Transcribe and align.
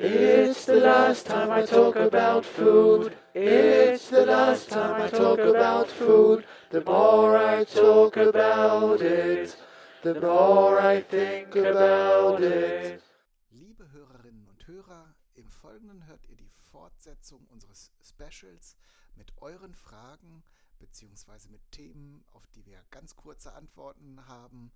It's 0.00 0.64
the 0.64 0.76
last 0.76 1.26
time 1.26 1.50
I 1.50 1.66
talk 1.66 1.96
about 1.96 2.44
food. 2.44 3.16
It's 3.34 4.08
the 4.10 4.26
last 4.26 4.70
time 4.70 5.02
I 5.02 5.08
talk 5.08 5.40
about 5.40 5.88
food. 5.88 6.44
The 6.70 6.84
more 6.84 7.36
I 7.36 7.64
talk 7.64 8.16
about 8.16 9.00
it, 9.00 9.56
the 10.04 10.14
more 10.20 10.78
I 10.80 11.00
think 11.00 11.56
about 11.56 12.40
it. 12.44 13.02
Liebe 13.50 13.90
Hörerinnen 13.90 14.46
und 14.46 14.68
Hörer, 14.68 15.16
im 15.34 15.50
Folgenden 15.50 16.06
hört 16.06 16.28
ihr 16.28 16.36
die 16.36 16.52
Fortsetzung 16.70 17.44
unseres 17.48 17.90
Specials 18.00 18.76
mit 19.16 19.32
euren 19.38 19.74
Fragen 19.74 20.44
bzw. 20.78 21.48
mit 21.50 21.72
Themen, 21.72 22.24
auf 22.34 22.46
die 22.54 22.64
wir 22.66 22.78
ganz 22.92 23.16
kurze 23.16 23.52
Antworten 23.52 24.28
haben. 24.28 24.70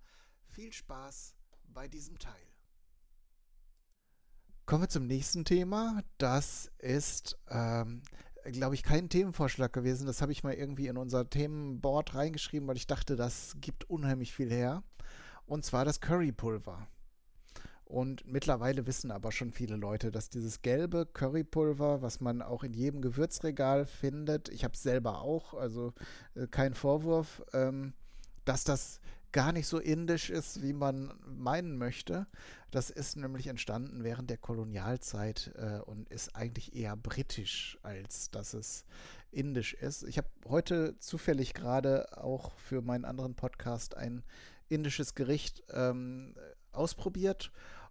Viel 0.48 0.73
Spaß 0.73 1.36
bei 1.68 1.86
diesem 1.86 2.18
Teil. 2.18 2.52
Kommen 4.64 4.84
wir 4.84 4.88
zum 4.88 5.06
nächsten 5.06 5.44
Thema. 5.44 6.02
Das 6.18 6.70
ist, 6.78 7.37
ähm, 7.50 8.02
glaube 8.45 8.77
ich, 8.77 8.84
kein 8.84 9.09
Themenvorschlag 9.09 9.73
gewesen. 9.73 10.06
Das 10.06 10.23
habe 10.23 10.30
ich 10.30 10.45
mal 10.45 10.54
irgendwie 10.54 10.87
in 10.87 10.96
unser 10.96 11.28
Themenboard 11.28 12.14
reingeschrieben, 12.14 12.68
weil 12.68 12.77
ich 12.77 12.87
dachte, 12.87 13.16
das 13.16 13.56
gibt 13.60 13.90
unheimlich 13.90 14.32
viel 14.32 14.51
her. 14.51 14.84
Und 15.46 15.64
zwar 15.64 15.84
das 15.84 16.01
Currypulver. 16.01 16.87
Und 17.84 18.24
mittlerweile 18.24 18.87
wissen 18.87 19.10
aber 19.10 19.32
schon 19.32 19.51
viele 19.51 19.77
Leute, 19.77 20.12
dass 20.12 20.30
dieses 20.30 20.62
gelbe 20.62 21.06
Currypulver, 21.06 22.01
was 22.01 22.20
man 22.20 22.40
auch 22.40 22.62
in 22.62 22.73
jedem 22.73 23.02
Gewürzregal 23.02 23.84
findet, 23.84 24.48
ich 24.48 24.62
habe 24.65 24.74
es 24.74 24.82
selber 24.82 25.20
auch, 25.20 25.54
also 25.54 25.92
äh, 26.34 26.46
kein 26.46 26.74
Vorwurf, 26.74 27.42
ähm, 27.52 27.92
dass 28.45 28.65
das 28.65 29.01
gar 29.32 29.52
nicht 29.52 29.66
so 29.66 29.78
indisch 29.78 30.30
ist, 30.30 30.62
wie 30.62 30.72
man 30.72 31.12
meinen 31.27 31.77
möchte. 31.77 32.27
Das 32.70 32.90
ist 32.90 33.16
nämlich 33.16 33.46
entstanden 33.46 34.04
während 34.04 34.30
der 34.30 34.38
Kolonialzeit 34.38 35.52
äh, 35.56 35.80
und 35.80 36.09
ist 36.10 36.36
eigentlich 36.36 36.74
eher 36.74 36.96
britisch, 36.96 37.78
als 37.82 38.30
dass 38.30 38.54
es 38.54 38.84
indisch 39.30 39.74
ist. 39.74 40.04
Ich 40.04 40.18
habe 40.18 40.29
heute 40.48 40.98
zufällig 40.98 41.54
gerade 41.54 42.16
auch 42.16 42.57
für 42.59 42.82
meinen 42.82 43.04
anderen 43.04 43.34
Podcast 43.34 43.96
ein 43.96 44.23
indisches 44.68 45.15
Gericht 45.15 45.62
ähm, 45.70 46.35
ausprobiert. 46.73 47.51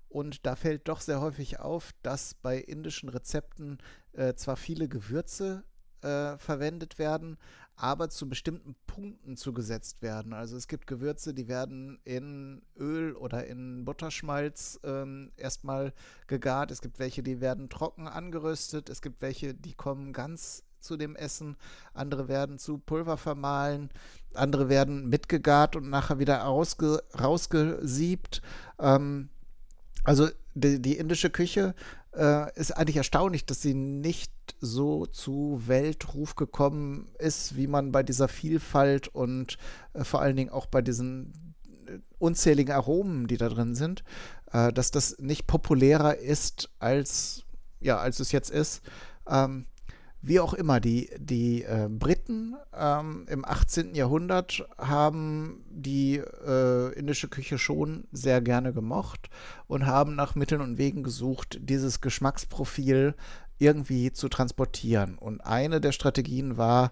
Und 0.10 0.46
da 0.46 0.56
fällt 0.56 0.88
doch 0.88 1.00
sehr 1.00 1.22
häufig 1.22 1.60
auf, 1.60 1.94
dass 2.04 2.34
bei 2.34 2.58
indischen 2.58 3.10
Rezepten 3.10 3.80
äh, 4.14 4.34
zwar 4.34 4.58
viele 4.58 4.90
Gewürze 4.90 5.64
äh, 6.02 6.38
verwendet 6.38 7.00
werden, 7.00 7.38
aber 7.76 8.10
zu 8.10 8.30
bestimmten 8.30 8.76
Punkten 8.86 9.38
zugesetzt 9.38 10.02
werden. 10.02 10.34
Also 10.34 10.56
es 10.56 10.68
gibt 10.68 10.86
Gewürze, 10.88 11.34
die 11.34 11.48
werden 11.48 12.00
in 12.04 12.62
Öl 12.78 13.14
oder 13.14 13.48
in 13.48 13.86
Butterschmalz 13.86 14.80
ähm, 14.84 15.32
erstmal 15.38 15.94
gegart. 16.28 16.72
Es 16.72 16.82
gibt 16.82 17.00
welche, 17.00 17.24
die 17.24 17.42
werden 17.42 17.70
trocken 17.70 18.08
angeröstet. 18.08 18.90
Es 18.90 19.02
gibt 19.02 19.22
welche, 19.22 19.54
die 19.54 19.74
kommen 19.74 20.14
ganz 20.14 20.64
zu 20.80 20.98
dem 20.98 21.16
Essen. 21.16 21.58
Andere 21.94 22.28
werden 22.28 22.60
zu 22.60 22.78
Pulver 22.78 23.18
vermahlen. 23.18 23.90
Andere 24.34 24.70
werden 24.70 25.10
mitgegart 25.10 25.76
und 25.76 25.90
nachher 25.90 26.20
wieder 26.20 26.38
rausge 26.38 27.02
rausgesiebt. 27.20 28.42
Ähm, 28.80 29.30
also 30.04 30.30
die, 30.54 30.82
die 30.82 30.98
indische 30.98 31.30
Küche 31.30 31.76
äh, 32.16 32.54
ist 32.60 32.72
eigentlich 32.72 32.98
erstaunlich, 32.98 33.46
dass 33.46 33.62
sie 33.62 33.74
nicht 33.74 34.32
so 34.60 35.06
zu 35.06 35.62
Weltruf 35.66 36.36
gekommen 36.36 37.10
ist, 37.20 37.56
wie 37.56 37.68
man 37.68 37.92
bei 37.92 38.04
dieser 38.04 38.28
Vielfalt 38.28 39.08
und 39.08 39.58
äh, 39.94 40.04
vor 40.04 40.22
allen 40.22 40.36
Dingen 40.36 40.50
auch 40.50 40.66
bei 40.66 40.82
diesen 40.82 41.56
äh, 41.88 42.00
unzähligen 42.20 42.74
Aromen, 42.74 43.28
die 43.28 43.38
da 43.38 43.50
drin 43.50 43.76
sind, 43.76 44.04
äh, 44.52 44.74
dass 44.74 44.92
das 44.92 45.18
nicht 45.20 45.48
populärer 45.48 46.18
ist 46.18 46.70
als 46.80 47.44
ja 47.80 47.98
als 47.98 48.20
es 48.20 48.32
jetzt 48.32 48.52
ist. 48.52 48.82
Ähm, 49.28 49.66
wie 50.22 50.40
auch 50.40 50.54
immer, 50.54 50.80
die, 50.80 51.10
die 51.18 51.64
äh, 51.64 51.88
Briten 51.90 52.56
ähm, 52.78 53.26
im 53.28 53.44
18. 53.44 53.96
Jahrhundert 53.96 54.66
haben 54.78 55.64
die 55.70 56.18
äh, 56.18 56.94
indische 56.94 57.28
Küche 57.28 57.58
schon 57.58 58.06
sehr 58.12 58.42
gerne 58.42 58.72
gemocht 58.72 59.30
und 59.68 59.86
haben 59.86 60.16
nach 60.16 60.36
Mitteln 60.36 60.62
und 60.62 60.78
Wegen 60.78 61.02
gesucht, 61.02 61.60
dieses 61.62 62.02
Geschmacksprofil 62.02 63.16
irgendwie 63.58 64.12
zu 64.12 64.30
transportieren. 64.30 65.18
Und 65.18 65.42
eine 65.42 65.82
der 65.82 65.92
Strategien 65.92 66.58
war 66.58 66.92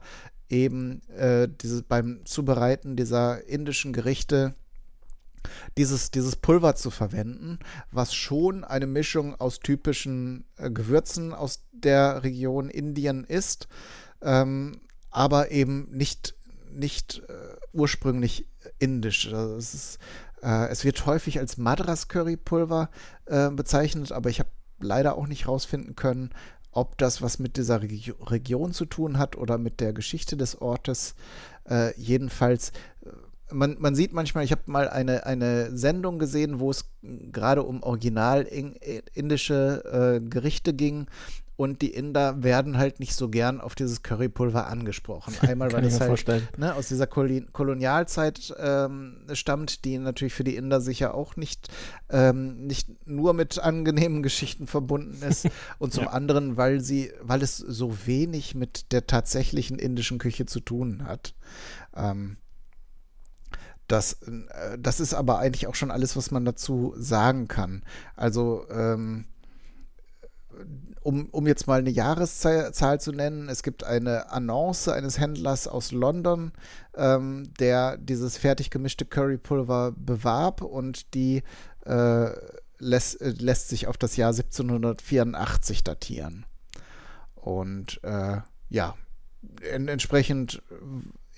eben 0.49 1.01
äh, 1.09 1.47
diese, 1.47 1.83
beim 1.83 2.21
Zubereiten 2.25 2.95
dieser 2.95 3.47
indischen 3.47 3.93
Gerichte 3.93 4.55
dieses, 5.77 6.11
dieses 6.11 6.35
Pulver 6.35 6.75
zu 6.75 6.89
verwenden, 6.91 7.59
was 7.91 8.13
schon 8.13 8.63
eine 8.63 8.87
Mischung 8.87 9.35
aus 9.35 9.59
typischen 9.59 10.45
äh, 10.57 10.71
Gewürzen 10.71 11.33
aus 11.33 11.63
der 11.71 12.23
Region 12.23 12.69
Indien 12.69 13.23
ist, 13.23 13.67
ähm, 14.21 14.81
aber 15.09 15.51
eben 15.51 15.87
nicht, 15.91 16.35
nicht 16.71 17.23
äh, 17.27 17.55
ursprünglich 17.73 18.47
indisch. 18.79 19.31
Also 19.33 19.55
es, 19.55 19.73
ist, 19.73 19.99
äh, 20.41 20.67
es 20.67 20.83
wird 20.83 21.05
häufig 21.05 21.39
als 21.39 21.57
Madras-Currypulver 21.57 22.89
äh, 23.25 23.49
bezeichnet, 23.49 24.11
aber 24.11 24.29
ich 24.29 24.39
habe 24.39 24.49
leider 24.79 25.17
auch 25.17 25.27
nicht 25.27 25.45
herausfinden 25.45 25.95
können, 25.95 26.31
ob 26.71 26.97
das 26.97 27.21
was 27.21 27.39
mit 27.39 27.57
dieser 27.57 27.81
Regi 27.81 28.13
Region 28.21 28.73
zu 28.73 28.85
tun 28.85 29.17
hat 29.17 29.35
oder 29.35 29.57
mit 29.57 29.79
der 29.79 29.93
Geschichte 29.93 30.37
des 30.37 30.61
Ortes. 30.61 31.15
Äh, 31.67 31.99
jedenfalls 31.99 32.69
äh, 33.01 33.09
man, 33.51 33.77
man 33.79 33.95
sieht 33.95 34.13
manchmal, 34.13 34.43
ich 34.43 34.51
habe 34.51 34.61
mal 34.67 34.89
eine, 34.89 35.25
eine 35.25 35.75
Sendung 35.75 36.19
gesehen, 36.19 36.59
wo 36.59 36.71
es 36.71 36.85
gerade 37.01 37.63
um 37.63 37.83
original 37.83 38.43
indische 38.43 40.19
äh, 40.21 40.27
Gerichte 40.27 40.73
ging 40.73 41.07
und 41.59 41.81
die 41.81 41.93
Inder 41.93 42.41
werden 42.41 42.77
halt 42.77 43.01
nicht 43.01 43.13
so 43.13 43.27
gern 43.27 43.59
auf 43.59 43.75
dieses 43.75 44.01
Currypulver 44.01 44.67
angesprochen. 44.67 45.33
Einmal, 45.41 45.73
weil 45.73 45.83
es 45.83 45.99
halt 45.99 46.57
ne, 46.57 46.73
aus 46.73 46.87
dieser 46.87 47.05
Kol 47.05 47.47
Kolonialzeit 47.51 48.55
ähm, 48.57 49.25
stammt, 49.33 49.83
die 49.83 49.97
natürlich 49.97 50.33
für 50.33 50.45
die 50.45 50.55
Inder 50.55 50.79
sicher 50.79 51.13
auch 51.13 51.35
nicht, 51.35 51.67
ähm, 52.09 52.65
nicht 52.65 53.05
nur 53.05 53.33
mit 53.33 53.59
angenehmen 53.59 54.23
Geschichten 54.23 54.67
verbunden 54.67 55.21
ist. 55.21 55.49
Und 55.79 55.91
zum 55.91 56.05
ja. 56.05 56.11
anderen, 56.11 56.55
weil 56.55 56.79
sie, 56.79 57.11
weil 57.21 57.41
es 57.41 57.57
so 57.57 58.07
wenig 58.07 58.55
mit 58.55 58.93
der 58.93 59.05
tatsächlichen 59.05 59.77
indischen 59.77 60.17
Küche 60.17 60.45
zu 60.45 60.61
tun 60.61 61.03
hat. 61.05 61.35
Ähm, 61.93 62.37
das, 63.89 64.13
äh, 64.13 64.77
das 64.79 64.99
ist 64.99 65.13
aber 65.13 65.39
eigentlich 65.39 65.67
auch 65.67 65.75
schon 65.75 65.91
alles, 65.91 66.15
was 66.15 66.31
man 66.31 66.45
dazu 66.45 66.93
sagen 66.97 67.47
kann. 67.47 67.83
Also, 68.15 68.65
ähm, 68.69 69.25
um, 71.01 71.29
um 71.29 71.47
jetzt 71.47 71.67
mal 71.67 71.79
eine 71.79 71.89
Jahreszahl 71.89 72.99
zu 72.99 73.11
nennen, 73.11 73.49
es 73.49 73.63
gibt 73.63 73.83
eine 73.83 74.31
Annonce 74.31 74.89
eines 74.89 75.19
Händlers 75.19 75.67
aus 75.67 75.91
London, 75.91 76.51
ähm, 76.95 77.51
der 77.59 77.97
dieses 77.97 78.37
fertig 78.37 78.69
gemischte 78.69 79.05
Currypulver 79.05 79.93
bewarb 79.95 80.61
und 80.61 81.13
die 81.13 81.43
äh, 81.85 82.31
lässt, 82.77 83.21
äh, 83.21 83.29
lässt 83.29 83.69
sich 83.69 83.87
auf 83.87 83.97
das 83.97 84.17
Jahr 84.17 84.31
1784 84.31 85.83
datieren. 85.83 86.45
Und 87.35 88.03
äh, 88.03 88.37
ja, 88.69 88.95
entsprechend 89.61 90.61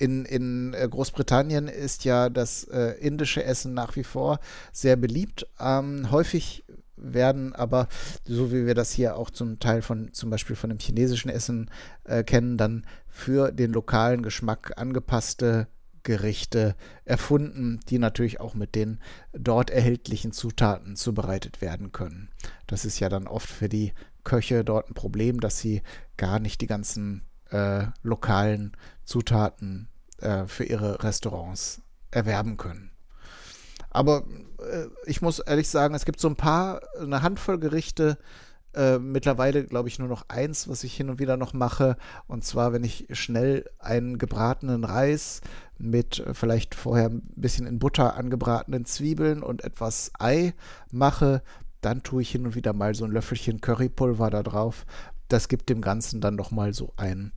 in, 0.02 0.26
in 0.26 0.74
äh, 0.74 0.88
Großbritannien 0.90 1.68
ist 1.68 2.06
ja 2.06 2.30
das 2.30 2.64
äh, 2.64 2.96
indische 3.00 3.44
Essen 3.44 3.76
nach 3.76 3.96
wie 3.96 4.04
vor 4.04 4.40
sehr 4.72 4.96
beliebt. 4.96 5.46
Ähm, 5.60 6.10
häufig 6.10 6.64
werden 6.98 7.54
aber, 7.54 7.88
so 8.26 8.52
wie 8.52 8.66
wir 8.66 8.74
das 8.74 8.92
hier 8.92 9.16
auch 9.16 9.30
zum 9.30 9.60
Teil 9.60 9.84
von 9.84 10.12
zum 10.12 10.32
Beispiel 10.32 10.56
von 10.56 10.72
dem 10.72 10.80
chinesischen 10.80 11.30
Essen 11.30 11.70
äh, 12.04 12.24
kennen, 12.24 12.58
dann 12.58 12.86
für 13.08 13.52
den 13.52 13.74
lokalen 13.74 14.24
Geschmack 14.24 14.74
angepasste 14.76 15.68
Gerichte 16.02 16.76
erfunden, 17.06 17.80
die 17.90 18.00
natürlich 18.00 18.40
auch 18.40 18.56
mit 18.56 18.74
den 18.74 19.00
dort 19.34 19.70
erhältlichen 19.70 20.32
Zutaten 20.32 20.96
zubereitet 20.96 21.62
werden 21.62 21.92
können. 21.92 22.30
Das 22.66 22.86
ist 22.86 23.00
ja 23.00 23.08
dann 23.08 23.28
oft 23.28 23.48
für 23.48 23.70
die 23.70 23.94
Köche 24.24 24.64
dort 24.64 24.90
ein 24.90 24.96
Problem, 24.96 25.40
dass 25.40 25.60
sie 25.60 25.84
gar 26.18 26.40
nicht 26.40 26.62
die 26.62 26.68
ganzen 26.68 27.22
äh, 27.52 27.86
lokalen 28.02 28.72
Zutaten 29.06 29.90
äh, 30.22 30.48
für 30.48 30.64
ihre 30.64 31.04
Restaurants 31.04 31.82
erwerben 32.12 32.58
können. 32.58 32.92
Aber 33.90 34.24
äh, 34.60 34.88
ich 35.06 35.22
muss 35.22 35.40
ehrlich 35.40 35.70
sagen, 35.70 35.96
es 35.96 36.06
gibt 36.06 36.20
so 36.20 36.30
ein 36.30 36.36
paar, 36.36 36.82
eine 37.00 37.22
Handvoll 37.22 37.60
Gerichte, 37.60 38.18
äh, 38.74 39.00
mittlerweile 39.00 39.66
glaube 39.66 39.90
ich 39.90 40.00
nur 40.00 40.08
noch 40.08 40.30
eins, 40.30 40.70
was 40.70 40.86
ich 40.86 40.96
hin 40.96 41.10
und 41.10 41.20
wieder 41.20 41.36
noch 41.36 41.54
mache. 41.54 41.98
Und 42.28 42.46
zwar, 42.46 42.72
wenn 42.72 42.84
ich 42.84 43.08
schnell 43.12 43.70
einen 43.80 44.18
gebratenen 44.18 44.86
Reis 44.86 45.42
mit 45.78 46.20
äh, 46.20 46.34
vielleicht 46.34 46.76
vorher 46.76 47.10
ein 47.10 47.22
bisschen 47.36 47.68
in 47.68 47.80
Butter 47.80 48.16
angebratenen 48.16 48.86
Zwiebeln 48.86 49.44
und 49.44 49.64
etwas 49.64 50.12
Ei 50.20 50.54
mache, 50.90 51.44
dann 51.82 52.04
tue 52.04 52.22
ich 52.22 52.32
hin 52.32 52.46
und 52.46 52.56
wieder 52.56 52.74
mal 52.74 52.96
so 52.96 53.06
ein 53.06 53.12
Löffelchen 53.12 53.60
Currypulver 53.60 54.30
da 54.30 54.44
drauf. 54.44 54.86
Das 55.28 55.48
gibt 55.48 55.70
dem 55.70 55.82
Ganzen 55.82 56.22
dann 56.22 56.36
noch 56.36 56.52
mal 56.52 56.74
so 56.74 56.94
ein 56.96 57.34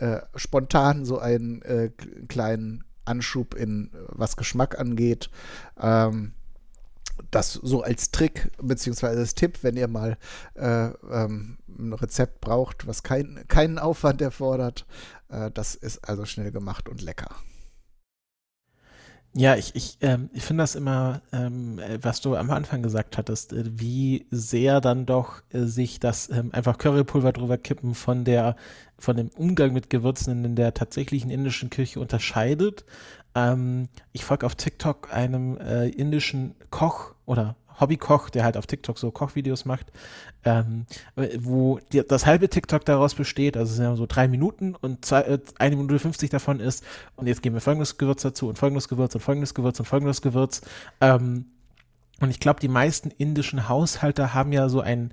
äh, 0.00 0.20
spontan 0.34 1.04
so 1.04 1.18
einen 1.18 1.62
äh, 1.62 1.90
kleinen 2.28 2.84
Anschub 3.04 3.54
in 3.54 3.90
was 4.08 4.36
Geschmack 4.36 4.78
angeht. 4.78 5.30
Ähm, 5.80 6.32
das 7.30 7.54
so 7.54 7.82
als 7.82 8.10
Trick 8.10 8.50
beziehungsweise 8.60 9.20
als 9.20 9.34
Tipp, 9.34 9.58
wenn 9.62 9.76
ihr 9.76 9.88
mal 9.88 10.18
äh, 10.54 10.88
ähm, 10.88 11.58
ein 11.78 11.92
Rezept 11.92 12.40
braucht, 12.40 12.86
was 12.86 13.02
kein, 13.02 13.44
keinen 13.48 13.78
Aufwand 13.78 14.20
erfordert. 14.20 14.86
Äh, 15.28 15.50
das 15.50 15.74
ist 15.74 16.06
also 16.08 16.24
schnell 16.24 16.52
gemacht 16.52 16.88
und 16.88 17.00
lecker. 17.00 17.28
Ja, 19.38 19.54
ich, 19.54 19.74
ich, 19.74 19.98
ähm, 20.00 20.30
ich 20.32 20.42
finde 20.44 20.62
das 20.62 20.74
immer, 20.76 21.20
ähm, 21.30 21.78
was 22.00 22.22
du 22.22 22.36
am 22.36 22.50
Anfang 22.50 22.82
gesagt 22.82 23.18
hattest, 23.18 23.52
äh, 23.52 23.64
wie 23.66 24.26
sehr 24.30 24.80
dann 24.80 25.04
doch 25.04 25.42
äh, 25.52 25.64
sich 25.64 26.00
das 26.00 26.30
ähm, 26.30 26.48
einfach 26.54 26.78
Currypulver 26.78 27.32
drüber 27.32 27.58
kippen 27.58 27.94
von 27.94 28.24
der, 28.24 28.56
von 28.98 29.14
dem 29.14 29.28
Umgang 29.36 29.74
mit 29.74 29.90
Gewürzen 29.90 30.42
in 30.42 30.56
der 30.56 30.72
tatsächlichen 30.72 31.30
indischen 31.30 31.68
Küche 31.68 32.00
unterscheidet. 32.00 32.86
Ähm, 33.34 33.88
ich 34.12 34.24
folge 34.24 34.46
auf 34.46 34.54
TikTok 34.54 35.12
einem 35.12 35.58
äh, 35.58 35.88
indischen 35.90 36.54
Koch 36.70 37.14
oder 37.26 37.56
Hobbykoch, 37.80 38.30
der 38.30 38.44
halt 38.44 38.56
auf 38.56 38.66
TikTok 38.66 38.98
so 38.98 39.10
Kochvideos 39.10 39.64
macht, 39.64 39.86
ähm, 40.44 40.86
wo 41.38 41.78
die, 41.92 42.02
das 42.06 42.26
halbe 42.26 42.48
TikTok 42.48 42.84
daraus 42.84 43.14
besteht, 43.14 43.56
also 43.56 43.70
es 43.70 43.76
sind 43.76 43.84
ja 43.84 43.96
so 43.96 44.06
drei 44.06 44.28
Minuten 44.28 44.74
und 44.74 45.04
zwei, 45.04 45.22
äh, 45.22 45.38
eine 45.58 45.76
Minute 45.76 45.98
50 45.98 46.30
davon 46.30 46.60
ist, 46.60 46.84
und 47.16 47.26
jetzt 47.26 47.42
geben 47.42 47.54
wir 47.54 47.60
folgendes 47.60 47.98
Gewürz 47.98 48.22
dazu 48.22 48.48
und 48.48 48.58
folgendes 48.58 48.88
Gewürz 48.88 49.14
und 49.14 49.20
folgendes 49.20 49.54
Gewürz 49.54 49.78
und 49.78 49.86
folgendes 49.86 50.22
Gewürz. 50.22 50.62
Ähm, 51.00 51.46
und 52.20 52.30
ich 52.30 52.40
glaube, 52.40 52.60
die 52.60 52.68
meisten 52.68 53.10
indischen 53.10 53.68
Haushalte 53.68 54.32
haben 54.32 54.52
ja 54.52 54.68
so 54.68 54.80
ein, 54.80 55.12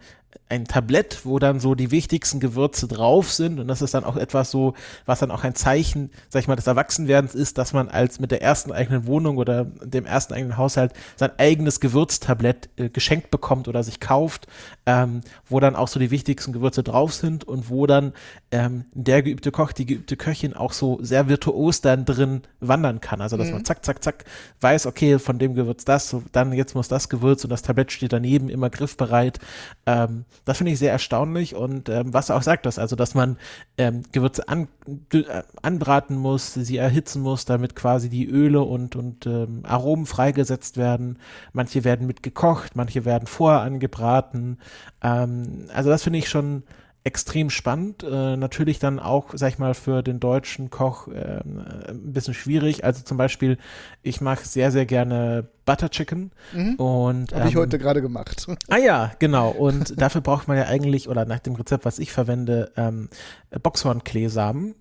ein 0.49 0.65
Tablett, 0.65 1.21
wo 1.23 1.39
dann 1.39 1.59
so 1.59 1.73
die 1.73 1.89
wichtigsten 1.89 2.39
Gewürze 2.39 2.87
drauf 2.87 3.31
sind. 3.31 3.59
Und 3.59 3.67
das 3.67 3.81
ist 3.81 3.93
dann 3.93 4.03
auch 4.03 4.17
etwas 4.17 4.51
so, 4.51 4.73
was 5.05 5.19
dann 5.19 5.31
auch 5.31 5.43
ein 5.43 5.55
Zeichen, 5.55 6.11
sag 6.29 6.41
ich 6.41 6.47
mal, 6.47 6.55
des 6.55 6.67
Erwachsenwerdens 6.67 7.33
ist, 7.33 7.57
dass 7.57 7.73
man 7.73 7.89
als 7.89 8.19
mit 8.19 8.29
der 8.29 8.41
ersten 8.43 8.71
eigenen 8.71 9.07
Wohnung 9.07 9.37
oder 9.37 9.65
dem 9.65 10.05
ersten 10.05 10.33
eigenen 10.33 10.57
Haushalt 10.57 10.93
sein 11.15 11.31
eigenes 11.37 11.79
Gewürztablett 11.79 12.69
äh, 12.77 12.89
geschenkt 12.89 13.31
bekommt 13.31 13.67
oder 13.67 13.83
sich 13.83 13.99
kauft, 13.99 14.47
ähm, 14.85 15.21
wo 15.49 15.59
dann 15.59 15.75
auch 15.75 15.87
so 15.87 15.99
die 15.99 16.11
wichtigsten 16.11 16.53
Gewürze 16.53 16.83
drauf 16.83 17.13
sind 17.13 17.45
und 17.45 17.69
wo 17.69 17.87
dann 17.87 18.13
ähm, 18.51 18.85
der 18.93 19.23
geübte 19.23 19.51
Koch, 19.51 19.71
die 19.71 19.87
geübte 19.87 20.17
Köchin 20.17 20.53
auch 20.53 20.73
so 20.73 20.99
sehr 21.01 21.29
virtuos 21.29 21.81
dann 21.81 22.05
drin 22.05 22.43
wandern 22.59 23.01
kann. 23.01 23.21
Also, 23.21 23.37
dass 23.37 23.47
mhm. 23.47 23.53
man 23.53 23.65
zack, 23.65 23.83
zack, 23.83 24.03
zack 24.03 24.25
weiß, 24.61 24.85
okay, 24.85 25.17
von 25.17 25.39
dem 25.39 25.55
Gewürz 25.55 25.83
das, 25.85 26.09
so, 26.09 26.21
dann 26.31 26.53
jetzt 26.53 26.75
muss 26.75 26.87
das 26.87 27.09
Gewürz 27.09 27.43
und 27.43 27.49
das 27.49 27.63
Tablett 27.63 27.91
steht 27.91 28.13
daneben, 28.13 28.49
immer 28.49 28.69
griffbereit. 28.69 29.39
Ähm, 29.87 30.22
das 30.45 30.57
finde 30.57 30.71
ich 30.71 30.79
sehr 30.79 30.91
erstaunlich 30.91 31.55
und 31.55 31.89
ähm, 31.89 32.13
was 32.13 32.31
auch 32.31 32.41
sagtest, 32.41 32.79
also 32.79 32.95
dass 32.95 33.15
man 33.15 33.37
ähm, 33.77 34.03
Gewürze 34.11 34.47
an, 34.47 34.67
äh, 35.13 35.23
anbraten 35.61 36.15
muss, 36.17 36.53
sie 36.53 36.77
erhitzen 36.77 37.21
muss, 37.21 37.45
damit 37.45 37.75
quasi 37.75 38.09
die 38.09 38.27
Öle 38.27 38.61
und, 38.61 38.95
und 38.95 39.25
ähm, 39.25 39.61
Aromen 39.63 40.05
freigesetzt 40.05 40.77
werden. 40.77 41.19
Manche 41.53 41.83
werden 41.83 42.07
mit 42.07 42.23
gekocht, 42.23 42.75
manche 42.75 43.05
werden 43.05 43.27
vorher 43.27 43.61
angebraten. 43.61 44.57
Ähm, 45.01 45.67
also 45.73 45.89
das 45.89 46.03
finde 46.03 46.19
ich 46.19 46.29
schon 46.29 46.63
extrem 47.03 47.49
spannend. 47.49 48.03
Äh, 48.03 48.37
natürlich 48.37 48.79
dann 48.79 48.99
auch, 48.99 49.31
sag 49.33 49.49
ich 49.49 49.59
mal, 49.59 49.73
für 49.73 50.01
den 50.01 50.19
deutschen 50.19 50.69
Koch 50.69 51.07
äh, 51.09 51.41
ein 51.43 52.13
bisschen 52.13 52.33
schwierig. 52.33 52.83
Also 52.85 53.03
zum 53.03 53.17
Beispiel, 53.17 53.57
ich 54.01 54.21
mache 54.21 54.45
sehr, 54.45 54.71
sehr 54.71 54.85
gerne 54.85 55.47
Butter 55.65 55.89
Chicken. 55.89 56.31
Mhm. 56.53 56.75
Und 56.75 57.33
habe 57.33 57.43
ähm, 57.43 57.47
ich 57.49 57.55
heute 57.55 57.77
gerade 57.77 58.01
gemacht. 58.01 58.47
Ah 58.69 58.77
ja, 58.77 59.11
genau. 59.19 59.49
Und 59.49 59.99
dafür 60.01 60.21
braucht 60.21 60.47
man 60.47 60.57
ja 60.57 60.65
eigentlich, 60.65 61.09
oder 61.09 61.25
nach 61.25 61.39
dem 61.39 61.55
Rezept, 61.55 61.85
was 61.85 61.99
ich 61.99 62.11
verwende, 62.11 62.71
ähm, 62.77 63.09
Boxhornkleesamen. 63.61 64.75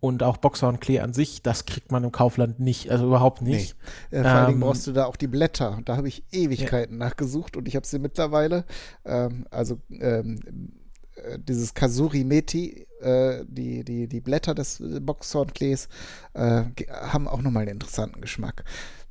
Und 0.00 0.22
auch 0.22 0.36
Boxhornklee 0.36 1.00
an 1.00 1.12
sich, 1.12 1.42
das 1.42 1.66
kriegt 1.66 1.90
man 1.90 2.04
im 2.04 2.12
Kaufland 2.12 2.60
nicht, 2.60 2.88
also 2.90 3.06
überhaupt 3.06 3.42
nicht. 3.42 3.76
Nee. 4.12 4.18
Äh, 4.18 4.22
vor 4.22 4.30
ähm, 4.30 4.36
allen 4.36 4.46
Dingen 4.46 4.62
ähm, 4.62 4.68
brauchst 4.68 4.86
du 4.86 4.92
da 4.92 5.06
auch 5.06 5.16
die 5.16 5.26
Blätter. 5.26 5.80
Da 5.84 5.96
habe 5.96 6.06
ich 6.06 6.22
Ewigkeiten 6.30 7.00
ja. 7.00 7.06
nachgesucht 7.06 7.56
und 7.56 7.66
ich 7.66 7.74
habe 7.74 7.86
sie 7.86 7.98
mittlerweile. 7.98 8.64
Ähm, 9.04 9.46
also 9.50 9.78
ähm, 9.90 10.38
äh, 10.46 10.77
dieses 11.38 11.74
Kasuri 11.74 12.24
Meti, 12.24 12.86
äh, 13.00 13.44
die, 13.46 13.84
die, 13.84 14.08
die 14.08 14.20
Blätter 14.20 14.54
des 14.54 14.82
Boxhornklees, 15.00 15.88
äh, 16.34 16.64
haben 16.90 17.28
auch 17.28 17.42
nochmal 17.42 17.62
einen 17.62 17.72
interessanten 17.72 18.20
Geschmack 18.20 18.64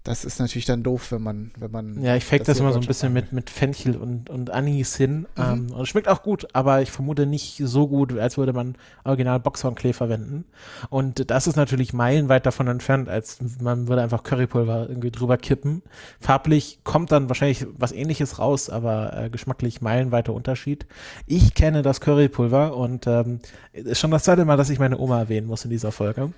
das 0.07 0.23
ist 0.23 0.39
natürlich 0.39 0.65
dann 0.65 0.83
doof, 0.83 1.11
wenn 1.11 1.21
man, 1.21 1.51
wenn 1.59 1.69
man. 1.69 2.01
Ja, 2.01 2.15
ich 2.15 2.23
fake 2.23 2.39
das, 2.39 2.47
das 2.47 2.59
immer 2.61 2.71
so 2.71 2.79
ein 2.79 2.85
bisschen 2.85 3.11
mit, 3.11 3.33
mit 3.33 3.49
Fenchel 3.49 3.97
und, 3.97 4.29
und 4.29 4.49
Anis 4.51 4.95
hin. 4.95 5.27
Mhm. 5.35 5.43
Ähm, 5.43 5.71
und 5.73 5.81
es 5.81 5.89
schmeckt 5.89 6.07
auch 6.07 6.23
gut, 6.23 6.47
aber 6.53 6.81
ich 6.81 6.91
vermute 6.91 7.25
nicht 7.25 7.61
so 7.61 7.89
gut, 7.89 8.17
als 8.17 8.37
würde 8.37 8.53
man 8.53 8.75
original 9.03 9.41
Boxhornklee 9.41 9.91
verwenden. 9.91 10.45
Und 10.89 11.29
das 11.29 11.45
ist 11.45 11.57
natürlich 11.57 11.91
meilenweit 11.91 12.45
davon 12.45 12.67
entfernt, 12.67 13.09
als 13.09 13.39
man 13.61 13.89
würde 13.89 14.01
einfach 14.01 14.23
Currypulver 14.23 14.87
irgendwie 14.87 15.11
drüber 15.11 15.37
kippen. 15.37 15.81
Farblich 16.21 16.79
kommt 16.85 17.11
dann 17.11 17.27
wahrscheinlich 17.27 17.67
was 17.77 17.91
ähnliches 17.91 18.39
raus, 18.39 18.69
aber 18.69 19.25
äh, 19.25 19.29
geschmacklich 19.29 19.81
meilenweiter 19.81 20.33
Unterschied. 20.33 20.85
Ich 21.25 21.53
kenne 21.53 21.81
das 21.81 21.99
Currypulver 21.99 22.77
und 22.77 23.07
ähm, 23.07 23.39
ist 23.73 23.99
schon 23.99 24.11
das 24.11 24.23
zweite 24.23 24.45
Mal, 24.45 24.55
dass 24.55 24.69
ich 24.69 24.79
meine 24.79 24.97
Oma 24.97 25.19
erwähnen 25.19 25.47
muss 25.47 25.65
in 25.65 25.69
dieser 25.69 25.91
Folge. 25.91 26.31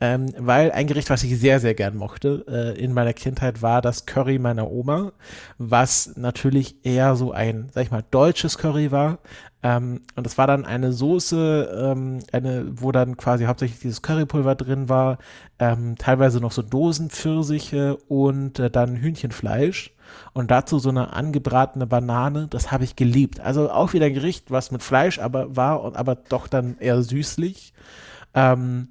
Ähm, 0.00 0.32
weil 0.38 0.70
ein 0.70 0.86
Gericht, 0.86 1.10
was 1.10 1.24
ich 1.24 1.36
sehr, 1.38 1.58
sehr 1.58 1.74
gern 1.74 1.96
mochte, 1.96 2.44
äh, 2.48 2.78
in 2.80 2.94
meiner 2.94 3.07
meiner 3.08 3.14
Kindheit 3.14 3.62
war 3.62 3.80
das 3.80 4.04
Curry 4.04 4.38
meiner 4.38 4.70
Oma, 4.70 5.12
was 5.56 6.12
natürlich 6.16 6.84
eher 6.84 7.16
so 7.16 7.32
ein, 7.32 7.70
sag 7.72 7.84
ich 7.84 7.90
mal, 7.90 8.04
deutsches 8.10 8.58
Curry 8.58 8.92
war. 8.92 9.18
Ähm, 9.62 10.02
und 10.14 10.26
es 10.26 10.36
war 10.36 10.46
dann 10.46 10.66
eine 10.66 10.92
Soße, 10.92 11.92
ähm, 11.92 12.18
eine, 12.32 12.66
wo 12.70 12.92
dann 12.92 13.16
quasi 13.16 13.46
hauptsächlich 13.46 13.80
dieses 13.80 14.02
Currypulver 14.02 14.54
drin 14.54 14.90
war, 14.90 15.18
ähm, 15.58 15.96
teilweise 15.96 16.38
noch 16.40 16.52
so 16.52 16.60
Dosenpfirsiche 16.60 17.96
und 18.08 18.58
äh, 18.58 18.70
dann 18.70 18.96
Hühnchenfleisch 18.96 19.94
und 20.34 20.50
dazu 20.50 20.78
so 20.78 20.90
eine 20.90 21.14
angebratene 21.14 21.86
Banane, 21.86 22.46
das 22.48 22.70
habe 22.70 22.84
ich 22.84 22.94
geliebt. 22.94 23.40
Also 23.40 23.70
auch 23.70 23.94
wieder 23.94 24.06
ein 24.06 24.14
Gericht, 24.14 24.50
was 24.50 24.70
mit 24.70 24.82
Fleisch 24.82 25.18
aber 25.18 25.56
war 25.56 25.82
und 25.82 25.96
aber 25.96 26.14
doch 26.14 26.46
dann 26.46 26.76
eher 26.78 27.02
süßlich. 27.02 27.72
Ähm, 28.34 28.88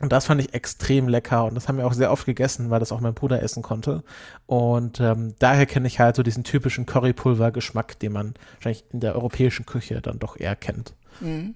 und 0.00 0.12
das 0.12 0.26
fand 0.26 0.40
ich 0.40 0.54
extrem 0.54 1.08
lecker 1.08 1.44
und 1.44 1.54
das 1.54 1.68
haben 1.68 1.78
wir 1.78 1.86
auch 1.86 1.92
sehr 1.92 2.10
oft 2.10 2.26
gegessen, 2.26 2.70
weil 2.70 2.80
das 2.80 2.92
auch 2.92 3.00
mein 3.00 3.14
Bruder 3.14 3.42
essen 3.42 3.62
konnte. 3.62 4.02
Und 4.46 5.00
ähm, 5.00 5.34
daher 5.38 5.66
kenne 5.66 5.86
ich 5.86 6.00
halt 6.00 6.16
so 6.16 6.22
diesen 6.22 6.44
typischen 6.44 6.84
Currypulver-Geschmack, 6.84 7.98
den 8.00 8.12
man 8.12 8.34
wahrscheinlich 8.54 8.84
in 8.92 9.00
der 9.00 9.14
europäischen 9.14 9.66
Küche 9.66 10.00
dann 10.00 10.18
doch 10.18 10.38
eher 10.38 10.56
kennt. 10.56 10.94
Mhm. 11.20 11.54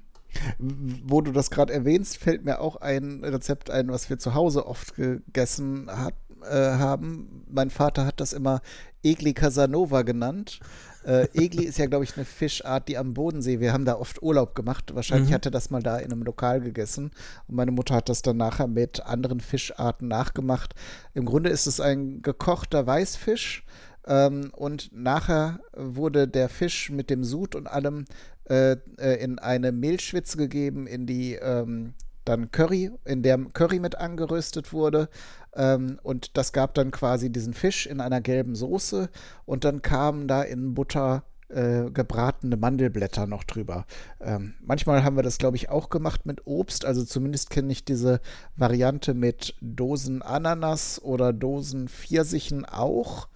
Wo 0.58 1.20
du 1.20 1.32
das 1.32 1.50
gerade 1.50 1.72
erwähnst, 1.72 2.18
fällt 2.18 2.44
mir 2.44 2.60
auch 2.60 2.76
ein 2.76 3.24
Rezept 3.24 3.70
ein, 3.70 3.88
was 3.88 4.08
wir 4.08 4.18
zu 4.18 4.34
Hause 4.34 4.66
oft 4.66 4.94
gegessen 4.94 5.88
hat, 5.90 6.14
äh, 6.42 6.78
haben. 6.78 7.44
Mein 7.50 7.70
Vater 7.70 8.06
hat 8.06 8.20
das 8.20 8.32
immer 8.32 8.60
Egli 9.02 9.32
Casanova 9.32 10.02
genannt. 10.02 10.60
Äh, 11.04 11.28
Egli 11.34 11.64
ist 11.64 11.78
ja, 11.78 11.86
glaube 11.86 12.04
ich, 12.04 12.16
eine 12.16 12.24
Fischart, 12.24 12.88
die 12.88 12.98
am 12.98 13.14
Bodensee, 13.14 13.60
wir 13.60 13.72
haben 13.72 13.84
da 13.84 13.96
oft 13.96 14.22
Urlaub 14.22 14.54
gemacht. 14.54 14.94
Wahrscheinlich 14.94 15.30
mhm. 15.30 15.34
hat 15.34 15.46
er 15.46 15.50
das 15.50 15.70
mal 15.70 15.82
da 15.82 15.98
in 15.98 16.12
einem 16.12 16.22
Lokal 16.22 16.60
gegessen. 16.60 17.10
Und 17.46 17.54
meine 17.54 17.70
Mutter 17.70 17.94
hat 17.94 18.08
das 18.08 18.22
dann 18.22 18.36
nachher 18.36 18.66
mit 18.66 19.04
anderen 19.06 19.40
Fischarten 19.40 20.08
nachgemacht. 20.08 20.74
Im 21.14 21.24
Grunde 21.24 21.50
ist 21.50 21.66
es 21.66 21.80
ein 21.80 22.22
gekochter 22.22 22.86
Weißfisch. 22.86 23.64
Ähm, 24.06 24.50
und 24.56 24.90
nachher 24.92 25.60
wurde 25.76 26.28
der 26.28 26.48
Fisch 26.48 26.90
mit 26.90 27.10
dem 27.10 27.24
Sud 27.24 27.54
und 27.54 27.66
allem 27.66 28.06
äh, 28.48 28.76
äh, 28.98 29.22
in 29.22 29.38
eine 29.38 29.72
Mehlschwitze 29.72 30.38
gegeben, 30.38 30.86
in 30.86 31.06
die 31.06 31.34
ähm, 31.34 31.94
dann 32.28 32.50
Curry, 32.50 32.90
in 33.04 33.22
der 33.22 33.38
Curry 33.38 33.80
mit 33.80 33.96
angeröstet 33.96 34.72
wurde. 34.72 35.08
Ähm, 35.54 35.98
und 36.02 36.36
das 36.36 36.52
gab 36.52 36.74
dann 36.74 36.90
quasi 36.90 37.30
diesen 37.30 37.54
Fisch 37.54 37.86
in 37.86 38.00
einer 38.00 38.20
gelben 38.20 38.54
Soße. 38.54 39.08
Und 39.44 39.64
dann 39.64 39.82
kamen 39.82 40.28
da 40.28 40.42
in 40.42 40.74
Butter 40.74 41.24
äh, 41.48 41.90
gebratene 41.90 42.56
Mandelblätter 42.56 43.26
noch 43.26 43.44
drüber. 43.44 43.86
Ähm, 44.20 44.54
manchmal 44.60 45.02
haben 45.02 45.16
wir 45.16 45.22
das, 45.22 45.38
glaube 45.38 45.56
ich, 45.56 45.70
auch 45.70 45.88
gemacht 45.88 46.26
mit 46.26 46.46
Obst. 46.46 46.84
Also 46.84 47.04
zumindest 47.04 47.50
kenne 47.50 47.72
ich 47.72 47.84
diese 47.84 48.20
Variante 48.56 49.14
mit 49.14 49.54
Dosen 49.60 50.22
Ananas 50.22 51.02
oder 51.02 51.32
Dosen 51.32 51.88
Pfirsichen 51.88 52.66
auch. 52.66 53.28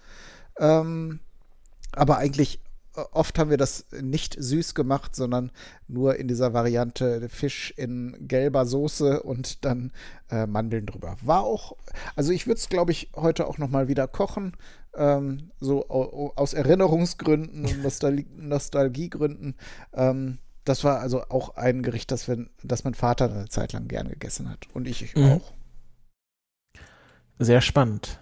Ähm, 0.59 1.21
aber 1.93 2.19
eigentlich 2.19 2.61
oft 3.13 3.39
haben 3.39 3.51
wir 3.51 3.57
das 3.57 3.87
nicht 4.01 4.37
süß 4.39 4.75
gemacht, 4.75 5.17
sondern 5.17 5.51
nur 5.89 6.17
in 6.17 6.29
dieser 6.29 6.53
Variante 6.53 7.29
Fisch 7.29 7.73
in 7.77 8.17
gelber 8.29 8.67
Soße 8.67 9.23
und 9.23 9.65
dann 9.65 9.93
äh, 10.31 10.47
Mandeln 10.47 10.87
drüber. 10.87 11.17
War 11.23 11.43
auch, 11.43 11.77
also 12.17 12.33
ich 12.33 12.47
würde 12.47 12.59
es, 12.59 12.69
glaube 12.69 12.93
ich, 12.93 13.11
heute 13.17 13.47
auch 13.47 13.59
nochmal 13.59 13.89
wieder 13.89 14.09
kochen. 14.09 14.57
Ähm, 14.95 15.51
so 15.59 15.89
aus 15.89 16.53
Erinnerungsgründen 16.53 17.65
und 17.65 17.83
Nostal 17.83 18.25
Nostalgiegründen. 18.37 19.55
Ähm, 19.95 20.39
das 20.65 20.85
war 20.85 21.01
also 21.01 21.23
auch 21.29 21.57
ein 21.57 21.83
Gericht, 21.83 22.11
das, 22.11 22.29
wir, 22.29 22.47
das 22.63 22.85
mein 22.85 22.95
Vater 22.95 23.31
eine 23.31 23.49
Zeit 23.49 23.73
lang 23.73 23.89
gern 23.89 24.09
gegessen 24.09 24.49
hat. 24.49 24.69
Und 24.75 24.87
ich 24.87 25.17
mhm. 25.17 25.33
auch. 25.33 25.53
Sehr 27.39 27.61
spannend. 27.61 28.19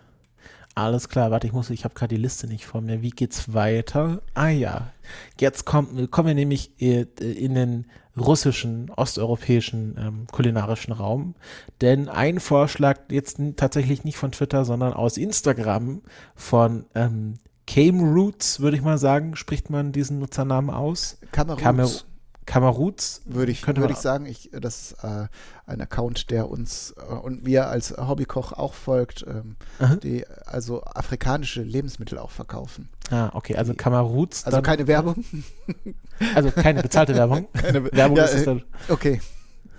Alles 0.74 1.08
klar, 1.08 1.30
warte, 1.30 1.46
ich 1.46 1.52
muss, 1.52 1.70
ich 1.70 1.84
habe 1.84 1.94
gerade 1.94 2.14
die 2.14 2.20
Liste 2.20 2.46
nicht 2.46 2.64
vor 2.64 2.80
mir. 2.80 3.02
Wie 3.02 3.10
geht's 3.10 3.52
weiter? 3.52 4.22
Ah 4.34 4.48
ja, 4.48 4.92
jetzt 5.38 5.64
kommt, 5.64 6.10
kommen 6.10 6.28
wir 6.28 6.34
nämlich 6.34 6.80
äh, 6.80 7.06
in 7.20 7.54
den 7.54 7.86
russischen, 8.16 8.90
osteuropäischen 8.90 9.96
ähm, 9.98 10.26
kulinarischen 10.30 10.92
Raum. 10.92 11.34
Denn 11.80 12.08
ein 12.08 12.40
Vorschlag 12.40 12.98
jetzt 13.10 13.40
tatsächlich 13.56 14.04
nicht 14.04 14.16
von 14.16 14.32
Twitter, 14.32 14.64
sondern 14.64 14.92
aus 14.92 15.16
Instagram 15.16 16.02
von 16.34 16.86
ähm, 16.94 17.34
Came 17.66 18.14
würde 18.60 18.76
ich 18.76 18.82
mal 18.82 18.98
sagen, 18.98 19.36
spricht 19.36 19.70
man 19.70 19.92
diesen 19.92 20.18
Nutzernamen 20.18 20.70
aus. 20.70 21.18
Kameroots. 21.32 22.06
Kameroots. 22.50 23.22
Würde 23.26 23.52
ich, 23.52 23.64
würde 23.64 23.92
ich 23.92 23.98
sagen, 23.98 24.26
ich, 24.26 24.50
das 24.52 24.90
ist 24.90 25.04
äh, 25.04 25.28
ein 25.66 25.80
Account, 25.80 26.32
der 26.32 26.50
uns 26.50 26.92
äh, 26.98 27.14
und 27.14 27.44
mir 27.44 27.68
als 27.68 27.96
Hobbykoch 27.96 28.52
auch 28.52 28.74
folgt, 28.74 29.24
ähm, 29.28 29.54
die 30.02 30.26
also 30.46 30.82
afrikanische 30.82 31.62
Lebensmittel 31.62 32.18
auch 32.18 32.32
verkaufen. 32.32 32.88
Ah, 33.08 33.30
okay, 33.34 33.54
also 33.54 33.72
Kameroots. 33.74 34.46
Also 34.46 34.62
keine 34.62 34.86
Werbung. 34.86 35.24
Also 36.34 36.50
keine 36.50 36.82
bezahlte 36.82 37.14
Werbung. 37.14 37.48
Keine 37.54 37.90
Werbung 37.92 38.18
ja, 38.18 38.24
ist 38.24 38.34
es 38.34 38.44
dann. 38.44 38.58
Äh, 38.58 38.92
okay. 38.92 39.20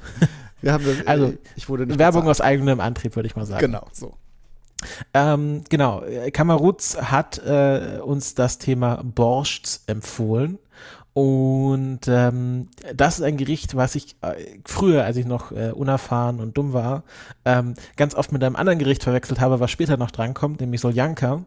Wir 0.62 0.74
haben 0.74 0.84
das, 0.84 1.06
also, 1.06 1.36
ich 1.56 1.70
wurde 1.70 1.86
nicht 1.86 2.00
Werbung 2.00 2.22
bezahlt. 2.22 2.38
aus 2.38 2.42
eigenem 2.42 2.80
Antrieb, 2.80 3.16
würde 3.16 3.28
ich 3.28 3.36
mal 3.36 3.46
sagen. 3.46 3.60
Genau, 3.60 3.88
so. 3.92 4.16
Ähm, 5.14 5.64
genau, 5.70 6.04
Kameruz 6.34 6.98
hat 6.98 7.38
äh, 7.46 8.00
uns 8.04 8.34
das 8.34 8.58
Thema 8.58 9.04
Borscht 9.04 9.82
empfohlen. 9.86 10.58
Und 11.14 12.08
ähm, 12.08 12.70
das 12.96 13.20
ist 13.20 13.26
ein 13.26 13.36
Gericht, 13.36 13.76
was 13.76 13.96
ich 13.96 14.16
äh, 14.22 14.60
früher, 14.66 15.04
als 15.04 15.18
ich 15.18 15.26
noch 15.26 15.52
äh, 15.52 15.72
unerfahren 15.72 16.40
und 16.40 16.58
dumm 16.58 16.72
war, 16.72 17.04
ähm, 17.44 17.74
ganz 17.98 18.16
oft 18.16 18.32
mit 18.32 18.42
einem 18.44 18.56
anderen 18.56 18.80
Gericht 18.80 19.04
verwechselt 19.04 19.42
habe, 19.42 19.60
was 19.60 19.72
später 19.72 19.98
noch 19.98 20.12
drankommt, 20.12 20.62
nämlich 20.62 20.80
Soljanka. 20.80 21.46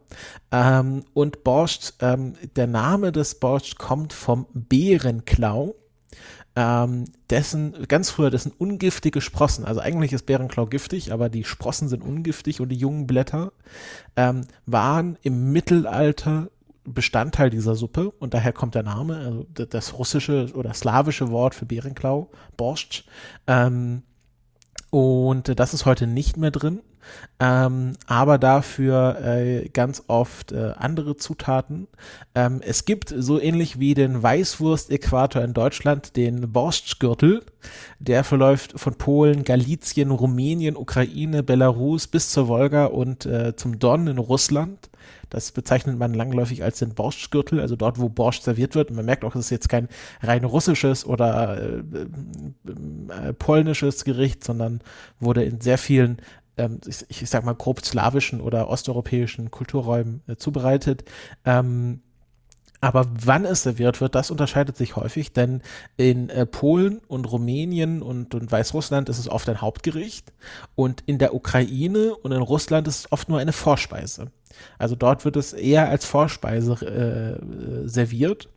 Ähm, 0.53 1.05
und 1.15 1.45
Borscht, 1.45 1.95
ähm, 2.01 2.35
der 2.57 2.67
Name 2.67 3.11
des 3.11 3.37
Borscht 3.37 3.79
kommt 3.79 4.13
vom 4.13 4.47
Bärenklau 4.53 5.75
ähm, 6.57 7.07
dessen, 7.31 7.75
ganz 7.89 8.11
früher, 8.11 8.31
dessen 8.31 8.53
ungiftige 8.53 9.21
Sprossen, 9.21 9.65
also 9.65 9.81
eigentlich 9.81 10.13
ist 10.13 10.27
Bärenklau 10.27 10.67
giftig, 10.67 11.13
aber 11.13 11.29
die 11.29 11.45
Sprossen 11.45 11.89
sind 11.89 12.05
ungiftig 12.05 12.61
und 12.61 12.69
die 12.69 12.77
jungen 12.77 13.07
Blätter 13.07 13.53
ähm, 14.17 14.43
waren 14.65 15.19
im 15.23 15.53
Mittelalter 15.53 16.51
Bestandteil 16.85 17.51
dieser 17.51 17.75
Suppe 17.75 18.11
und 18.11 18.35
daher 18.35 18.53
kommt 18.53 18.75
der 18.75 18.83
Name, 18.83 19.17
also 19.17 19.47
das 19.67 19.95
russische 19.99 20.51
oder 20.55 20.75
slawische 20.75 21.31
Wort 21.31 21.55
für 21.55 21.67
Bärenklau, 21.67 22.31
Borscht. 22.57 23.07
Ähm, 23.47 24.03
und 24.91 25.59
das 25.59 25.75
ist 25.75 25.87
heute 25.87 26.07
nicht 26.07 26.37
mehr 26.37 26.51
drin, 26.51 26.81
ähm, 27.41 27.95
aber 28.07 28.39
dafür 28.39 29.19
äh, 29.21 29.69
ganz 29.69 30.05
oft 30.07 30.53
äh, 30.53 30.73
andere 30.77 31.17
Zutaten. 31.17 31.89
Ähm, 32.35 32.61
es 32.65 32.85
gibt 32.85 33.13
so 33.17 33.41
ähnlich 33.41 33.81
wie 33.81 33.95
den 33.95 34.23
Weißwurst-Äquator 34.23 35.43
in 35.43 35.53
Deutschland 35.53 36.17
den 36.17 36.53
Borstgürtel. 36.53 37.43
Der 37.99 38.25
verläuft 38.25 38.79
von 38.79 38.95
Polen, 38.95 39.45
Galizien, 39.45 40.11
Rumänien, 40.11 40.77
Ukraine, 40.77 41.43
Belarus 41.43 42.07
bis 42.07 42.31
zur 42.31 42.49
Wolga 42.49 42.87
und 42.87 43.27
äh, 43.27 43.57
zum 43.57 43.79
Don 43.79 44.07
in 44.07 44.19
Russland. 44.19 44.91
Das 45.31 45.51
bezeichnet 45.51 45.99
man 45.99 46.15
langläufig 46.15 46.63
als 46.63 46.79
den 46.79 46.95
Borschgürtel, 46.95 47.61
also 47.61 47.75
dort, 47.75 47.99
wo 47.99 48.09
Borscht 48.09 48.45
serviert 48.45 48.77
wird. 48.77 48.91
Und 48.91 48.97
man 48.97 49.05
merkt 49.05 49.25
auch, 49.25 49.35
es 49.35 49.47
ist 49.47 49.51
jetzt 49.51 49.69
kein 49.69 49.89
rein 50.23 50.45
russisches 50.45 51.05
oder 51.05 51.61
äh, 51.61 51.83
äh, 53.29 53.33
polnisches 53.33 54.05
Gericht, 54.05 54.45
sondern 54.45 54.81
wurde 55.19 55.43
in 55.43 55.61
sehr 55.61 55.79
vielen 55.79 56.19
ähm, 56.57 56.81
ich, 56.87 57.05
ich, 57.09 57.31
sag 57.31 57.45
mal 57.45 57.55
grob 57.55 57.85
slawischen 57.85 58.41
oder 58.41 58.69
osteuropäischen 58.69 59.51
Kulturräumen 59.51 60.23
äh, 60.27 60.37
zubereitet. 60.37 61.05
Ähm, 61.45 62.01
aber 62.81 63.07
wann 63.09 63.47
es 63.47 63.63
serviert 63.63 64.03
wird, 64.03 64.15
das 64.15 64.31
unterscheidet 64.31 64.77
sich 64.77 64.95
häufig, 64.95 65.33
denn 65.33 65.63
in 65.97 66.29
äh, 66.29 66.45
Polen 66.45 66.99
und 67.09 67.25
Rumänien 67.25 68.03
und, 68.03 68.35
und 68.35 68.53
Weißrussland 68.53 69.09
ist 69.09 69.19
es 69.19 69.29
oft 69.29 69.49
ein 69.49 69.63
Hauptgericht 69.63 70.35
und 70.75 71.03
in 71.07 71.19
der 71.19 71.35
Ukraine 71.35 72.15
und 72.15 72.33
in 72.33 72.43
Russland 72.43 72.87
ist 72.87 72.99
es 72.99 73.13
oft 73.13 73.31
nur 73.31 73.39
eine 73.39 73.53
Vorspeise. 73.53 74.31
Also 74.79 74.97
dort 74.97 75.25
wird 75.25 75.37
es 75.37 75.53
eher 75.53 75.89
als 75.89 76.05
Vorspeise 76.05 76.73
äh, 76.87 77.89
serviert. 77.89 78.49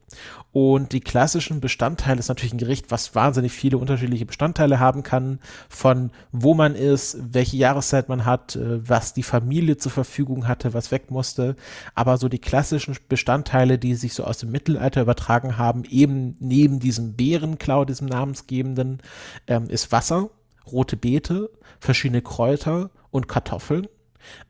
Und 0.54 0.94
die 0.94 1.01
klassischen 1.01 1.60
Bestandteile 1.60 2.20
ist 2.20 2.30
natürlich 2.30 2.54
ein 2.54 2.58
Gericht, 2.58 2.89
was 2.89 3.13
wahnsinnig 3.13 3.51
viele 3.51 3.77
unterschiedliche 3.77 4.25
Bestandteile 4.25 4.80
haben 4.80 5.04
kann, 5.04 5.39
von 5.70 6.12
wo 6.32 6.54
man 6.54 6.75
ist, 6.75 7.18
welche 7.34 7.58
Jahreszeit 7.58 8.08
man 8.10 8.25
hat, 8.25 8.56
äh, 8.56 8.88
was 8.88 9.13
die 9.13 9.24
Familie 9.24 9.77
zur 9.77 9.92
Verfügung 9.92 10.48
hatte, 10.48 10.74
was 10.74 10.92
weg 10.92 11.12
musste. 11.12 11.56
Aber 11.94 12.18
so 12.18 12.30
die 12.30 12.39
klassischen 12.39 12.96
Bestandteile, 13.10 13.77
die 13.77 13.96
sich 13.96 14.13
so 14.13 14.24
aus 14.24 14.38
dem 14.38 14.51
Mittelalter 14.51 15.01
übertragen 15.01 15.58
haben, 15.58 15.84
eben 15.84 16.36
neben 16.39 16.80
diesem 16.80 17.13
Bärenklau, 17.13 17.86
diesem 17.86 18.08
namensgebenden, 18.08 19.01
ähm, 19.48 19.70
ist 19.70 19.92
Wasser, 19.92 20.30
rote 20.72 20.96
Beete, 20.96 21.50
verschiedene 21.80 22.22
Kräuter 22.22 22.89
und 23.12 23.27
Kartoffeln. 23.27 23.88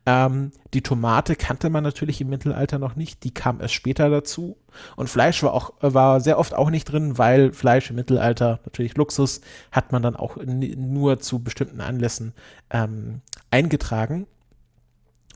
Ähm, 0.06 0.52
die 0.74 0.82
Tomate 0.82 1.36
kannte 1.36 1.70
man 1.70 1.84
natürlich 1.84 2.20
im 2.20 2.28
Mittelalter 2.28 2.78
noch 2.78 2.96
nicht, 2.96 3.24
die 3.24 3.32
kam 3.32 3.60
erst 3.60 3.74
später 3.74 4.10
dazu. 4.10 4.56
Und 4.96 5.08
Fleisch 5.08 5.42
war 5.42 5.52
auch, 5.52 5.72
war 5.80 6.20
sehr 6.20 6.38
oft 6.38 6.54
auch 6.54 6.70
nicht 6.70 6.84
drin, 6.84 7.18
weil 7.18 7.52
Fleisch 7.52 7.90
im 7.90 7.96
Mittelalter 7.96 8.60
natürlich 8.64 8.96
Luxus 8.96 9.40
hat 9.72 9.92
man 9.92 10.02
dann 10.02 10.16
auch 10.16 10.36
nur 10.44 11.20
zu 11.20 11.40
bestimmten 11.40 11.80
Anlässen 11.80 12.32
ähm, 12.70 13.20
eingetragen. 13.50 14.26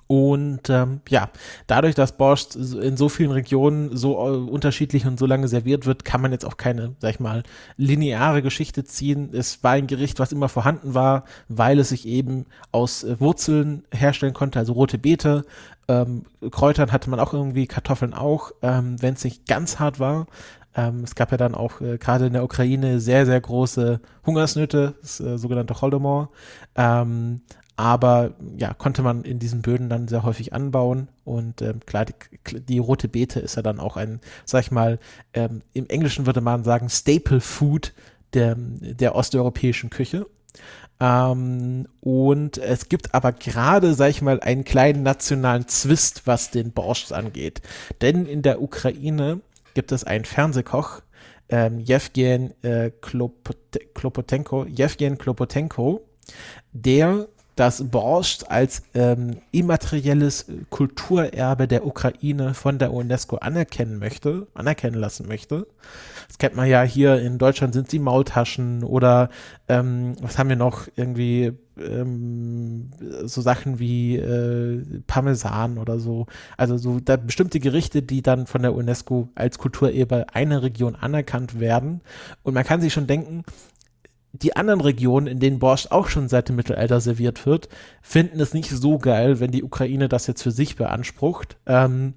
Und 0.06 0.68
ähm, 0.68 1.00
ja, 1.08 1.30
dadurch, 1.66 1.94
dass 1.94 2.16
Borscht 2.16 2.54
in 2.54 2.96
so 2.96 3.08
vielen 3.08 3.30
Regionen 3.30 3.96
so 3.96 4.16
äh, 4.16 4.36
unterschiedlich 4.36 5.06
und 5.06 5.18
so 5.18 5.26
lange 5.26 5.48
serviert 5.48 5.86
wird, 5.86 6.04
kann 6.04 6.20
man 6.20 6.32
jetzt 6.32 6.44
auch 6.44 6.56
keine, 6.56 6.94
sag 6.98 7.10
ich 7.10 7.20
mal, 7.20 7.42
lineare 7.76 8.42
Geschichte 8.42 8.84
ziehen. 8.84 9.30
Es 9.32 9.64
war 9.64 9.72
ein 9.72 9.86
Gericht, 9.86 10.18
was 10.18 10.32
immer 10.32 10.48
vorhanden 10.48 10.94
war, 10.94 11.24
weil 11.48 11.78
es 11.78 11.90
sich 11.90 12.06
eben 12.06 12.46
aus 12.72 13.04
äh, 13.04 13.18
Wurzeln 13.20 13.84
herstellen 13.92 14.34
konnte, 14.34 14.58
also 14.58 14.74
rote 14.74 14.98
Beete. 14.98 15.44
Ähm, 15.88 16.24
Kräutern 16.50 16.92
hatte 16.92 17.08
man 17.08 17.20
auch 17.20 17.32
irgendwie, 17.32 17.66
Kartoffeln 17.66 18.14
auch, 18.14 18.52
ähm, 18.62 19.00
wenn 19.00 19.14
es 19.14 19.24
nicht 19.24 19.46
ganz 19.46 19.78
hart 19.78 19.98
war. 19.98 20.26
Ähm, 20.74 21.04
es 21.04 21.14
gab 21.14 21.30
ja 21.30 21.36
dann 21.36 21.54
auch 21.54 21.80
äh, 21.80 21.98
gerade 21.98 22.26
in 22.26 22.32
der 22.32 22.44
Ukraine 22.44 22.98
sehr, 23.00 23.26
sehr 23.26 23.40
große 23.40 24.00
Hungersnöte, 24.24 24.94
das 25.00 25.20
äh, 25.20 25.36
sogenannte 25.36 25.78
Holodomor. 25.80 26.30
Ähm, 26.76 27.42
aber 27.82 28.34
ja, 28.56 28.74
konnte 28.74 29.02
man 29.02 29.24
in 29.24 29.40
diesen 29.40 29.60
Böden 29.60 29.88
dann 29.88 30.06
sehr 30.06 30.22
häufig 30.22 30.52
anbauen. 30.52 31.08
Und 31.24 31.62
ähm, 31.62 31.80
klar, 31.84 32.04
die, 32.04 32.60
die, 32.60 32.78
rote 32.78 33.08
Beete 33.08 33.40
ist 33.40 33.56
ja 33.56 33.62
dann 33.62 33.80
auch 33.80 33.96
ein, 33.96 34.20
sag 34.44 34.60
ich 34.62 34.70
mal, 34.70 35.00
ähm, 35.34 35.62
im 35.72 35.88
Englischen 35.88 36.24
würde 36.24 36.40
man 36.40 36.62
sagen, 36.62 36.88
Staple 36.88 37.40
Food 37.40 37.92
der, 38.34 38.54
der 38.56 39.16
osteuropäischen 39.16 39.90
Küche. 39.90 40.26
Ähm, 41.00 41.88
und 42.00 42.58
es 42.58 42.88
gibt 42.88 43.16
aber 43.16 43.32
gerade, 43.32 43.94
sag 43.94 44.10
ich 44.10 44.22
mal, 44.22 44.38
einen 44.38 44.62
kleinen 44.62 45.02
nationalen 45.02 45.66
Zwist, 45.66 46.22
was 46.24 46.52
den 46.52 46.70
Borscht 46.70 47.10
angeht. 47.10 47.62
Denn 48.00 48.26
in 48.26 48.42
der 48.42 48.62
Ukraine 48.62 49.40
gibt 49.74 49.90
es 49.90 50.04
einen 50.04 50.24
Fernsehkoch, 50.24 51.02
ähm, 51.48 51.80
Jewgen 51.80 52.54
äh, 52.62 52.92
Klopotenko, 53.00 54.66
Jewgen 54.66 55.18
Klopotenko, 55.18 56.06
der 56.72 57.26
das 57.56 57.90
Borscht 57.90 58.44
als 58.48 58.82
ähm, 58.94 59.36
immaterielles 59.50 60.46
Kulturerbe 60.70 61.68
der 61.68 61.86
Ukraine 61.86 62.54
von 62.54 62.78
der 62.78 62.92
UNESCO 62.92 63.36
anerkennen 63.36 63.98
möchte, 63.98 64.46
anerkennen 64.54 64.98
lassen 64.98 65.28
möchte. 65.28 65.66
Das 66.28 66.38
kennt 66.38 66.56
man 66.56 66.68
ja 66.68 66.82
hier 66.82 67.20
in 67.20 67.38
Deutschland 67.38 67.74
sind 67.74 67.90
sie 67.90 67.98
Maultaschen 67.98 68.84
oder 68.84 69.28
ähm, 69.68 70.14
was 70.20 70.38
haben 70.38 70.48
wir 70.48 70.56
noch 70.56 70.88
irgendwie 70.96 71.52
ähm, 71.78 72.90
so 73.24 73.40
Sachen 73.40 73.78
wie 73.78 74.16
äh, 74.16 74.82
Parmesan 75.06 75.78
oder 75.78 75.98
so. 75.98 76.26
Also 76.56 76.76
so 76.76 77.00
da 77.00 77.16
bestimmte 77.16 77.60
Gerichte, 77.60 78.02
die 78.02 78.22
dann 78.22 78.46
von 78.46 78.62
der 78.62 78.74
UNESCO 78.74 79.28
als 79.34 79.58
Kulturerbe 79.58 80.26
einer 80.32 80.62
Region 80.62 80.94
anerkannt 80.94 81.60
werden. 81.60 82.00
Und 82.42 82.54
man 82.54 82.64
kann 82.64 82.80
sich 82.80 82.92
schon 82.92 83.06
denken, 83.06 83.44
die 84.32 84.56
anderen 84.56 84.80
Regionen, 84.80 85.26
in 85.26 85.38
denen 85.38 85.58
Borscht 85.58 85.90
auch 85.90 86.08
schon 86.08 86.28
seit 86.28 86.48
dem 86.48 86.56
Mittelalter 86.56 87.00
serviert 87.00 87.44
wird, 87.44 87.68
finden 88.00 88.40
es 88.40 88.54
nicht 88.54 88.70
so 88.70 88.98
geil, 88.98 89.40
wenn 89.40 89.50
die 89.50 89.62
Ukraine 89.62 90.08
das 90.08 90.26
jetzt 90.26 90.42
für 90.42 90.50
sich 90.50 90.76
beansprucht. 90.76 91.58
Ähm, 91.66 92.14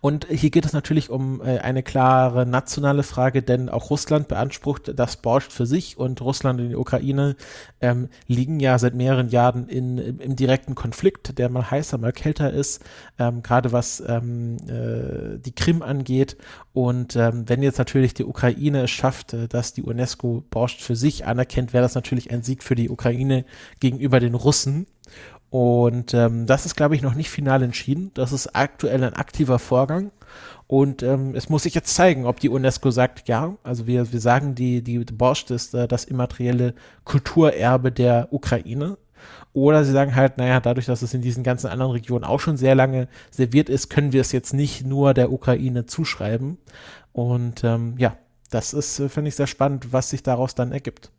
und 0.00 0.26
hier 0.28 0.50
geht 0.50 0.64
es 0.64 0.72
natürlich 0.72 1.10
um 1.10 1.40
äh, 1.40 1.58
eine 1.58 1.82
klare 1.82 2.46
nationale 2.46 3.02
Frage, 3.02 3.42
denn 3.42 3.68
auch 3.68 3.90
Russland 3.90 4.28
beansprucht 4.28 4.92
das 4.96 5.16
Borscht 5.16 5.52
für 5.52 5.66
sich 5.66 5.98
und 5.98 6.20
Russland 6.20 6.60
und 6.60 6.68
die 6.68 6.76
Ukraine 6.76 7.36
ähm, 7.80 8.08
liegen 8.26 8.60
ja 8.60 8.78
seit 8.78 8.94
mehreren 8.94 9.28
Jahren 9.28 9.68
in, 9.68 9.98
im, 9.98 10.20
im, 10.20 10.36
direkten 10.36 10.74
Konflikt, 10.74 11.38
der 11.38 11.48
mal 11.48 11.70
heißer, 11.70 11.98
mal 11.98 12.12
kälter 12.12 12.52
ist, 12.52 12.82
ähm, 13.18 13.42
gerade 13.42 13.72
was 13.72 14.02
ähm, 14.06 14.56
äh, 14.68 15.38
die 15.38 15.54
Krim 15.54 15.82
angeht. 15.82 16.36
Und 16.72 17.16
ähm, 17.16 17.48
wenn 17.48 17.62
jetzt 17.62 17.78
natürlich 17.78 18.14
die 18.14 18.24
Ukraine 18.24 18.82
es 18.82 18.90
schafft, 18.90 19.34
äh, 19.34 19.48
dass 19.48 19.72
die 19.72 19.82
UNESCO 19.82 20.44
Borscht 20.50 20.80
für 20.80 20.96
sich 20.96 21.26
anerkennt, 21.26 21.72
wäre 21.72 21.82
das 21.82 21.94
natürlich 21.94 22.30
ein 22.30 22.42
Sieg 22.42 22.62
für 22.62 22.74
die 22.74 22.90
Ukraine 22.90 23.44
gegenüber 23.80 24.20
den 24.20 24.34
Russen. 24.34 24.86
Und 25.52 26.14
ähm, 26.14 26.46
das 26.46 26.64
ist, 26.64 26.76
glaube 26.76 26.96
ich, 26.96 27.02
noch 27.02 27.14
nicht 27.14 27.28
final 27.28 27.62
entschieden. 27.62 28.10
Das 28.14 28.32
ist 28.32 28.56
aktuell 28.56 29.04
ein 29.04 29.12
aktiver 29.12 29.58
Vorgang. 29.58 30.10
Und 30.66 31.02
ähm, 31.02 31.34
es 31.34 31.50
muss 31.50 31.64
sich 31.64 31.74
jetzt 31.74 31.94
zeigen, 31.94 32.24
ob 32.24 32.40
die 32.40 32.48
UNESCO 32.48 32.90
sagt, 32.90 33.28
ja, 33.28 33.54
also 33.62 33.86
wir, 33.86 34.10
wir 34.14 34.20
sagen, 34.22 34.54
die, 34.54 34.80
die 34.80 35.00
Borscht 35.00 35.50
ist 35.50 35.74
äh, 35.74 35.86
das 35.86 36.06
immaterielle 36.06 36.72
Kulturerbe 37.04 37.92
der 37.92 38.28
Ukraine. 38.30 38.96
Oder 39.52 39.84
sie 39.84 39.92
sagen 39.92 40.16
halt, 40.16 40.38
naja, 40.38 40.58
dadurch, 40.58 40.86
dass 40.86 41.02
es 41.02 41.12
in 41.12 41.20
diesen 41.20 41.42
ganzen 41.44 41.66
anderen 41.66 41.92
Regionen 41.92 42.24
auch 42.24 42.40
schon 42.40 42.56
sehr 42.56 42.74
lange 42.74 43.06
serviert 43.30 43.68
ist, 43.68 43.90
können 43.90 44.14
wir 44.14 44.22
es 44.22 44.32
jetzt 44.32 44.54
nicht 44.54 44.86
nur 44.86 45.12
der 45.12 45.30
Ukraine 45.30 45.84
zuschreiben. 45.84 46.56
Und 47.12 47.62
ähm, 47.62 47.96
ja, 47.98 48.16
das 48.48 48.72
ist, 48.72 49.00
äh, 49.00 49.10
finde 49.10 49.28
ich, 49.28 49.34
sehr 49.34 49.46
spannend, 49.46 49.92
was 49.92 50.08
sich 50.08 50.22
daraus 50.22 50.54
dann 50.54 50.72
ergibt. 50.72 51.10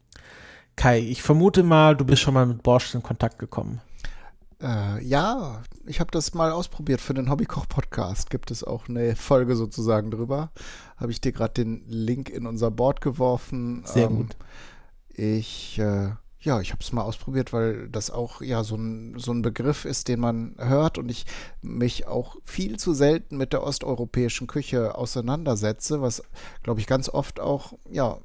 Kai, 0.76 0.98
ich 0.98 1.22
vermute 1.22 1.62
mal, 1.62 1.96
du 1.96 2.04
bist 2.04 2.24
schon 2.24 2.34
mal 2.34 2.48
mit 2.48 2.64
Borscht 2.64 2.96
in 2.96 3.04
Kontakt 3.04 3.38
gekommen. 3.38 3.80
Äh, 4.64 5.04
ja, 5.04 5.62
ich 5.86 6.00
habe 6.00 6.12
das 6.12 6.34
mal 6.34 6.52
ausprobiert 6.52 7.02
für 7.02 7.14
den 7.14 7.30
Hobbykoch-Podcast. 7.30 8.30
Gibt 8.30 8.50
es 8.50 8.64
auch 8.64 8.88
eine 8.88 9.16
Folge 9.16 9.58
sozusagen 9.58 10.10
drüber. 10.10 10.52
Habe 10.96 11.12
ich 11.12 11.20
dir 11.20 11.34
gerade 11.34 11.54
den 11.54 11.84
Link 11.88 12.30
in 12.30 12.48
unser 12.48 12.72
Board 12.72 13.02
geworfen. 13.02 13.84
Sehr 13.86 14.06
ähm, 14.06 14.16
gut. 14.16 14.38
Ich, 15.10 15.78
äh, 15.80 16.12
ja, 16.40 16.62
ich 16.62 16.72
habe 16.72 16.82
es 16.82 16.94
mal 16.94 17.02
ausprobiert, 17.02 17.52
weil 17.52 17.90
das 17.90 18.10
auch 18.10 18.42
ja 18.42 18.64
so 18.64 18.76
ein, 18.76 19.16
so 19.18 19.34
ein 19.34 19.42
Begriff 19.42 19.84
ist, 19.84 20.08
den 20.08 20.22
man 20.22 20.56
hört 20.58 20.98
und 20.98 21.12
ich 21.12 21.26
mich 21.62 22.08
auch 22.08 22.38
viel 22.46 22.80
zu 22.80 22.94
selten 22.94 23.36
mit 23.36 23.52
der 23.52 23.64
osteuropäischen 23.64 24.48
Küche 24.48 24.96
auseinandersetze, 24.96 26.02
was, 26.02 26.24
glaube 26.64 26.80
ich, 26.80 26.88
ganz 26.88 27.10
oft 27.10 27.42
auch, 27.42 27.74
ja, 27.92 28.18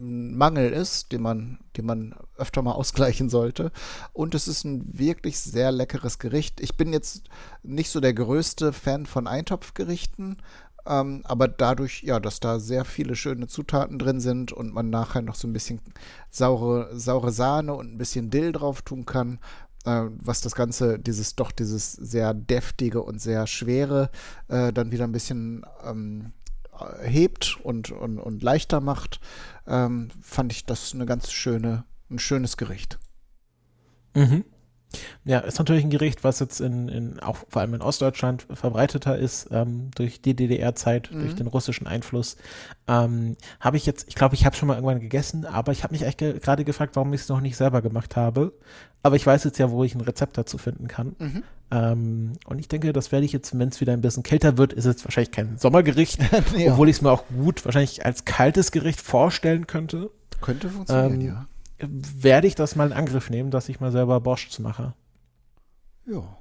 Mangel 0.00 0.72
ist, 0.72 1.12
den 1.12 1.22
man, 1.22 1.58
den 1.76 1.86
man 1.86 2.14
öfter 2.36 2.62
mal 2.62 2.72
ausgleichen 2.78 3.28
sollte. 3.28 3.72
Und 4.12 4.34
es 4.34 4.48
ist 4.48 4.64
ein 4.64 4.84
wirklich 4.98 5.38
sehr 5.40 5.72
leckeres 5.72 6.18
Gericht. 6.18 6.60
Ich 6.60 6.76
bin 6.76 6.92
jetzt 6.92 7.24
nicht 7.62 7.90
so 7.90 8.00
der 8.00 8.14
größte 8.14 8.72
Fan 8.72 9.06
von 9.06 9.26
Eintopfgerichten, 9.26 10.38
ähm, 10.86 11.22
aber 11.24 11.48
dadurch, 11.48 12.02
ja, 12.02 12.18
dass 12.18 12.40
da 12.40 12.58
sehr 12.58 12.84
viele 12.84 13.14
schöne 13.14 13.46
Zutaten 13.46 13.98
drin 13.98 14.20
sind 14.20 14.52
und 14.52 14.72
man 14.72 14.88
nachher 14.90 15.22
noch 15.22 15.34
so 15.34 15.46
ein 15.46 15.52
bisschen 15.52 15.80
saure, 16.30 16.98
saure 16.98 17.30
Sahne 17.30 17.74
und 17.74 17.92
ein 17.92 17.98
bisschen 17.98 18.30
Dill 18.30 18.52
drauf 18.52 18.82
tun 18.82 19.04
kann, 19.04 19.38
äh, 19.84 20.04
was 20.10 20.40
das 20.40 20.54
Ganze, 20.54 20.98
dieses 20.98 21.36
doch 21.36 21.52
dieses 21.52 21.92
sehr 21.92 22.32
deftige 22.34 23.02
und 23.02 23.20
sehr 23.20 23.46
schwere, 23.46 24.10
äh, 24.48 24.72
dann 24.72 24.90
wieder 24.90 25.04
ein 25.04 25.12
bisschen 25.12 25.64
ähm, 25.84 26.32
hebt 27.02 27.58
und, 27.62 27.90
und, 27.90 28.18
und 28.18 28.42
leichter 28.42 28.80
macht, 28.80 29.20
ähm, 29.66 30.08
fand 30.20 30.52
ich 30.52 30.64
das 30.64 30.94
eine 30.94 31.06
ganz 31.06 31.30
schöne, 31.30 31.84
ein 32.10 32.18
schönes 32.18 32.56
Gericht. 32.56 32.98
Mhm. 34.14 34.44
Ja, 35.24 35.40
ist 35.40 35.58
natürlich 35.58 35.84
ein 35.84 35.90
Gericht, 35.90 36.24
was 36.24 36.40
jetzt 36.40 36.60
in, 36.60 36.88
in 36.88 37.20
auch 37.20 37.36
vor 37.48 37.60
allem 37.60 37.74
in 37.74 37.82
Ostdeutschland 37.82 38.46
verbreiteter 38.50 39.18
ist, 39.18 39.48
ähm, 39.50 39.90
durch 39.94 40.22
die 40.22 40.34
DDR-Zeit, 40.34 41.10
mhm. 41.12 41.20
durch 41.20 41.34
den 41.34 41.46
russischen 41.46 41.86
Einfluss. 41.86 42.36
Ähm, 42.86 43.36
habe 43.60 43.76
ich 43.76 43.84
jetzt, 43.84 44.08
ich 44.08 44.14
glaube, 44.14 44.34
ich 44.34 44.46
habe 44.46 44.56
schon 44.56 44.68
mal 44.68 44.74
irgendwann 44.74 45.00
gegessen, 45.00 45.44
aber 45.44 45.72
ich 45.72 45.84
habe 45.84 45.92
mich 45.92 46.04
eigentlich 46.04 46.16
ge 46.16 46.38
gerade 46.38 46.64
gefragt, 46.64 46.96
warum 46.96 47.12
ich 47.12 47.22
es 47.22 47.28
noch 47.28 47.40
nicht 47.40 47.56
selber 47.56 47.82
gemacht 47.82 48.16
habe. 48.16 48.52
Aber 49.02 49.16
ich 49.16 49.26
weiß 49.26 49.44
jetzt 49.44 49.58
ja, 49.58 49.70
wo 49.70 49.84
ich 49.84 49.94
ein 49.94 50.00
Rezept 50.00 50.38
dazu 50.38 50.56
finden 50.56 50.88
kann. 50.88 51.14
Mhm. 51.18 51.42
Ähm, 51.70 52.32
und 52.46 52.58
ich 52.58 52.68
denke, 52.68 52.92
das 52.94 53.12
werde 53.12 53.26
ich 53.26 53.32
jetzt, 53.32 53.56
wenn 53.58 53.68
es 53.68 53.80
wieder 53.80 53.92
ein 53.92 54.00
bisschen 54.00 54.22
kälter 54.22 54.56
wird, 54.56 54.72
ist 54.72 54.86
es 54.86 55.04
wahrscheinlich 55.04 55.32
kein 55.32 55.58
Sommergericht, 55.58 56.18
ja. 56.56 56.72
obwohl 56.72 56.88
ich 56.88 56.96
es 56.96 57.02
mir 57.02 57.10
auch 57.10 57.24
gut 57.28 57.64
wahrscheinlich 57.66 58.06
als 58.06 58.24
kaltes 58.24 58.72
Gericht 58.72 59.00
vorstellen 59.00 59.66
könnte. 59.66 60.10
Könnte 60.40 60.70
funktionieren, 60.70 61.20
ähm, 61.20 61.26
ja 61.26 61.46
werde 61.80 62.46
ich 62.46 62.54
das 62.54 62.76
mal 62.76 62.86
in 62.86 62.92
Angriff 62.92 63.30
nehmen, 63.30 63.50
dass 63.50 63.68
ich 63.68 63.80
mal 63.80 63.92
selber 63.92 64.20
Borscht 64.20 64.58
mache. 64.58 64.94
Ja. 66.06 66.36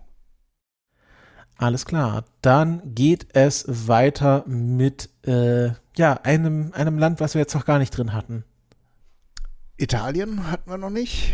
Alles 1.57 1.85
klar. 1.85 2.23
Dann 2.41 2.95
geht 2.95 3.27
es 3.33 3.65
weiter 3.87 4.43
mit 4.47 5.09
äh, 5.23 5.71
ja, 5.95 6.13
einem, 6.23 6.71
einem 6.73 6.97
Land, 6.97 7.19
was 7.19 7.33
wir 7.33 7.41
jetzt 7.41 7.55
noch 7.55 7.65
gar 7.65 7.79
nicht 7.79 7.91
drin 7.91 8.13
hatten. 8.13 8.43
Italien 9.77 10.49
hatten 10.51 10.69
wir 10.69 10.77
noch 10.77 10.89
nicht. 10.89 11.33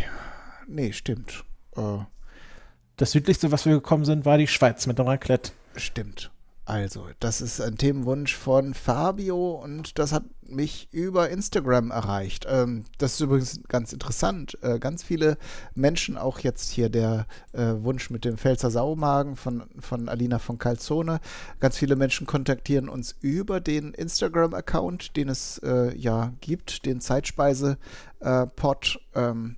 Nee, 0.66 0.92
stimmt. 0.92 1.44
Äh, 1.76 1.98
das 2.96 3.12
südlichste, 3.12 3.52
was 3.52 3.66
wir 3.66 3.72
gekommen 3.72 4.04
sind, 4.04 4.24
war 4.24 4.38
die 4.38 4.46
Schweiz 4.46 4.86
mit 4.86 4.98
dem 4.98 5.06
Raclette. 5.06 5.52
Stimmt. 5.76 6.30
Also, 6.66 7.08
das 7.20 7.42
ist 7.42 7.60
ein 7.60 7.76
Themenwunsch 7.76 8.34
von 8.34 8.72
Fabio 8.72 9.52
und 9.52 9.98
das 9.98 10.12
hat 10.12 10.24
mich 10.40 10.88
über 10.92 11.28
Instagram 11.28 11.90
erreicht. 11.90 12.46
Ähm, 12.48 12.84
das 12.96 13.14
ist 13.14 13.20
übrigens 13.20 13.60
ganz 13.68 13.92
interessant. 13.92 14.56
Äh, 14.62 14.78
ganz 14.78 15.02
viele 15.02 15.36
Menschen, 15.74 16.16
auch 16.16 16.38
jetzt 16.38 16.70
hier 16.70 16.88
der 16.88 17.26
äh, 17.52 17.74
Wunsch 17.80 18.08
mit 18.08 18.24
dem 18.24 18.38
Pfälzer 18.38 18.70
Saumagen 18.70 19.36
von, 19.36 19.64
von 19.78 20.08
Alina 20.08 20.38
von 20.38 20.56
Calzone, 20.56 21.20
ganz 21.60 21.76
viele 21.76 21.96
Menschen 21.96 22.26
kontaktieren 22.26 22.88
uns 22.88 23.14
über 23.20 23.60
den 23.60 23.92
Instagram-Account, 23.92 25.16
den 25.16 25.28
es 25.28 25.58
äh, 25.58 25.94
ja 25.94 26.32
gibt, 26.40 26.86
den 26.86 27.02
Zeitspeise-Pod 27.02 29.00
äh, 29.14 29.20
ähm. 29.20 29.56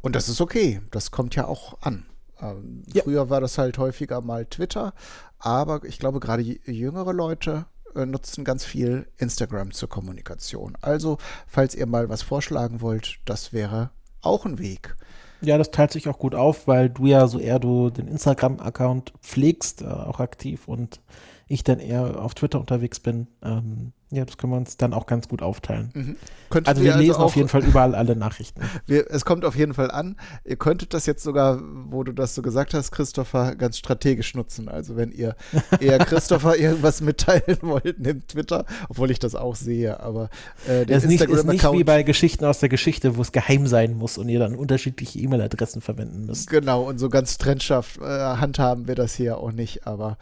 Und 0.00 0.16
das 0.16 0.30
ist 0.30 0.40
okay. 0.40 0.80
Das 0.92 1.10
kommt 1.10 1.34
ja 1.34 1.46
auch 1.46 1.82
an. 1.82 2.06
Ähm, 2.40 2.82
ja. 2.92 3.02
Früher 3.02 3.30
war 3.30 3.40
das 3.40 3.58
halt 3.58 3.78
häufiger 3.78 4.20
mal 4.20 4.46
Twitter, 4.46 4.92
aber 5.38 5.84
ich 5.84 5.98
glaube, 5.98 6.20
gerade 6.20 6.42
jüngere 6.42 7.12
Leute 7.12 7.66
äh, 7.94 8.06
nutzen 8.06 8.44
ganz 8.44 8.64
viel 8.64 9.06
Instagram 9.16 9.72
zur 9.72 9.88
Kommunikation. 9.88 10.76
Also, 10.80 11.18
falls 11.46 11.74
ihr 11.74 11.86
mal 11.86 12.08
was 12.08 12.22
vorschlagen 12.22 12.80
wollt, 12.80 13.18
das 13.24 13.52
wäre 13.52 13.90
auch 14.20 14.44
ein 14.44 14.58
Weg. 14.58 14.96
Ja, 15.42 15.58
das 15.58 15.70
teilt 15.70 15.92
sich 15.92 16.08
auch 16.08 16.18
gut 16.18 16.34
auf, 16.34 16.66
weil 16.66 16.88
du 16.88 17.06
ja 17.06 17.26
so 17.26 17.38
eher 17.38 17.58
du 17.58 17.90
den 17.90 18.08
Instagram-Account 18.08 19.12
pflegst, 19.20 19.82
äh, 19.82 19.86
auch 19.86 20.20
aktiv 20.20 20.66
und 20.68 21.00
ich 21.48 21.62
dann 21.62 21.78
eher 21.78 22.20
auf 22.20 22.34
Twitter 22.34 22.58
unterwegs 22.58 23.00
bin. 23.00 23.28
Ähm, 23.42 23.92
ja, 24.10 24.24
das 24.24 24.36
können 24.36 24.52
wir 24.52 24.56
uns 24.56 24.76
dann 24.76 24.92
auch 24.92 25.06
ganz 25.06 25.26
gut 25.26 25.42
aufteilen. 25.42 25.90
Mhm. 25.92 26.16
Also 26.64 26.82
wir 26.82 26.96
lesen 26.96 27.14
also 27.14 27.24
auf 27.24 27.36
jeden 27.36 27.48
Fall 27.48 27.64
überall 27.64 27.96
alle 27.96 28.14
Nachrichten. 28.14 28.60
Wir, 28.86 29.10
es 29.10 29.24
kommt 29.24 29.44
auf 29.44 29.56
jeden 29.56 29.74
Fall 29.74 29.90
an. 29.90 30.16
Ihr 30.44 30.54
könntet 30.54 30.94
das 30.94 31.06
jetzt 31.06 31.24
sogar, 31.24 31.60
wo 31.60 32.04
du 32.04 32.12
das 32.12 32.36
so 32.36 32.40
gesagt 32.40 32.72
hast, 32.72 32.92
Christopher, 32.92 33.56
ganz 33.56 33.78
strategisch 33.78 34.36
nutzen. 34.36 34.68
Also 34.68 34.94
wenn 34.94 35.10
ihr 35.10 35.34
eher 35.80 35.98
Christopher 36.06 36.56
irgendwas 36.56 37.00
mitteilen 37.00 37.58
wollt, 37.62 37.98
nehmt 37.98 38.28
Twitter, 38.28 38.64
obwohl 38.88 39.10
ich 39.10 39.18
das 39.18 39.34
auch 39.34 39.56
sehe, 39.56 39.98
aber 39.98 40.30
äh, 40.68 40.86
das 40.86 41.02
ist 41.02 41.08
nicht, 41.08 41.24
ist 41.24 41.44
nicht 41.44 41.72
wie 41.72 41.84
bei 41.84 42.04
Geschichten 42.04 42.44
aus 42.44 42.60
der 42.60 42.68
Geschichte, 42.68 43.16
wo 43.16 43.22
es 43.22 43.32
geheim 43.32 43.66
sein 43.66 43.94
muss 43.94 44.18
und 44.18 44.28
ihr 44.28 44.38
dann 44.38 44.54
unterschiedliche 44.54 45.18
E-Mail-Adressen 45.18 45.80
verwenden 45.80 46.26
müsst. 46.26 46.48
Genau, 46.48 46.84
und 46.84 46.98
so 46.98 47.08
ganz 47.08 47.38
trennscharf 47.38 47.98
äh, 48.00 48.04
handhaben 48.04 48.86
wir 48.86 48.94
das 48.94 49.14
hier 49.14 49.38
auch 49.38 49.50
nicht, 49.50 49.84
aber 49.84 50.16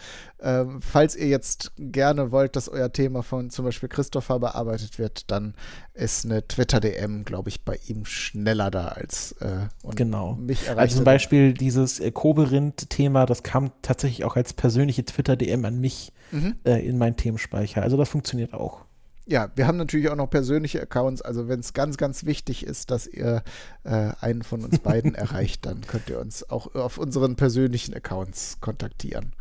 ähm, 0.45 0.83
falls 0.83 1.17
ihr 1.17 1.27
jetzt 1.27 1.73
gerne 1.79 2.31
wollt, 2.31 2.55
dass 2.55 2.69
euer 2.69 2.93
Thema 2.93 3.23
von 3.23 3.49
zum 3.49 3.65
Beispiel 3.65 3.89
Christopher 3.89 4.39
bearbeitet 4.39 4.99
wird, 4.99 5.31
dann 5.31 5.55
ist 5.95 6.27
eine 6.27 6.47
Twitter-DM, 6.47 7.25
glaube 7.25 7.49
ich, 7.49 7.65
bei 7.65 7.79
ihm 7.87 8.05
schneller 8.05 8.71
da 8.71 8.89
als 8.89 9.33
äh, 9.41 9.69
genau. 9.95 10.35
mich 10.35 10.65
erreicht. 10.65 10.79
Also 10.79 10.97
zum 10.97 11.05
Beispiel 11.05 11.55
dieses 11.55 11.99
äh, 11.99 12.11
Koberind-Thema, 12.11 13.25
das 13.25 13.43
kam 13.43 13.73
tatsächlich 13.81 14.25
auch 14.25 14.37
als 14.37 14.53
persönliche 14.53 15.03
Twitter-DM 15.07 15.65
an 15.65 15.81
mich 15.81 16.13
mhm. 16.31 16.57
äh, 16.65 16.87
in 16.87 16.99
meinen 16.99 17.17
Themenspeicher. 17.17 17.83
Also 17.83 17.97
das 17.97 18.11
funktioniert 18.11 18.53
auch. 18.53 18.85
Ja, 19.27 19.51
wir 19.55 19.67
haben 19.67 19.79
natürlich 19.79 20.11
auch 20.11 20.17
noch 20.17 20.29
persönliche 20.29 20.83
Accounts. 20.83 21.23
Also 21.23 21.49
wenn 21.49 21.61
es 21.61 21.73
ganz, 21.73 21.97
ganz 21.97 22.27
wichtig 22.27 22.67
ist, 22.67 22.91
dass 22.91 23.07
ihr 23.07 23.43
äh, 23.85 24.11
einen 24.21 24.43
von 24.43 24.63
uns 24.63 24.79
beiden 24.81 25.15
erreicht, 25.15 25.65
dann 25.65 25.81
könnt 25.87 26.11
ihr 26.11 26.21
uns 26.21 26.51
auch 26.51 26.75
auf 26.75 26.99
unseren 26.99 27.35
persönlichen 27.35 27.95
Accounts 27.95 28.59
kontaktieren. 28.61 29.33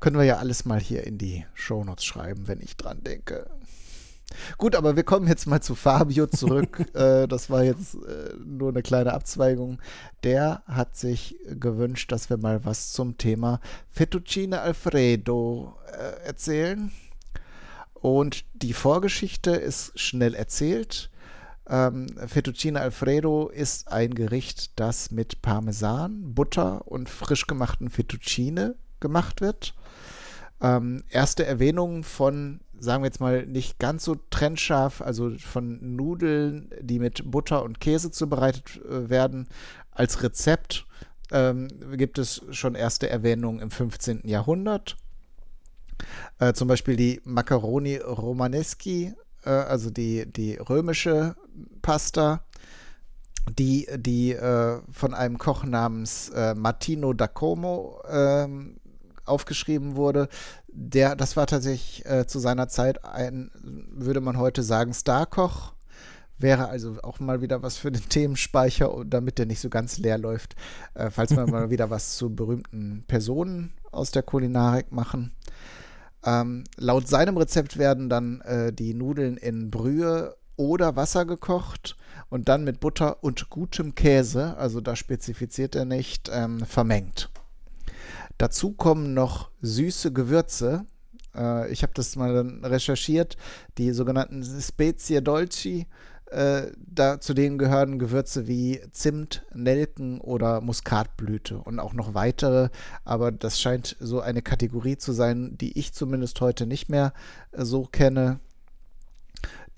Können 0.00 0.18
wir 0.18 0.24
ja 0.24 0.36
alles 0.36 0.64
mal 0.64 0.80
hier 0.80 1.04
in 1.04 1.18
die 1.18 1.46
Shownotes 1.54 2.04
schreiben, 2.04 2.48
wenn 2.48 2.60
ich 2.60 2.76
dran 2.76 3.02
denke. 3.02 3.48
Gut, 4.58 4.74
aber 4.74 4.96
wir 4.96 5.04
kommen 5.04 5.28
jetzt 5.28 5.46
mal 5.46 5.60
zu 5.60 5.74
Fabio 5.74 6.26
zurück. 6.26 6.84
äh, 6.94 7.26
das 7.26 7.48
war 7.48 7.62
jetzt 7.62 7.94
äh, 7.94 8.34
nur 8.44 8.70
eine 8.70 8.82
kleine 8.82 9.12
Abzweigung. 9.12 9.80
Der 10.24 10.62
hat 10.66 10.96
sich 10.96 11.36
gewünscht, 11.46 12.10
dass 12.12 12.28
wir 12.28 12.36
mal 12.36 12.64
was 12.64 12.92
zum 12.92 13.18
Thema 13.18 13.60
Fettuccine 13.90 14.60
Alfredo 14.60 15.78
äh, 15.92 16.26
erzählen. 16.26 16.90
Und 17.94 18.44
die 18.54 18.72
Vorgeschichte 18.72 19.52
ist 19.52 19.98
schnell 19.98 20.34
erzählt. 20.34 21.10
Ähm, 21.68 22.06
Fettuccine 22.26 22.80
Alfredo 22.80 23.48
ist 23.48 23.88
ein 23.88 24.14
Gericht, 24.14 24.78
das 24.78 25.10
mit 25.10 25.42
Parmesan, 25.42 26.34
Butter 26.34 26.86
und 26.86 27.08
frisch 27.08 27.46
gemachten 27.46 27.90
Fettuccine 27.90 28.76
gemacht 29.06 29.40
wird. 29.40 29.74
Ähm, 30.60 31.04
erste 31.10 31.44
Erwähnung 31.44 32.02
von, 32.02 32.60
sagen 32.78 33.02
wir 33.02 33.08
jetzt 33.08 33.20
mal, 33.20 33.46
nicht 33.46 33.78
ganz 33.78 34.04
so 34.04 34.16
trennscharf, 34.30 35.02
also 35.02 35.30
von 35.38 35.96
Nudeln, 35.96 36.70
die 36.80 36.98
mit 36.98 37.30
Butter 37.30 37.62
und 37.62 37.80
Käse 37.80 38.10
zubereitet 38.10 38.80
äh, 38.84 39.08
werden, 39.08 39.48
als 39.92 40.22
Rezept 40.22 40.86
ähm, 41.30 41.68
gibt 41.96 42.18
es 42.18 42.42
schon 42.50 42.74
erste 42.74 43.08
Erwähnungen 43.08 43.60
im 43.60 43.70
15. 43.70 44.22
Jahrhundert. 44.24 44.96
Äh, 46.38 46.52
zum 46.52 46.68
Beispiel 46.68 46.96
die 46.96 47.20
Macaroni 47.24 47.96
Romaneschi, 47.96 49.14
äh, 49.44 49.50
also 49.50 49.90
die, 49.90 50.30
die 50.30 50.56
römische 50.56 51.36
Pasta, 51.82 52.44
die, 53.58 53.86
die 53.96 54.32
äh, 54.32 54.80
von 54.90 55.14
einem 55.14 55.38
Koch 55.38 55.64
namens 55.64 56.30
äh, 56.30 56.54
Martino 56.54 57.12
da 57.12 57.28
Como 57.28 58.00
ähm, 58.08 58.78
aufgeschrieben 59.26 59.96
wurde, 59.96 60.28
der, 60.68 61.16
das 61.16 61.36
war 61.36 61.46
tatsächlich 61.46 62.04
äh, 62.06 62.26
zu 62.26 62.38
seiner 62.38 62.68
Zeit 62.68 63.04
ein, 63.04 63.50
würde 63.90 64.20
man 64.20 64.38
heute 64.38 64.62
sagen, 64.62 64.94
Starkoch, 64.94 65.72
Wäre 66.38 66.68
also 66.68 66.96
auch 67.02 67.18
mal 67.18 67.40
wieder 67.40 67.62
was 67.62 67.78
für 67.78 67.90
den 67.90 68.06
Themenspeicher, 68.08 69.04
damit 69.06 69.38
der 69.38 69.46
nicht 69.46 69.60
so 69.60 69.70
ganz 69.70 69.98
leer 69.98 70.18
läuft, 70.18 70.54
äh, 70.94 71.10
falls 71.10 71.34
wir 71.34 71.46
mal 71.46 71.70
wieder 71.70 71.90
was 71.90 72.16
zu 72.16 72.34
berühmten 72.34 73.04
Personen 73.06 73.72
aus 73.90 74.10
der 74.10 74.22
Kulinarik 74.22 74.92
machen. 74.92 75.32
Ähm, 76.24 76.64
laut 76.76 77.08
seinem 77.08 77.36
Rezept 77.36 77.78
werden 77.78 78.08
dann 78.08 78.40
äh, 78.42 78.72
die 78.72 78.94
Nudeln 78.94 79.36
in 79.36 79.70
Brühe 79.70 80.36
oder 80.56 80.96
Wasser 80.96 81.24
gekocht 81.24 81.96
und 82.28 82.48
dann 82.48 82.64
mit 82.64 82.80
Butter 82.80 83.22
und 83.22 83.48
gutem 83.48 83.94
Käse, 83.94 84.56
also 84.56 84.80
da 84.80 84.96
spezifiziert 84.96 85.74
er 85.74 85.84
nicht, 85.84 86.30
ähm, 86.32 86.64
vermengt. 86.66 87.30
Dazu 88.38 88.72
kommen 88.72 89.14
noch 89.14 89.50
süße 89.62 90.12
Gewürze. 90.12 90.84
Äh, 91.34 91.70
ich 91.70 91.82
habe 91.82 91.92
das 91.94 92.16
mal 92.16 92.34
dann 92.34 92.64
recherchiert. 92.64 93.36
Die 93.78 93.92
sogenannten 93.92 94.44
Spezie 94.60 95.22
Dolci. 95.22 95.86
Äh, 96.26 96.72
da 96.76 97.20
zu 97.20 97.34
denen 97.34 97.56
gehören 97.56 98.00
Gewürze 98.00 98.48
wie 98.48 98.80
Zimt, 98.90 99.46
Nelken 99.54 100.20
oder 100.20 100.60
Muskatblüte 100.60 101.58
und 101.58 101.78
auch 101.78 101.94
noch 101.94 102.14
weitere. 102.14 102.70
Aber 103.04 103.30
das 103.30 103.60
scheint 103.60 103.96
so 104.00 104.20
eine 104.20 104.42
Kategorie 104.42 104.98
zu 104.98 105.12
sein, 105.12 105.56
die 105.56 105.78
ich 105.78 105.92
zumindest 105.92 106.40
heute 106.40 106.66
nicht 106.66 106.88
mehr 106.88 107.12
äh, 107.52 107.64
so 107.64 107.84
kenne. 107.84 108.40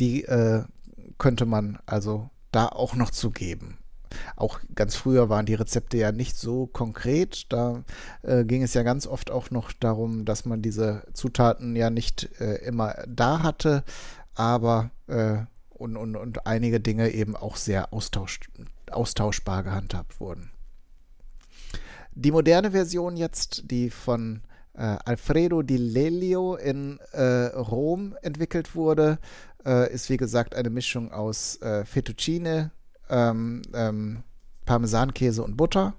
Die 0.01 0.25
äh, 0.25 0.65
könnte 1.19 1.45
man 1.45 1.79
also 1.85 2.31
da 2.51 2.67
auch 2.67 2.95
noch 2.95 3.11
zugeben. 3.11 3.79
Auch 4.37 4.61
ganz 4.75 4.97
früher 4.97 5.29
waren 5.29 5.47
die 5.47 5.55
Rezepte 5.55 5.97
ja 5.97 6.13
nicht 6.13 6.37
so 6.37 6.67
konkret. 6.67 7.53
Da 7.53 7.85
äh, 8.23 8.45
ging 8.45 8.63
es 8.63 8.75
ja 8.75 8.83
ganz 8.83 9.07
oft 9.07 9.31
auch 9.31 9.51
noch 9.51 9.73
darum, 9.73 10.25
dass 10.25 10.45
man 10.45 10.63
diese 10.63 11.05
Zutaten 11.13 11.77
ja 11.77 11.91
nicht 11.91 12.29
äh, 12.41 12.57
immer 12.67 12.95
da 13.07 13.43
hatte, 13.43 13.85
aber 14.35 14.91
äh, 15.07 15.39
und, 15.71 15.97
und, 15.97 16.17
und 16.17 16.47
einige 16.47 16.81
Dinge 16.81 17.11
eben 17.11 17.37
auch 17.37 17.57
sehr 17.57 17.93
austausch, 17.93 18.41
austauschbar 18.91 19.63
gehandhabt 19.63 20.21
wurden. 20.21 20.51
Die 22.13 22.33
moderne 22.33 22.73
Version 22.73 23.17
jetzt, 23.17 23.71
die 23.71 23.91
von 23.91 24.43
äh, 24.75 24.97
Alfredo 25.05 25.63
di 25.63 25.77
Lelio 25.77 26.57
in 26.57 26.99
äh, 27.13 27.47
Rom 27.47 28.17
entwickelt 28.23 28.75
wurde, 28.75 29.19
äh, 29.65 29.93
ist 29.93 30.09
wie 30.09 30.17
gesagt 30.17 30.55
eine 30.55 30.71
Mischung 30.71 31.13
aus 31.13 31.59
Fettuccine, 31.85 32.71
ähm, 33.09 33.63
ähm, 33.75 34.23
Parmesankäse 34.65 35.43
und 35.43 35.57
Butter. 35.57 35.95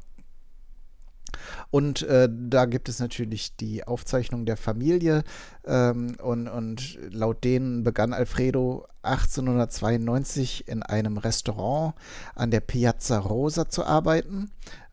Und 1.72 2.02
äh, 2.04 2.30
da 2.32 2.66
gibt 2.66 2.90
es 2.90 3.00
natürlich 3.00 3.56
die 3.56 3.84
Aufzeichnung 3.86 4.46
der 4.46 4.58
Familie. 4.58 5.24
Ähm, 5.66 6.16
und, 6.22 6.48
und 6.48 7.00
laut 7.12 7.44
denen 7.44 7.84
begann 7.84 8.14
Alfredo 8.14 8.88
1892 9.04 10.68
in 10.68 10.84
einem 10.84 11.18
Restaurant 11.18 11.94
an 12.36 12.52
der 12.52 12.62
Piazza 12.62 13.20
Rosa 13.20 13.70
zu 13.70 13.86
arbeiten. 13.86 14.52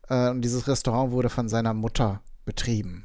Äh, 0.09 0.31
und 0.31 0.43
dieses 0.43 0.69
Restaurant 0.69 1.13
wurde 1.13 1.29
von 1.29 1.49
seiner 1.49 1.75
Mutter 1.75 2.21
betrieben. 2.45 3.05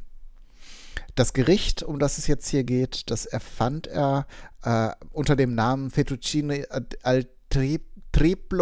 Das 1.15 1.34
Gericht, 1.34 1.84
um 1.84 2.00
das 2.00 2.17
es 2.17 2.28
jetzt 2.28 2.47
hier 2.47 2.63
geht, 2.63 3.12
das 3.12 3.26
erfand 3.26 3.88
er 3.88 4.28
äh, 4.63 4.91
unter 5.12 5.36
dem 5.36 5.56
Namen 5.56 5.91
Fettuccine 5.91 6.65
al 7.04 7.28
Triplo 7.50 7.91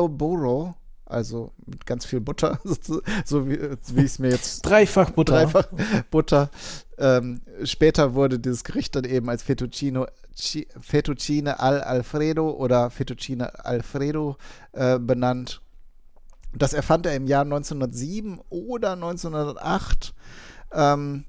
Burro, 0.10 0.76
also 1.06 1.52
mit 1.66 1.86
ganz 1.86 2.06
viel 2.06 2.22
Butter, 2.22 2.60
so 3.26 3.50
wie, 3.50 3.60
wie 3.60 4.02
ich 4.02 4.06
es 4.06 4.20
mir 4.20 4.30
jetzt. 4.30 4.62
Dreifach 4.62 5.10
Butter. 5.12 5.34
Dreifach 5.34 5.68
Butter. 6.12 6.50
Ähm, 6.98 7.42
später 7.64 8.14
wurde 8.14 8.40
dieses 8.40 8.64
Gericht 8.64 8.96
dann 8.96 9.06
eben 9.06 9.30
als 9.30 9.44
Fettuccino, 9.44 10.08
Fettuccine 10.80 11.60
al 11.60 11.82
Alfredo 11.82 12.52
oder 12.52 12.90
Fettuccine 12.90 13.66
Alfredo 13.66 14.38
äh, 14.74 15.00
benannt. 15.00 15.62
Das 16.54 16.74
erfand 16.74 17.06
er 17.06 17.16
im 17.16 17.28
Jahr 17.28 17.44
1907 17.44 18.40
oder 18.50 18.94
1908. 18.94 20.14
Ähm, 20.72 21.26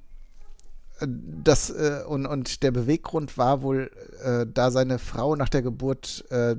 das 1.01 1.71
äh, 1.71 2.03
und, 2.07 2.27
und 2.27 2.63
der 2.63 2.71
Beweggrund 2.71 3.39
war 3.39 3.63
wohl, 3.63 3.91
äh, 4.23 4.47
da 4.53 4.71
seine 4.71 4.99
Frau 4.99 5.37
nach 5.37 5.49
der 5.49 5.63
Geburt 5.63 6.25
äh, 6.31 6.57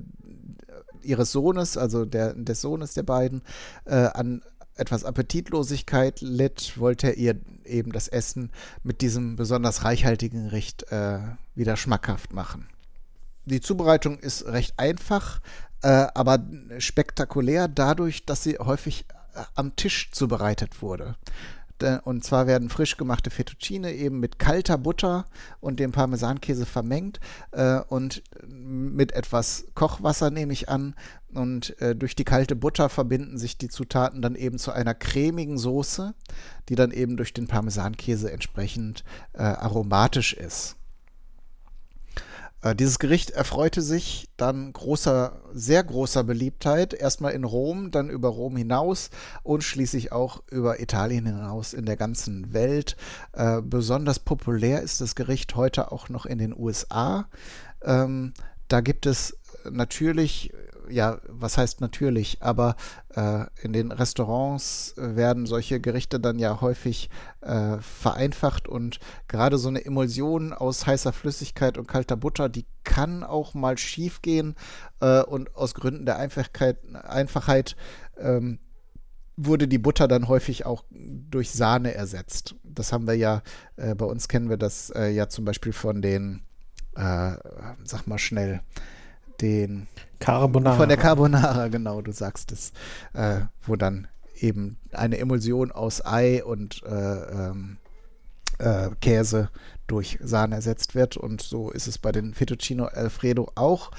ihres 1.04 1.32
Sohnes, 1.32 1.78
also 1.78 2.06
der, 2.06 2.34
des 2.34 2.62
Sohnes 2.62 2.94
der 2.94 3.04
beiden, 3.04 3.42
äh, 3.86 3.96
an 3.96 4.42
etwas 4.76 5.04
Appetitlosigkeit 5.04 6.22
litt, 6.22 6.78
wollte 6.78 7.08
er 7.08 7.18
ihr 7.18 7.36
eben 7.66 7.92
das 7.92 8.08
Essen 8.08 8.52
mit 8.84 9.02
diesem 9.02 9.36
besonders 9.36 9.84
reichhaltigen 9.84 10.46
Gericht 10.46 10.92
äh, 10.92 11.20
wieder 11.56 11.78
schmackhaft 11.78 12.34
machen. 12.34 12.68
Die 13.46 13.62
Zubereitung 13.62 14.20
ist 14.20 14.46
recht 14.46 14.74
einfach, 14.78 15.42
äh, 15.82 16.08
aber 16.14 16.40
spektakulär 16.78 17.68
dadurch, 17.68 18.26
dass 18.26 18.44
sie 18.44 18.58
häufig 18.60 19.06
äh, 19.34 19.44
am 19.56 19.76
Tisch 19.76 20.12
zubereitet 20.12 20.82
wurde. 20.82 21.16
Und 22.04 22.24
zwar 22.24 22.48
werden 22.48 22.70
frisch 22.70 22.98
gemachte 22.98 23.30
Fettuccine 23.30 23.94
eben 23.94 24.20
mit 24.20 24.40
kalter 24.40 24.78
Butter 24.78 25.26
und 25.60 25.80
dem 25.80 25.92
Parmesankäse 25.92 26.66
vermengt 26.66 27.20
äh, 27.52 27.80
und 27.80 28.24
mit 28.48 29.14
etwas 29.14 29.66
Kochwasser 29.76 30.32
nehme 30.32 30.54
ich 30.54 30.70
an. 30.70 30.96
Und 31.34 31.80
äh, 31.82 31.96
durch 31.96 32.16
die 32.16 32.26
kalte 32.26 32.56
Butter 32.56 32.90
verbinden 32.90 33.38
sich 33.38 33.58
die 33.58 33.70
Zutaten 33.70 34.22
dann 34.22 34.36
eben 34.36 34.58
zu 34.58 34.72
einer 34.72 34.94
cremigen 34.94 35.58
Soße, 35.58 36.14
die 36.70 36.76
dann 36.76 36.92
eben 36.92 37.18
durch 37.18 37.34
den 37.34 37.48
Parmesankäse 37.48 38.32
entsprechend 38.32 39.04
äh, 39.34 39.42
aromatisch 39.42 40.34
ist. 40.34 40.76
Äh, 42.62 42.76
dieses 42.76 43.00
Gericht 43.00 43.32
erfreute 43.32 43.82
sich 43.82 44.30
dann 44.38 44.72
großer, 44.74 45.42
sehr 45.54 45.84
großer 45.84 46.24
Beliebtheit, 46.24 46.94
erstmal 46.94 47.34
in 47.34 47.44
Rom, 47.44 47.92
dann 47.92 48.10
über 48.10 48.30
Rom 48.30 48.56
hinaus 48.56 49.10
und 49.44 49.64
schließlich 49.64 50.12
auch 50.12 50.44
über 50.50 50.80
Italien 50.80 51.26
hinaus 51.26 51.74
in 51.74 51.86
der 51.86 51.98
ganzen 51.98 52.54
Welt. 52.54 52.96
Äh, 53.34 53.62
besonders 53.62 54.20
populär 54.20 54.82
ist 54.82 55.02
das 55.02 55.16
Gericht 55.16 55.56
heute 55.56 55.92
auch 55.92 56.10
noch 56.10 56.26
in 56.26 56.38
den 56.38 56.58
USA. 56.58 57.28
Ähm, 57.84 58.34
da 58.68 58.82
gibt 58.82 59.06
es 59.06 59.38
natürlich 59.70 60.54
ja, 60.90 61.20
was 61.28 61.58
heißt 61.58 61.82
natürlich, 61.82 62.42
aber 62.42 62.76
äh, 63.16 63.46
in 63.62 63.74
den 63.74 63.92
Restaurants 63.92 64.94
werden 64.98 65.46
solche 65.46 65.80
Gerichte 65.80 66.20
dann 66.20 66.40
ja 66.40 66.62
häufig 66.62 67.10
äh, 67.42 67.78
vereinfacht 67.80 68.68
und 68.68 69.00
gerade 69.28 69.58
so 69.58 69.70
eine 69.70 69.86
Emulsion 69.86 70.54
aus 70.54 70.86
heißer 70.86 71.14
Flüssigkeit 71.14 71.78
und 71.78 71.88
kalter 71.88 72.18
Butter, 72.18 72.50
die 72.50 72.66
kann 72.84 73.24
auch 73.24 73.54
mal 73.54 73.78
schief 73.78 74.22
gehen 74.22 74.56
äh, 75.00 75.22
und 75.22 75.56
aus 75.56 75.74
Gründen 75.74 76.06
der 76.06 76.18
Einfachheit, 76.18 76.78
Einfachheit 77.04 77.76
ähm, 78.18 78.60
wurde 79.38 79.68
die 79.68 79.78
Butter 79.78 80.08
dann 80.08 80.28
häufig 80.28 80.66
auch 80.66 80.84
durch 80.92 81.52
Sahne 81.52 81.94
ersetzt. 81.94 82.56
Das 82.64 82.92
haben 82.92 83.08
wir 83.08 83.16
ja, 83.16 83.42
äh, 83.76 83.96
bei 83.96 84.06
uns 84.06 84.28
kennen 84.28 84.50
wir 84.50 84.58
das 84.58 84.90
äh, 84.92 85.10
ja 85.10 85.30
zum 85.30 85.46
Beispiel 85.46 85.74
von 85.74 86.02
den, 86.02 86.44
äh, 86.96 87.34
sag 87.84 88.08
mal 88.08 88.20
schnell, 88.20 88.62
den 89.42 89.88
Carbonara. 90.22 90.78
Von 90.78 90.88
der 90.88 90.98
Carbonara, 90.98 91.68
genau, 91.68 92.02
du 92.02 92.12
sagst 92.12 92.52
es. 92.52 92.72
Äh, 93.14 93.42
wo 93.66 93.76
dann 93.76 94.08
eben 94.40 94.78
eine 94.92 95.18
Emulsion 95.18 95.72
aus 95.72 96.06
Ei 96.06 96.44
und 96.44 96.82
äh, 96.84 96.90
ähm, 97.50 97.78
äh, 98.60 98.90
Käse 99.02 99.50
durch 99.88 100.18
Sahne 100.22 100.56
ersetzt 100.56 100.96
wird. 100.96 101.18
Und 101.18 101.42
so 101.42 101.72
ist 101.72 101.88
es 101.88 101.98
bei 101.98 102.12
den 102.12 102.34
Fettuccino 102.34 102.86
Alfredo 102.86 103.52
auch. 103.56 103.92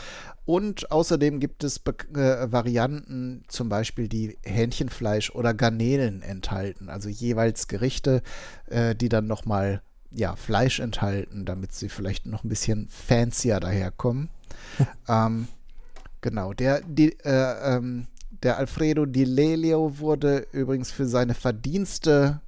Und 0.45 0.91
außerdem 0.91 1.39
gibt 1.39 1.63
es 1.65 1.79
Be 1.79 1.95
äh, 2.15 2.51
Varianten, 2.51 3.45
zum 3.49 3.69
Beispiel 3.69 4.09
die 4.09 4.39
Hähnchenfleisch 4.43 5.31
oder 5.31 5.55
Garnelen 5.55 6.23
enthalten. 6.23 6.89
Also 6.89 7.09
jeweils 7.09 7.69
Gerichte, 7.69 8.23
äh, 8.67 8.95
die 8.95 9.09
dann 9.09 9.27
nochmal 9.27 9.83
ja, 10.11 10.37
Fleisch 10.37 10.81
enthalten, 10.81 11.45
damit 11.45 11.73
sie 11.73 11.89
vielleicht 11.89 12.27
noch 12.27 12.45
ein 12.45 12.49
bisschen 12.49 12.89
fancier 12.89 13.61
daherkommen. 13.61 14.31
ähm, 15.09 15.49
genau, 16.23 16.55
der, 16.55 16.81
die, 16.81 17.13
äh, 17.25 17.77
ähm, 17.77 18.07
der 18.43 18.57
Alfredo 18.57 19.05
Di 19.05 19.25
Lelio 19.25 19.99
wurde 19.99 20.47
übrigens 20.53 20.91
für 20.91 21.07
seine 21.07 21.35
Verdienste 21.35 22.41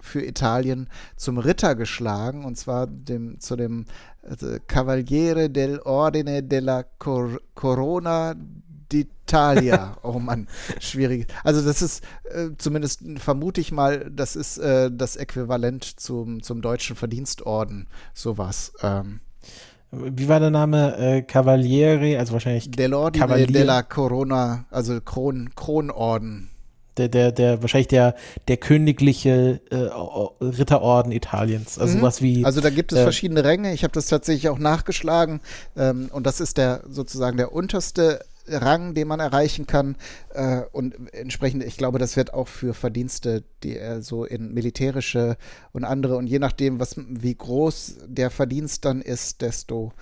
für 0.00 0.24
Italien 0.24 0.88
zum 1.16 1.38
Ritter 1.38 1.74
geschlagen, 1.74 2.44
und 2.44 2.56
zwar 2.56 2.86
dem, 2.86 3.40
zu 3.40 3.56
dem 3.56 3.86
äh, 4.22 4.60
Cavaliere 4.66 5.50
del 5.50 5.80
Ordine 5.80 6.42
della 6.42 6.84
Cor 6.98 7.38
Corona 7.54 8.34
d'Italia. 8.92 9.96
oh 10.02 10.18
Mann, 10.18 10.48
schwierig. 10.80 11.26
Also 11.44 11.62
das 11.62 11.82
ist 11.82 12.04
äh, 12.24 12.50
zumindest 12.58 13.02
vermute 13.18 13.60
ich 13.60 13.72
mal, 13.72 14.10
das 14.10 14.36
ist 14.36 14.58
äh, 14.58 14.90
das 14.92 15.16
Äquivalent 15.16 15.84
zum, 15.84 16.42
zum 16.42 16.62
deutschen 16.62 16.96
Verdienstorden, 16.96 17.86
sowas. 18.12 18.72
Ähm, 18.82 19.20
wie 19.92 20.28
war 20.28 20.40
der 20.40 20.50
Name? 20.50 20.96
Äh, 20.96 21.22
Cavaliere, 21.22 22.18
also 22.18 22.32
wahrscheinlich. 22.32 22.64
Dell'Ordine 22.64 23.18
Cavalier. 23.18 23.46
della 23.46 23.82
Corona, 23.82 24.64
also 24.70 25.00
Kron, 25.00 25.50
Kronorden. 25.54 26.48
Der, 26.96 27.08
der, 27.08 27.32
der, 27.32 27.62
wahrscheinlich 27.62 27.88
der, 27.88 28.14
der 28.48 28.58
königliche 28.58 29.60
äh, 29.70 30.44
Ritterorden 30.44 31.10
Italiens. 31.10 31.78
Also 31.78 31.98
mhm. 31.98 32.02
was 32.02 32.20
wie. 32.20 32.44
Also 32.44 32.60
da 32.60 32.70
gibt 32.70 32.92
es 32.92 32.98
äh, 32.98 33.02
verschiedene 33.02 33.44
Ränge. 33.44 33.72
Ich 33.72 33.82
habe 33.82 33.92
das 33.92 34.06
tatsächlich 34.06 34.48
auch 34.48 34.58
nachgeschlagen. 34.58 35.40
Ähm, 35.76 36.10
und 36.12 36.26
das 36.26 36.40
ist 36.40 36.58
der 36.58 36.82
sozusagen 36.88 37.36
der 37.36 37.52
unterste 37.52 38.20
Rang, 38.46 38.94
den 38.94 39.08
man 39.08 39.20
erreichen 39.20 39.66
kann. 39.66 39.96
Äh, 40.34 40.62
und 40.72 41.12
entsprechend, 41.12 41.62
ich 41.64 41.76
glaube, 41.76 41.98
das 41.98 42.16
wird 42.16 42.34
auch 42.34 42.48
für 42.48 42.74
Verdienste, 42.74 43.44
die 43.62 43.76
er 43.76 44.02
so 44.02 44.24
in 44.24 44.52
militärische 44.52 45.36
und 45.72 45.84
andere 45.84 46.16
und 46.16 46.26
je 46.26 46.38
nachdem, 46.38 46.80
was, 46.80 46.96
wie 46.96 47.34
groß 47.34 47.98
der 48.06 48.30
Verdienst 48.30 48.84
dann 48.84 49.00
ist, 49.00 49.42
desto 49.42 49.92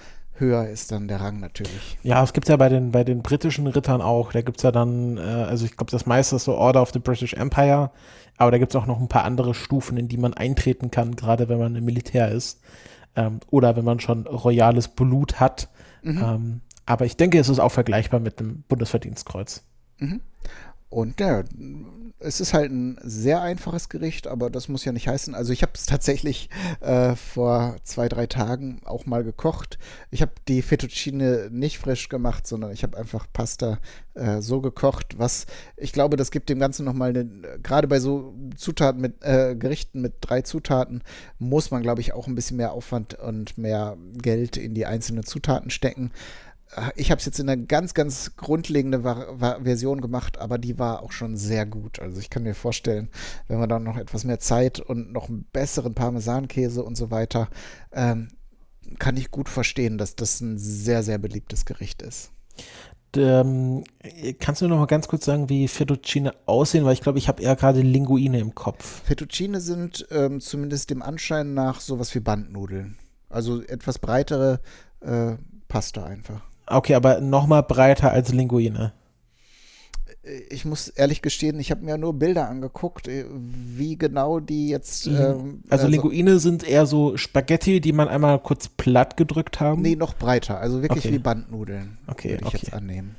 höher 0.41 0.69
ist 0.69 0.91
dann 0.91 1.07
der 1.07 1.21
Rang 1.21 1.39
natürlich. 1.39 1.99
Ja, 2.03 2.23
es 2.25 2.33
gibt 2.33 2.49
ja 2.49 2.57
bei 2.57 2.69
den, 2.69 2.93
bei 2.93 3.05
den 3.05 3.23
britischen 3.23 3.67
Rittern 3.67 4.01
auch. 4.01 4.33
Da 4.33 4.41
gibt 4.41 4.57
es 4.57 4.63
ja 4.63 4.73
dann, 4.73 5.19
äh, 5.19 5.21
also 5.21 5.67
ich 5.67 5.77
glaube, 5.77 5.91
das 5.91 6.07
meiste 6.07 6.37
ist 6.37 6.45
so 6.45 6.55
Order 6.55 6.83
of 6.83 6.91
the 6.93 6.99
British 6.99 7.35
Empire, 7.35 7.91
aber 8.39 8.51
da 8.51 8.59
gibt 8.59 8.75
es 8.75 8.77
auch 8.81 8.87
noch 8.87 9.01
ein 9.01 9.09
paar 9.09 9.25
andere 9.25 9.55
Stufen, 9.55 9.99
in 9.99 10.09
die 10.09 10.17
man 10.17 10.35
eintreten 10.35 10.91
kann, 10.91 11.15
gerade 11.15 11.49
wenn 11.49 11.59
man 11.59 11.77
im 11.77 11.85
Militär 11.85 12.31
ist. 12.31 12.61
Ähm, 13.17 13.41
oder 13.51 13.77
wenn 13.77 13.85
man 13.85 14.01
schon 14.01 14.27
royales 14.27 14.89
Blut 14.89 15.41
hat. 15.41 15.69
Mhm. 16.03 16.23
Ähm, 16.23 16.61
aber 16.87 17.05
ich 17.05 17.17
denke, 17.17 17.39
es 17.39 17.49
ist 17.49 17.59
auch 17.59 17.73
vergleichbar 17.73 18.21
mit 18.21 18.41
dem 18.41 18.63
Bundesverdienstkreuz. 18.69 19.63
Mhm. 19.99 20.21
Und 20.91 21.21
ja, 21.21 21.45
es 22.19 22.41
ist 22.41 22.53
halt 22.53 22.73
ein 22.73 22.99
sehr 23.05 23.43
einfaches 23.43 23.89
Gericht, 23.89 24.27
aber 24.27 24.51
das 24.51 24.69
muss 24.69 24.85
ja 24.85 24.91
nicht 24.91 25.07
heißen. 25.07 25.37
Also 25.37 25.53
ich 25.53 25.63
habe 25.63 25.73
es 25.77 25.87
tatsächlich 25.87 26.51
äh, 26.81 27.15
vor 27.15 27.77
zwei, 27.85 28.09
drei 28.09 28.27
Tagen 28.27 28.81
auch 28.85 29.07
mal 29.07 29.23
gekocht. 29.23 29.79
Ich 30.11 30.21
habe 30.21 30.33
die 30.49 30.63
Fettuccine 30.63 31.49
nicht 31.53 31.79
frisch 31.79 32.09
gemacht, 32.09 32.45
sondern 32.45 32.73
ich 32.73 32.83
habe 32.83 32.99
einfach 32.99 33.29
Pasta 33.33 33.79
äh, 34.15 34.41
so 34.41 34.61
gekocht, 34.61 35.17
was 35.17 35.47
ich 35.77 35.93
glaube, 35.93 36.17
das 36.17 36.33
gibt 36.33 36.49
dem 36.49 36.59
Ganzen 36.59 36.85
nochmal 36.85 37.11
eine, 37.11 37.25
gerade 37.63 37.87
bei 37.87 38.01
so 38.01 38.35
Zutaten 38.57 39.01
mit, 39.01 39.23
äh, 39.23 39.55
Gerichten 39.55 40.01
mit 40.01 40.15
drei 40.21 40.43
Zutaten, 40.43 41.03
muss 41.39 41.71
man, 41.71 41.83
glaube 41.83 42.01
ich, 42.01 42.15
auch 42.15 42.27
ein 42.27 42.35
bisschen 42.35 42.57
mehr 42.57 42.73
Aufwand 42.73 43.15
und 43.15 43.57
mehr 43.57 43.97
Geld 44.15 44.57
in 44.57 44.75
die 44.75 44.87
einzelnen 44.87 45.23
Zutaten 45.23 45.71
stecken 45.71 46.11
ich 46.95 47.11
habe 47.11 47.19
es 47.19 47.27
jetzt 47.27 47.41
in 47.41 47.49
einer 47.49 47.63
ganz, 47.63 47.95
ganz 47.95 48.37
grundlegende 48.37 49.03
Version 49.63 50.01
gemacht, 50.01 50.39
aber 50.39 50.59
die 50.59 50.79
war 50.79 51.03
auch 51.03 51.13
schon 51.13 51.37
sehr 51.37 51.67
gut. 51.67 51.99
Also 51.99 52.21
ich 52.21 52.31
kann 52.31 52.45
mir 52.45 52.55
vorstellen, 52.55 53.09
wenn 53.49 53.59
man 53.59 53.69
dann 53.69 53.83
noch 53.83 53.97
etwas 53.97 54.25
mehr 54.25 54.39
Zeit 54.39 54.79
und 54.79 55.13
noch 55.13 55.29
einen 55.29 55.45
besseren 55.53 55.95
Parmesankäse 55.95 56.85
und 56.85 56.97
so 56.97 57.11
weiter, 57.11 57.49
ähm, 57.93 58.29
kann 58.99 59.17
ich 59.17 59.31
gut 59.31 59.49
verstehen, 59.49 59.99
dass 59.99 60.15
das 60.15 60.41
ein 60.41 60.59
sehr, 60.59 61.03
sehr 61.03 61.19
beliebtes 61.19 61.65
Gericht 61.65 62.03
ist. 62.03 62.31
Ähm, 63.17 63.83
kannst 64.39 64.63
du 64.63 64.69
noch 64.69 64.79
mal 64.79 64.87
ganz 64.87 65.09
kurz 65.09 65.25
sagen, 65.25 65.49
wie 65.49 65.67
Fettuccine 65.67 66.33
aussehen? 66.47 66.85
Weil 66.85 66.93
ich 66.93 67.01
glaube, 67.01 67.19
ich 67.19 67.27
habe 67.27 67.43
eher 67.43 67.57
gerade 67.57 67.81
Linguine 67.81 68.39
im 68.39 68.55
Kopf. 68.55 69.03
Fettuccine 69.05 69.61
sind 69.61 70.07
ähm, 70.13 70.41
zumindest 70.41 70.91
dem 70.91 71.03
Anschein 71.03 71.55
nach 71.55 71.81
sowas 71.81 72.15
wie 72.15 72.21
Bandnudeln. 72.21 72.97
Also 73.29 73.63
etwas 73.63 73.99
breitere 73.99 74.61
äh, 75.01 75.33
Pasta 75.67 76.05
einfach. 76.05 76.50
Okay, 76.71 76.95
aber 76.95 77.21
noch 77.21 77.47
mal 77.47 77.63
breiter 77.63 78.13
als 78.13 78.33
Linguine. 78.33 78.93
Ich 80.51 80.65
muss 80.65 80.89
ehrlich 80.89 81.23
gestehen, 81.23 81.59
ich 81.59 81.71
habe 81.71 81.83
mir 81.83 81.97
nur 81.97 82.13
Bilder 82.13 82.49
angeguckt, 82.49 83.09
äh, 83.09 83.25
wie 83.31 83.97
genau 83.97 84.39
die 84.39 84.69
jetzt. 84.69 85.07
Mhm. 85.07 85.17
Ähm, 85.17 85.63
also, 85.69 85.87
also 85.87 85.89
Linguine 85.89 86.39
sind 86.39 86.69
eher 86.69 86.87
so 86.87 87.17
Spaghetti, 87.17 87.81
die 87.81 87.93
man 87.93 88.07
einmal 88.07 88.39
kurz 88.39 88.69
platt 88.69 89.17
gedrückt 89.17 89.61
haben. 89.61 89.83
Nee, 89.83 89.97
noch 89.97 90.15
breiter, 90.15 90.61
also 90.61 90.83
wirklich 90.83 91.07
okay. 91.07 91.15
wie 91.15 91.19
Bandnudeln. 91.19 91.99
Okay, 92.07 92.31
würde 92.31 92.43
ich 92.43 92.49
okay. 92.49 92.59
jetzt 92.63 92.73
annehmen. 92.75 93.17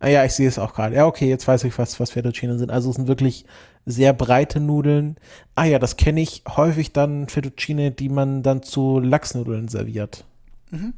Ah 0.00 0.08
ja, 0.08 0.24
ich 0.24 0.32
sehe 0.32 0.46
es 0.46 0.58
auch 0.58 0.74
gerade. 0.74 0.96
Ja, 0.96 1.06
okay, 1.06 1.28
jetzt 1.28 1.48
weiß 1.48 1.64
ich, 1.64 1.78
was, 1.78 1.98
was 1.98 2.10
Fettuccine 2.10 2.58
sind. 2.58 2.70
Also 2.70 2.90
es 2.90 2.96
sind 2.96 3.08
wirklich 3.08 3.46
sehr 3.86 4.12
breite 4.12 4.60
Nudeln. 4.60 5.16
Ah 5.54 5.64
ja, 5.64 5.78
das 5.78 5.96
kenne 5.96 6.20
ich 6.20 6.42
häufig 6.46 6.92
dann 6.92 7.28
Fettuccine, 7.28 7.90
die 7.90 8.10
man 8.10 8.42
dann 8.42 8.62
zu 8.62 8.98
Lachsnudeln 9.00 9.68
serviert. 9.68 10.26
Mhm. 10.70 10.92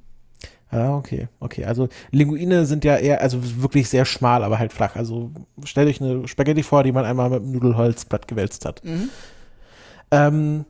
Ah, 0.76 0.94
okay, 0.94 1.28
okay. 1.40 1.64
Also 1.64 1.88
Linguine 2.10 2.66
sind 2.66 2.84
ja 2.84 2.96
eher, 2.96 3.22
also 3.22 3.38
wirklich 3.62 3.88
sehr 3.88 4.04
schmal, 4.04 4.44
aber 4.44 4.58
halt 4.58 4.74
flach. 4.74 4.94
Also 4.94 5.30
stellt 5.64 5.88
euch 5.88 6.02
eine 6.02 6.28
Spaghetti 6.28 6.62
vor, 6.62 6.82
die 6.82 6.92
man 6.92 7.06
einmal 7.06 7.30
mit 7.30 7.42
einem 7.42 7.52
Nudelholzblatt 7.52 8.28
gewälzt 8.28 8.66
hat. 8.66 8.84
Mhm. 8.84 9.08
Ähm, 10.10 10.64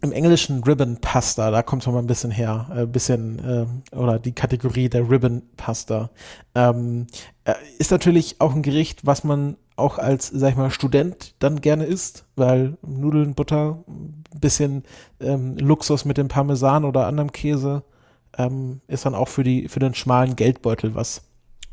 Im 0.00 0.12
Englischen 0.12 0.62
Ribbon 0.62 0.98
Pasta, 1.00 1.50
da 1.50 1.62
kommt 1.62 1.82
es 1.82 1.88
mal 1.88 1.98
ein 1.98 2.06
bisschen 2.06 2.30
her, 2.30 2.68
ein 2.70 2.84
äh, 2.84 2.86
bisschen, 2.86 3.82
äh, 3.92 3.96
oder 3.96 4.20
die 4.20 4.32
Kategorie 4.32 4.88
der 4.88 5.10
Ribbon 5.10 5.42
Pasta. 5.56 6.10
Ähm, 6.54 7.08
äh, 7.44 7.54
ist 7.78 7.90
natürlich 7.90 8.40
auch 8.40 8.54
ein 8.54 8.62
Gericht, 8.62 9.06
was 9.06 9.24
man 9.24 9.56
auch 9.74 9.98
als, 9.98 10.28
sag 10.28 10.50
ich 10.50 10.56
mal, 10.56 10.70
Student 10.70 11.34
dann 11.40 11.60
gerne 11.60 11.84
isst, 11.84 12.26
weil 12.36 12.78
Nudeln, 12.86 13.34
Butter, 13.34 13.82
ein 13.88 14.40
bisschen 14.40 14.84
ähm, 15.20 15.56
Luxus 15.58 16.04
mit 16.04 16.16
dem 16.16 16.28
Parmesan 16.28 16.84
oder 16.84 17.08
anderem 17.08 17.32
Käse 17.32 17.82
ähm, 18.36 18.80
ist 18.86 19.06
dann 19.06 19.14
auch 19.14 19.28
für, 19.28 19.44
die, 19.44 19.68
für 19.68 19.80
den 19.80 19.94
schmalen 19.94 20.36
Geldbeutel 20.36 20.94
was. 20.94 21.22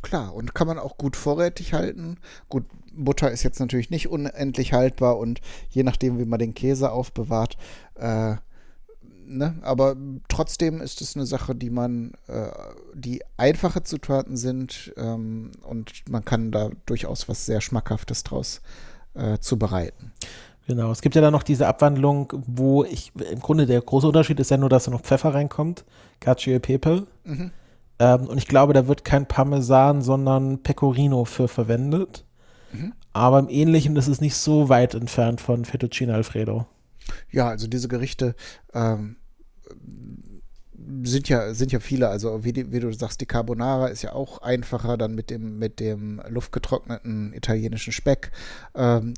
Klar, 0.02 0.34
und 0.34 0.54
kann 0.54 0.68
man 0.68 0.80
auch 0.80 0.98
gut 0.98 1.16
vorrätig 1.16 1.74
halten. 1.74 2.18
Gut, 2.50 2.66
Butter 2.92 3.32
ist 3.32 3.44
jetzt 3.44 3.60
natürlich 3.60 3.90
nicht 3.90 4.10
unendlich 4.10 4.74
haltbar 4.74 5.18
und 5.18 5.40
je 5.70 5.84
nachdem, 5.84 6.20
wie 6.20 6.26
man 6.26 6.40
den 6.40 6.54
Käse 6.54 6.92
aufbewahrt, 6.92 7.58
äh, 7.96 8.36
ne? 9.26 9.56
aber 9.62 9.96
trotzdem 10.28 10.82
ist 10.82 11.02
es 11.02 11.16
eine 11.16 11.26
Sache, 11.26 11.56
die 11.56 11.70
man, 11.70 12.14
äh, 12.28 12.52
die 12.94 13.22
einfache 13.38 13.84
Zutaten 13.84 14.38
sind 14.38 14.94
ähm, 14.98 15.52
und 15.62 16.10
man 16.10 16.26
kann 16.26 16.52
da 16.52 16.70
durchaus 16.86 17.30
was 17.30 17.46
sehr 17.46 17.62
Schmackhaftes 17.62 18.24
draus 18.24 18.62
äh, 19.14 19.38
zubereiten. 19.40 20.12
Genau, 20.68 20.92
es 20.92 21.02
gibt 21.02 21.16
ja 21.16 21.22
dann 21.22 21.34
noch 21.34 21.44
diese 21.44 21.68
Abwandlung, 21.68 22.32
wo 22.48 22.84
ich, 22.86 23.12
im 23.32 23.40
Grunde 23.40 23.66
der 23.66 23.82
große 23.82 24.08
Unterschied 24.08 24.40
ist 24.40 24.52
ja 24.52 24.58
nur, 24.58 24.70
dass 24.70 24.86
da 24.86 24.92
noch 24.92 25.02
Pfeffer 25.02 25.34
reinkommt, 25.34 25.84
Cacio 26.20 26.54
e 26.54 26.60
Pepe. 26.60 27.06
Mhm. 27.26 27.52
Ähm, 28.00 28.28
und 28.28 28.38
ich 28.38 28.48
glaube, 28.48 28.74
da 28.74 28.88
wird 28.88 29.04
kein 29.04 29.28
Parmesan, 29.28 30.02
sondern 30.02 30.64
Pecorino 30.64 31.26
für 31.26 31.48
verwendet. 31.48 32.26
Mhm. 32.72 32.94
Aber 33.12 33.40
im 33.40 33.50
Ähnlichen 33.50 33.96
ist 33.98 34.08
es 34.08 34.22
nicht 34.22 34.36
so 34.36 34.70
weit 34.70 34.96
entfernt 34.96 35.42
von 35.42 35.66
Fettuccine 35.66 36.14
Alfredo. 36.14 36.66
Ja, 37.30 37.50
also 37.50 37.68
diese 37.68 37.90
Gerichte 37.90 38.36
ähm, 38.74 39.18
sind 41.04 41.30
ja, 41.30 41.54
sind 41.54 41.72
ja 41.72 41.80
viele, 41.80 42.08
also 42.08 42.44
wie, 42.44 42.54
die, 42.54 42.72
wie, 42.72 42.80
du 42.80 42.92
sagst, 42.94 43.22
die 43.22 43.26
Carbonara 43.26 43.88
ist 43.88 44.02
ja 44.02 44.14
auch 44.14 44.40
einfacher 44.40 44.98
dann 44.98 45.14
mit 45.14 45.30
dem, 45.30 45.60
mit 45.60 45.80
dem 45.80 46.22
luftgetrockneten 46.28 47.34
italienischen 47.34 47.94
Speck. 47.94 48.32
Ähm, 48.76 49.14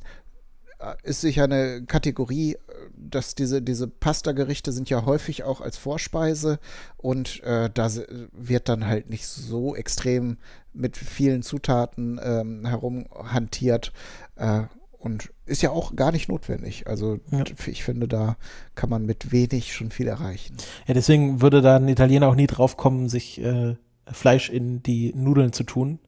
ist 1.04 1.22
sicher 1.22 1.46
eine 1.46 1.84
Kategorie, 1.86 2.58
dass 2.98 3.36
diese, 3.36 3.62
diese 3.62 3.88
Pasta-Gerichte 3.88 4.72
sind 4.72 4.90
ja 4.90 5.06
häufig 5.06 5.44
auch 5.44 5.62
als 5.62 5.78
Vorspeise 5.78 6.60
und 6.98 7.42
äh, 7.44 7.70
da 7.74 7.90
wird 8.32 8.70
dann 8.70 8.86
halt 8.88 9.10
nicht 9.10 9.28
so 9.28 9.76
extrem 9.76 10.38
mit 10.74 10.98
vielen 10.98 11.42
Zutaten 11.42 12.20
ähm, 12.24 12.66
herumhantiert 12.66 13.94
äh, 14.36 14.64
und 14.98 15.32
ist 15.46 15.62
ja 15.62 15.70
auch 15.70 15.96
gar 15.96 16.12
nicht 16.12 16.30
notwendig. 16.30 16.88
Also 16.88 17.20
ja. 17.32 17.44
ich 17.68 17.84
finde, 17.84 18.08
da 18.08 18.38
kann 18.74 18.90
man 18.90 19.06
mit 19.06 19.32
wenig 19.32 19.74
schon 19.74 19.92
viel 19.92 20.08
erreichen. 20.08 20.58
Ja, 20.88 20.94
deswegen 20.94 21.42
würde 21.42 21.62
da 21.62 21.78
ein 21.78 21.88
Italiener 21.88 22.28
auch 22.28 22.36
nie 22.36 22.48
drauf 22.48 22.76
kommen, 22.76 23.08
sich 23.08 23.42
äh, 23.42 23.76
Fleisch 24.08 24.50
in 24.50 24.84
die 24.84 25.14
Nudeln 25.16 25.54
zu 25.54 25.64
tun, 25.64 26.00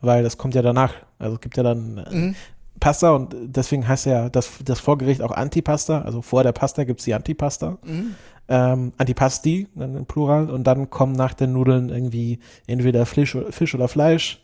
weil 0.00 0.22
das 0.22 0.38
kommt 0.38 0.54
ja 0.54 0.62
danach. 0.62 0.94
Also 1.18 1.36
es 1.36 1.40
gibt 1.40 1.56
ja 1.56 1.62
dann 1.62 1.98
äh, 1.98 2.14
mhm. 2.14 2.36
Pasta 2.80 3.10
und 3.10 3.34
deswegen 3.40 3.86
heißt 3.86 4.06
ja 4.06 4.28
das, 4.28 4.50
das 4.64 4.80
Vorgericht 4.80 5.22
auch 5.22 5.30
Antipasta. 5.30 6.02
Also 6.02 6.22
vor 6.22 6.42
der 6.42 6.52
Pasta 6.52 6.84
gibt 6.84 7.00
es 7.00 7.04
die 7.04 7.14
Antipasta. 7.14 7.78
Mhm. 7.84 8.14
Ähm, 8.48 8.92
Antipasti, 8.96 9.68
dann 9.74 9.96
im 9.96 10.06
Plural. 10.06 10.50
Und 10.50 10.64
dann 10.64 10.90
kommen 10.90 11.12
nach 11.12 11.34
den 11.34 11.52
Nudeln 11.52 11.88
irgendwie 11.88 12.38
entweder 12.66 13.06
Fisch, 13.06 13.36
Fisch 13.50 13.74
oder 13.74 13.88
Fleisch 13.88 14.42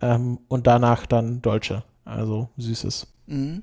ähm, 0.00 0.38
und 0.48 0.66
danach 0.66 1.06
dann 1.06 1.42
Dolce, 1.42 1.82
also 2.04 2.48
Süßes. 2.56 3.06
Mhm. 3.26 3.62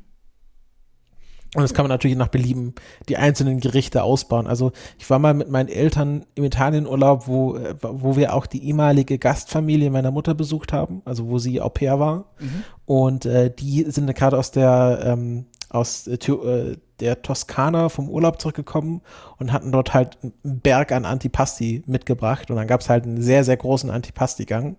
Und 1.55 1.63
das 1.63 1.73
kann 1.73 1.83
man 1.83 1.89
natürlich 1.89 2.17
nach 2.17 2.27
Belieben 2.27 2.75
die 3.07 3.17
einzelnen 3.17 3.59
Gerichte 3.59 4.03
ausbauen. 4.03 4.45
Also 4.45 4.71
ich 4.99 5.09
war 5.09 5.17
mal 5.17 5.33
mit 5.33 5.49
meinen 5.49 5.67
Eltern 5.67 6.25
im 6.35 6.43
Italienurlaub, 6.43 7.27
wo, 7.27 7.55
äh, 7.55 7.75
wo 7.81 8.15
wir 8.15 8.35
auch 8.35 8.45
die 8.45 8.63
ehemalige 8.65 9.17
Gastfamilie 9.17 9.89
meiner 9.89 10.11
Mutter 10.11 10.35
besucht 10.35 10.73
haben, 10.73 11.01
also 11.05 11.27
wo 11.27 11.39
sie 11.39 11.59
Au 11.59 11.69
pair 11.69 11.99
war. 11.99 12.25
Mhm. 12.39 12.63
Und 12.85 13.25
äh, 13.25 13.51
die 13.53 13.83
sind 13.89 14.13
gerade 14.15 14.37
aus 14.37 14.51
der 14.51 14.99
ähm, 15.03 15.45
aus 15.69 16.07
äh, 16.07 16.15
äh, 16.15 16.77
der 16.99 17.21
Toskana 17.21 17.89
vom 17.89 18.09
Urlaub 18.09 18.41
zurückgekommen 18.41 19.01
und 19.37 19.51
hatten 19.53 19.71
dort 19.71 19.93
halt 19.93 20.17
einen 20.21 20.59
Berg 20.59 20.91
an 20.91 21.05
Antipasti 21.05 21.83
mitgebracht. 21.85 22.49
Und 22.49 22.57
dann 22.57 22.67
gab 22.67 22.81
es 22.81 22.89
halt 22.89 23.05
einen 23.05 23.21
sehr, 23.21 23.43
sehr 23.43 23.57
großen 23.57 23.89
Antipasti-Gang. 23.89 24.77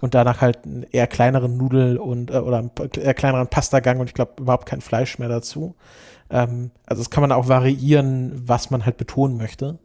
Und 0.00 0.14
danach 0.14 0.40
halt 0.40 0.64
einen 0.64 0.84
eher 0.84 1.06
kleineren 1.06 1.56
Nudel- 1.56 1.98
und 1.98 2.30
äh, 2.30 2.38
oder 2.38 2.58
einen 2.58 2.70
eher 2.96 3.14
kleineren 3.14 3.48
Pasta-Gang 3.48 4.00
und 4.00 4.08
ich 4.08 4.14
glaube 4.14 4.42
überhaupt 4.42 4.66
kein 4.66 4.80
Fleisch 4.80 5.18
mehr 5.18 5.28
dazu. 5.28 5.74
Ähm, 6.30 6.70
also 6.86 7.02
das 7.02 7.10
kann 7.10 7.22
man 7.22 7.32
auch 7.32 7.48
variieren, 7.48 8.32
was 8.46 8.70
man 8.70 8.84
halt 8.84 8.96
betonen 8.96 9.36
möchte. 9.36 9.78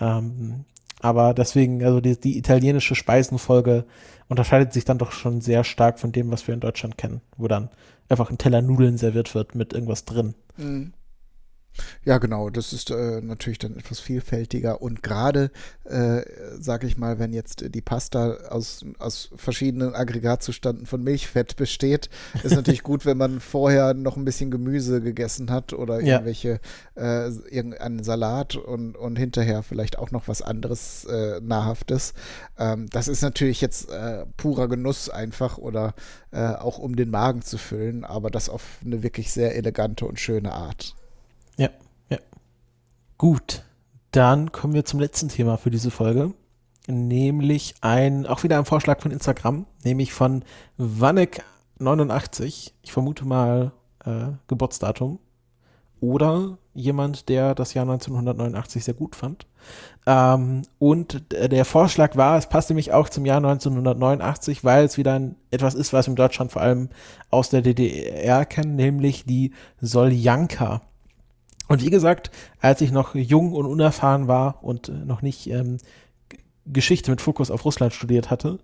Ähm, 0.00 0.64
aber 1.00 1.34
deswegen, 1.34 1.84
also 1.84 2.00
die, 2.00 2.18
die, 2.18 2.38
italienische 2.38 2.94
Speisenfolge 2.94 3.84
unterscheidet 4.28 4.72
sich 4.72 4.86
dann 4.86 4.98
doch 4.98 5.12
schon 5.12 5.40
sehr 5.42 5.62
stark 5.62 5.98
von 5.98 6.12
dem, 6.12 6.30
was 6.30 6.46
wir 6.46 6.54
in 6.54 6.60
Deutschland 6.60 6.96
kennen, 6.96 7.20
wo 7.36 7.46
dann 7.46 7.68
einfach 8.08 8.30
ein 8.30 8.38
Teller 8.38 8.62
Nudeln 8.62 8.96
serviert 8.96 9.34
wird 9.34 9.54
mit 9.54 9.72
irgendwas 9.72 10.04
drin. 10.04 10.34
Mhm. 10.56 10.92
Ja, 12.04 12.18
genau. 12.18 12.50
Das 12.50 12.72
ist 12.72 12.90
äh, 12.90 13.20
natürlich 13.20 13.58
dann 13.58 13.76
etwas 13.76 14.00
vielfältiger. 14.00 14.82
Und 14.82 15.02
gerade, 15.02 15.50
äh, 15.84 16.22
sage 16.58 16.86
ich 16.86 16.96
mal, 16.98 17.18
wenn 17.18 17.32
jetzt 17.32 17.64
die 17.74 17.80
Pasta 17.80 18.34
aus, 18.48 18.84
aus 18.98 19.30
verschiedenen 19.36 19.94
Aggregatzustanden 19.94 20.86
von 20.86 21.02
Milchfett 21.02 21.56
besteht, 21.56 22.08
ist 22.42 22.54
natürlich 22.54 22.82
gut, 22.82 23.06
wenn 23.06 23.16
man 23.16 23.40
vorher 23.40 23.94
noch 23.94 24.16
ein 24.16 24.24
bisschen 24.24 24.50
Gemüse 24.50 25.00
gegessen 25.00 25.50
hat 25.50 25.72
oder 25.72 26.00
ja. 26.00 26.14
irgendwelche, 26.14 26.60
äh, 26.96 27.28
irgendeinen 27.50 28.02
Salat 28.04 28.56
und, 28.56 28.96
und 28.96 29.16
hinterher 29.16 29.62
vielleicht 29.62 29.98
auch 29.98 30.10
noch 30.10 30.28
was 30.28 30.42
anderes 30.42 31.04
äh, 31.04 31.40
Nahrhaftes. 31.40 32.14
Ähm, 32.58 32.86
das 32.90 33.08
ist 33.08 33.22
natürlich 33.22 33.60
jetzt 33.60 33.90
äh, 33.90 34.26
purer 34.36 34.68
Genuss 34.68 35.08
einfach 35.08 35.58
oder 35.58 35.94
äh, 36.30 36.46
auch 36.46 36.78
um 36.78 36.96
den 36.96 37.10
Magen 37.10 37.42
zu 37.42 37.58
füllen, 37.58 38.04
aber 38.04 38.30
das 38.30 38.48
auf 38.48 38.78
eine 38.84 39.02
wirklich 39.02 39.32
sehr 39.32 39.56
elegante 39.56 40.06
und 40.06 40.20
schöne 40.20 40.52
Art. 40.52 40.94
Gut, 43.16 43.62
dann 44.10 44.50
kommen 44.50 44.74
wir 44.74 44.84
zum 44.84 44.98
letzten 44.98 45.28
Thema 45.28 45.56
für 45.56 45.70
diese 45.70 45.92
Folge. 45.92 46.34
Nämlich 46.88 47.74
ein, 47.80 48.26
auch 48.26 48.42
wieder 48.42 48.58
ein 48.58 48.64
Vorschlag 48.64 49.00
von 49.00 49.12
Instagram, 49.12 49.66
nämlich 49.84 50.12
von 50.12 50.44
Vanek89. 50.78 52.72
Ich 52.82 52.92
vermute 52.92 53.24
mal 53.24 53.72
äh, 54.04 54.32
Geburtsdatum. 54.48 55.20
Oder 56.00 56.58
jemand, 56.74 57.28
der 57.28 57.54
das 57.54 57.72
Jahr 57.72 57.84
1989 57.84 58.84
sehr 58.84 58.94
gut 58.94 59.16
fand. 59.16 59.46
Ähm, 60.06 60.62
und 60.78 61.22
der 61.30 61.64
Vorschlag 61.64 62.16
war, 62.16 62.36
es 62.36 62.48
passt 62.48 62.68
nämlich 62.68 62.92
auch 62.92 63.08
zum 63.08 63.24
Jahr 63.24 63.38
1989, 63.38 64.64
weil 64.64 64.84
es 64.84 64.98
wieder 64.98 65.14
ein, 65.14 65.36
etwas 65.50 65.74
ist, 65.74 65.92
was 65.92 66.06
wir 66.06 66.10
in 66.10 66.16
Deutschland 66.16 66.52
vor 66.52 66.62
allem 66.62 66.90
aus 67.30 67.48
der 67.48 67.62
DDR 67.62 68.44
kennen, 68.44 68.74
nämlich 68.76 69.24
die 69.24 69.54
Soljanka. 69.80 70.82
Und 71.68 71.82
wie 71.82 71.90
gesagt, 71.90 72.30
als 72.60 72.80
ich 72.80 72.92
noch 72.92 73.14
jung 73.14 73.52
und 73.52 73.66
unerfahren 73.66 74.28
war 74.28 74.62
und 74.62 74.88
äh, 74.88 74.92
noch 74.92 75.22
nicht 75.22 75.48
ähm, 75.48 75.78
Geschichte 76.66 77.10
mit 77.10 77.20
Fokus 77.20 77.50
auf 77.50 77.64
Russland 77.64 77.92
studiert 77.92 78.30
hatte, 78.30 78.58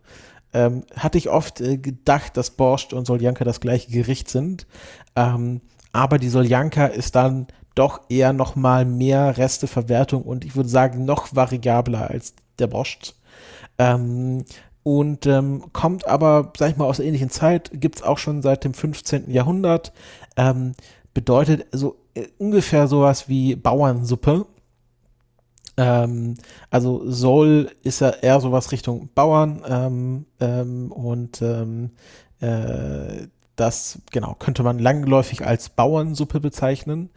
ähm, 0.52 0.84
hatte 0.94 1.18
ich 1.18 1.30
oft 1.30 1.60
äh, 1.60 1.78
gedacht, 1.78 2.36
dass 2.36 2.50
Borscht 2.50 2.92
und 2.92 3.06
Soljanka 3.06 3.44
das 3.44 3.60
gleiche 3.60 3.90
Gericht 3.90 4.28
sind. 4.28 4.66
Ähm, 5.16 5.60
aber 5.92 6.18
die 6.18 6.28
Soljanka 6.28 6.86
ist 6.86 7.14
dann 7.14 7.46
doch 7.74 8.02
eher 8.08 8.32
noch 8.32 8.56
mal 8.56 8.84
mehr 8.84 9.36
Resteverwertung 9.38 10.22
und 10.22 10.44
ich 10.44 10.56
würde 10.56 10.68
sagen 10.68 11.04
noch 11.04 11.34
variabler 11.34 12.10
als 12.10 12.34
der 12.58 12.66
Borscht. 12.66 13.14
Ähm, 13.78 14.44
und 14.82 15.26
ähm, 15.26 15.64
kommt 15.72 16.06
aber, 16.06 16.52
sag 16.56 16.70
ich 16.70 16.76
mal, 16.76 16.86
aus 16.86 16.96
der 16.96 17.06
ähnlichen 17.06 17.30
Zeit, 17.30 17.70
gibt 17.74 17.96
es 17.96 18.02
auch 18.02 18.18
schon 18.18 18.42
seit 18.42 18.64
dem 18.64 18.74
15. 18.74 19.30
Jahrhundert. 19.30 19.92
Ähm, 20.36 20.72
bedeutet 21.12 21.66
so 21.72 21.94
äh, 21.94 21.99
ungefähr 22.38 22.86
sowas 22.88 23.28
wie 23.28 23.56
Bauernsuppe. 23.56 24.46
Ähm, 25.76 26.34
also 26.70 27.10
Soul 27.10 27.70
ist 27.82 28.00
ja 28.00 28.10
eher 28.10 28.40
sowas 28.40 28.72
Richtung 28.72 29.10
Bauern 29.14 29.62
ähm, 29.66 30.26
ähm, 30.40 30.92
und 30.92 31.40
ähm, 31.42 31.90
äh, 32.40 33.28
das, 33.56 34.00
genau, 34.10 34.34
könnte 34.38 34.62
man 34.62 34.78
langläufig 34.78 35.46
als 35.46 35.68
Bauernsuppe 35.68 36.40
bezeichnen. 36.40 37.10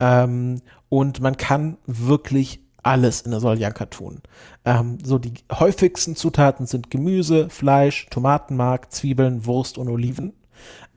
Ähm, 0.00 0.62
und 0.88 1.20
man 1.20 1.36
kann 1.36 1.76
wirklich 1.86 2.60
alles 2.82 3.22
in 3.22 3.32
der 3.32 3.40
Soljanka 3.40 3.86
tun. 3.86 4.22
Ähm, 4.64 4.98
so 5.02 5.18
die 5.18 5.34
häufigsten 5.52 6.16
Zutaten 6.16 6.66
sind 6.66 6.90
Gemüse, 6.90 7.50
Fleisch, 7.50 8.06
Tomatenmark, 8.10 8.92
Zwiebeln, 8.92 9.44
Wurst 9.44 9.76
und 9.76 9.88
Oliven. 9.88 10.32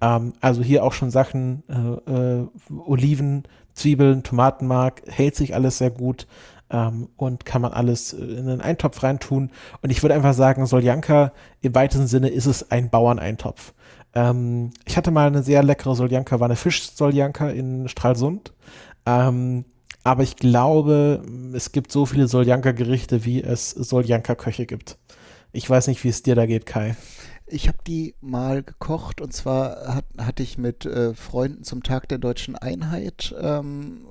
Ähm, 0.01 0.33
also 0.41 0.61
hier 0.61 0.83
auch 0.83 0.93
schon 0.93 1.11
Sachen, 1.11 1.63
äh, 1.69 2.11
äh, 2.11 2.47
Oliven, 2.85 3.43
Zwiebeln, 3.73 4.23
Tomatenmark, 4.23 5.03
hält 5.07 5.35
sich 5.35 5.55
alles 5.55 5.77
sehr 5.77 5.91
gut 5.91 6.27
ähm, 6.69 7.09
und 7.17 7.45
kann 7.45 7.61
man 7.61 7.73
alles 7.73 8.13
in 8.13 8.39
einen 8.39 8.61
Eintopf 8.61 9.03
reintun. 9.03 9.51
Und 9.81 9.89
ich 9.89 10.01
würde 10.01 10.15
einfach 10.15 10.33
sagen, 10.33 10.65
Soljanka 10.65 11.31
im 11.61 11.75
weitesten 11.75 12.07
Sinne 12.07 12.29
ist 12.29 12.47
es 12.47 12.71
ein 12.71 12.89
Bauerneintopf. 12.89 13.73
Ähm, 14.13 14.71
ich 14.85 14.97
hatte 14.97 15.11
mal 15.11 15.27
eine 15.27 15.43
sehr 15.43 15.63
leckere 15.63 15.95
Soljanka, 15.95 16.39
war 16.39 16.47
eine 16.47 16.55
Fisch-Soljanka 16.55 17.49
in 17.49 17.87
Stralsund. 17.87 18.53
Ähm, 19.05 19.65
aber 20.03 20.23
ich 20.23 20.35
glaube, 20.35 21.21
es 21.53 21.71
gibt 21.71 21.91
so 21.91 22.05
viele 22.05 22.27
Soljanka-Gerichte, 22.27 23.23
wie 23.23 23.43
es 23.43 23.69
Soljanka-Köche 23.69 24.65
gibt. 24.65 24.97
Ich 25.53 25.69
weiß 25.69 25.87
nicht, 25.87 26.03
wie 26.03 26.09
es 26.09 26.23
dir 26.23 26.35
da 26.35 26.45
geht, 26.45 26.65
Kai. 26.65 26.95
Ich 27.51 27.67
habe 27.67 27.79
die 27.85 28.15
mal 28.21 28.63
gekocht 28.63 29.19
und 29.19 29.33
zwar 29.33 29.93
hat, 29.93 30.05
hatte 30.17 30.41
ich 30.41 30.57
mit 30.57 30.85
äh, 30.85 31.13
Freunden 31.13 31.63
zum 31.63 31.83
Tag 31.83 32.07
der 32.07 32.17
deutschen 32.17 32.55
Einheit 32.55 33.35
ähm, 33.39 34.07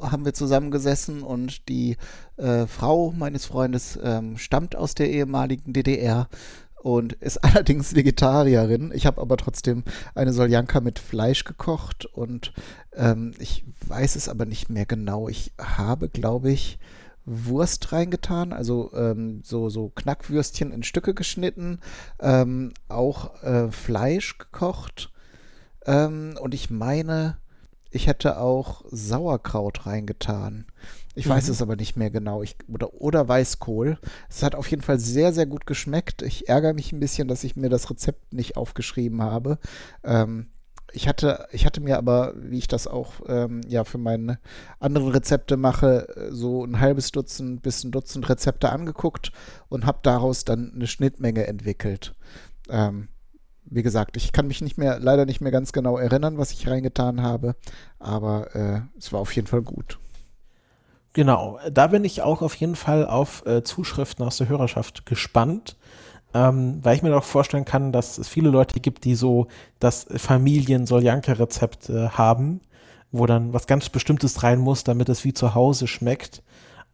haben 0.00 0.24
wir 0.24 0.34
zusammengesessen 0.34 1.22
und 1.22 1.68
die 1.68 1.96
äh, 2.38 2.66
Frau 2.66 3.12
meines 3.12 3.46
Freundes 3.46 3.98
ähm, 4.02 4.36
stammt 4.36 4.74
aus 4.74 4.94
der 4.96 5.10
ehemaligen 5.10 5.72
DDR 5.72 6.28
und 6.82 7.12
ist 7.12 7.36
allerdings 7.44 7.94
Vegetarierin. 7.94 8.90
Ich 8.92 9.06
habe 9.06 9.20
aber 9.20 9.36
trotzdem 9.36 9.84
eine 10.16 10.32
Soljanka 10.32 10.80
mit 10.80 10.98
Fleisch 10.98 11.44
gekocht 11.44 12.06
und 12.06 12.52
ähm, 12.94 13.32
ich 13.38 13.64
weiß 13.86 14.16
es 14.16 14.28
aber 14.28 14.44
nicht 14.44 14.70
mehr 14.70 14.86
genau. 14.86 15.28
Ich 15.28 15.52
habe, 15.58 16.08
glaube 16.08 16.50
ich, 16.50 16.78
Wurst 17.24 17.92
reingetan, 17.92 18.52
also 18.52 18.92
ähm, 18.94 19.42
so, 19.44 19.68
so 19.68 19.90
Knackwürstchen 19.90 20.72
in 20.72 20.82
Stücke 20.82 21.14
geschnitten, 21.14 21.80
ähm, 22.20 22.72
auch 22.88 23.42
äh, 23.42 23.70
Fleisch 23.70 24.38
gekocht 24.38 25.12
ähm, 25.86 26.34
und 26.40 26.54
ich 26.54 26.70
meine, 26.70 27.36
ich 27.90 28.06
hätte 28.06 28.38
auch 28.38 28.84
Sauerkraut 28.90 29.86
reingetan. 29.86 30.66
Ich 31.14 31.26
mhm. 31.26 31.30
weiß 31.30 31.48
es 31.48 31.60
aber 31.60 31.76
nicht 31.76 31.96
mehr 31.96 32.10
genau. 32.10 32.42
Ich, 32.42 32.56
oder, 32.68 32.94
oder 32.94 33.28
Weißkohl. 33.28 33.98
Es 34.30 34.42
hat 34.42 34.54
auf 34.54 34.70
jeden 34.70 34.82
Fall 34.82 34.98
sehr, 34.98 35.32
sehr 35.32 35.46
gut 35.46 35.66
geschmeckt. 35.66 36.22
Ich 36.22 36.48
ärgere 36.48 36.72
mich 36.72 36.92
ein 36.92 37.00
bisschen, 37.00 37.28
dass 37.28 37.44
ich 37.44 37.56
mir 37.56 37.68
das 37.68 37.90
Rezept 37.90 38.32
nicht 38.32 38.56
aufgeschrieben 38.56 39.22
habe. 39.22 39.58
Ähm, 40.04 40.46
ich 40.92 41.08
hatte, 41.08 41.46
ich 41.52 41.66
hatte 41.66 41.80
mir 41.80 41.98
aber, 41.98 42.34
wie 42.36 42.58
ich 42.58 42.68
das 42.68 42.86
auch 42.86 43.14
ähm, 43.26 43.62
ja 43.68 43.84
für 43.84 43.98
meine 43.98 44.38
anderen 44.78 45.08
Rezepte 45.08 45.56
mache, 45.56 46.06
so 46.30 46.64
ein 46.64 46.80
halbes 46.80 47.10
Dutzend 47.10 47.62
bis 47.62 47.84
ein 47.84 47.90
Dutzend 47.90 48.28
Rezepte 48.28 48.70
angeguckt 48.70 49.32
und 49.68 49.86
habe 49.86 49.98
daraus 50.02 50.44
dann 50.44 50.72
eine 50.74 50.86
Schnittmenge 50.86 51.46
entwickelt. 51.46 52.14
Ähm, 52.68 53.08
wie 53.64 53.82
gesagt, 53.82 54.16
ich 54.16 54.32
kann 54.32 54.48
mich 54.48 54.60
nicht 54.60 54.76
mehr, 54.76 54.98
leider 54.98 55.24
nicht 55.24 55.40
mehr 55.40 55.52
ganz 55.52 55.72
genau 55.72 55.96
erinnern, 55.96 56.38
was 56.38 56.52
ich 56.52 56.68
reingetan 56.68 57.22
habe, 57.22 57.56
aber 57.98 58.54
äh, 58.54 58.80
es 58.98 59.12
war 59.12 59.20
auf 59.20 59.34
jeden 59.34 59.46
Fall 59.46 59.62
gut. 59.62 59.98
Genau, 61.14 61.58
da 61.70 61.88
bin 61.88 62.04
ich 62.04 62.22
auch 62.22 62.42
auf 62.42 62.54
jeden 62.54 62.76
Fall 62.76 63.06
auf 63.06 63.44
äh, 63.46 63.62
Zuschriften 63.62 64.24
aus 64.24 64.38
der 64.38 64.48
Hörerschaft 64.48 65.04
gespannt 65.06 65.76
ähm, 66.34 66.78
weil 66.82 66.96
ich 66.96 67.02
mir 67.02 67.16
auch 67.16 67.24
vorstellen 67.24 67.64
kann, 67.64 67.92
dass 67.92 68.18
es 68.18 68.28
viele 68.28 68.50
Leute 68.50 68.80
gibt, 68.80 69.04
die 69.04 69.14
so 69.14 69.48
das 69.78 70.06
Familien-Soljanka-Rezept 70.14 71.90
äh, 71.90 72.08
haben, 72.08 72.60
wo 73.10 73.26
dann 73.26 73.52
was 73.52 73.66
ganz 73.66 73.88
Bestimmtes 73.88 74.42
rein 74.42 74.58
muss, 74.58 74.84
damit 74.84 75.08
es 75.08 75.24
wie 75.24 75.34
zu 75.34 75.54
Hause 75.54 75.86
schmeckt. 75.86 76.42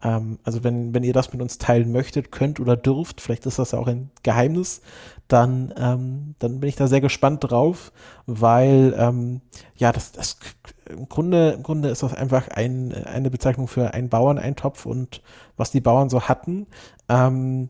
Ähm, 0.02 0.38
also 0.44 0.64
wenn, 0.64 0.94
wenn 0.94 1.04
ihr 1.04 1.12
das 1.12 1.32
mit 1.32 1.42
uns 1.42 1.58
teilen 1.58 1.92
möchtet, 1.92 2.32
könnt 2.32 2.60
oder 2.60 2.76
dürft, 2.76 3.20
vielleicht 3.20 3.46
ist 3.46 3.58
das 3.58 3.72
ja 3.72 3.78
auch 3.78 3.86
ein 3.86 4.10
Geheimnis, 4.22 4.80
dann, 5.28 5.74
ähm, 5.76 6.34
dann 6.38 6.60
bin 6.60 6.68
ich 6.68 6.76
da 6.76 6.86
sehr 6.86 7.00
gespannt 7.00 7.44
drauf, 7.44 7.92
weil 8.26 8.94
ähm, 8.96 9.40
ja, 9.76 9.92
das, 9.92 10.12
das 10.12 10.38
im 10.88 11.08
Grunde, 11.08 11.50
im 11.50 11.62
Grunde 11.62 11.90
ist 11.90 12.02
das 12.02 12.14
einfach 12.14 12.48
ein, 12.48 12.92
eine 13.04 13.30
Bezeichnung 13.30 13.68
für 13.68 13.92
einen 13.92 14.08
Bauerneintopf 14.08 14.86
und 14.86 15.22
was 15.56 15.70
die 15.70 15.80
Bauern 15.80 16.08
so 16.08 16.22
hatten. 16.22 16.66
Ähm, 17.08 17.68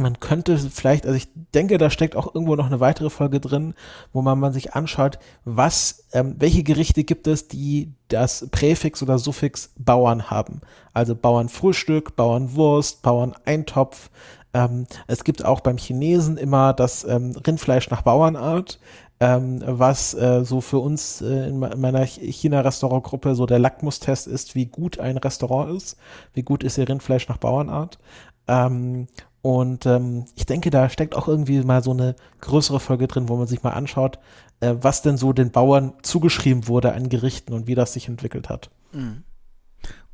man 0.00 0.20
könnte 0.20 0.58
vielleicht, 0.58 1.06
also 1.06 1.16
ich 1.16 1.28
denke, 1.54 1.78
da 1.78 1.90
steckt 1.90 2.16
auch 2.16 2.34
irgendwo 2.34 2.56
noch 2.56 2.66
eine 2.66 2.80
weitere 2.80 3.10
Folge 3.10 3.40
drin, 3.40 3.74
wo 4.12 4.22
man, 4.22 4.38
man 4.38 4.52
sich 4.52 4.74
anschaut, 4.74 5.18
was, 5.44 6.06
ähm, 6.12 6.36
welche 6.38 6.62
Gerichte 6.62 7.04
gibt 7.04 7.26
es, 7.26 7.48
die 7.48 7.92
das 8.08 8.48
Präfix 8.50 9.02
oder 9.02 9.18
Suffix 9.18 9.72
Bauern 9.78 10.30
haben. 10.30 10.60
Also 10.92 11.14
Bauernfrühstück, 11.14 12.16
Bauernwurst, 12.16 13.02
Bauerneintopf. 13.02 14.10
Ähm, 14.54 14.86
es 15.06 15.24
gibt 15.24 15.44
auch 15.44 15.60
beim 15.60 15.76
Chinesen 15.76 16.36
immer 16.36 16.72
das 16.72 17.04
ähm, 17.04 17.36
Rindfleisch 17.46 17.90
nach 17.90 18.02
Bauernart. 18.02 18.78
Ähm, 19.20 19.60
was 19.66 20.14
äh, 20.14 20.44
so 20.44 20.60
für 20.60 20.78
uns 20.78 21.20
äh, 21.22 21.48
in 21.48 21.58
meiner 21.58 22.04
China-Restaurantgruppe 22.06 23.34
so 23.34 23.46
der 23.46 23.58
Lackmustest 23.58 24.28
ist, 24.28 24.54
wie 24.54 24.66
gut 24.66 25.00
ein 25.00 25.16
Restaurant 25.16 25.76
ist, 25.76 25.96
wie 26.34 26.44
gut 26.44 26.62
ist 26.62 26.78
ihr 26.78 26.88
Rindfleisch 26.88 27.28
nach 27.28 27.38
Bauernart. 27.38 27.98
Ähm, 28.46 29.08
und 29.42 29.86
ähm, 29.86 30.24
ich 30.34 30.46
denke, 30.46 30.70
da 30.70 30.88
steckt 30.88 31.14
auch 31.14 31.28
irgendwie 31.28 31.60
mal 31.62 31.82
so 31.82 31.92
eine 31.92 32.16
größere 32.40 32.80
Folge 32.80 33.06
drin, 33.06 33.28
wo 33.28 33.36
man 33.36 33.46
sich 33.46 33.62
mal 33.62 33.70
anschaut, 33.70 34.18
äh, 34.60 34.74
was 34.80 35.02
denn 35.02 35.16
so 35.16 35.32
den 35.32 35.50
Bauern 35.50 35.94
zugeschrieben 36.02 36.66
wurde 36.66 36.92
an 36.92 37.08
Gerichten 37.08 37.52
und 37.52 37.66
wie 37.66 37.74
das 37.74 37.92
sich 37.92 38.08
entwickelt 38.08 38.48
hat. 38.48 38.70
Mhm. 38.92 39.22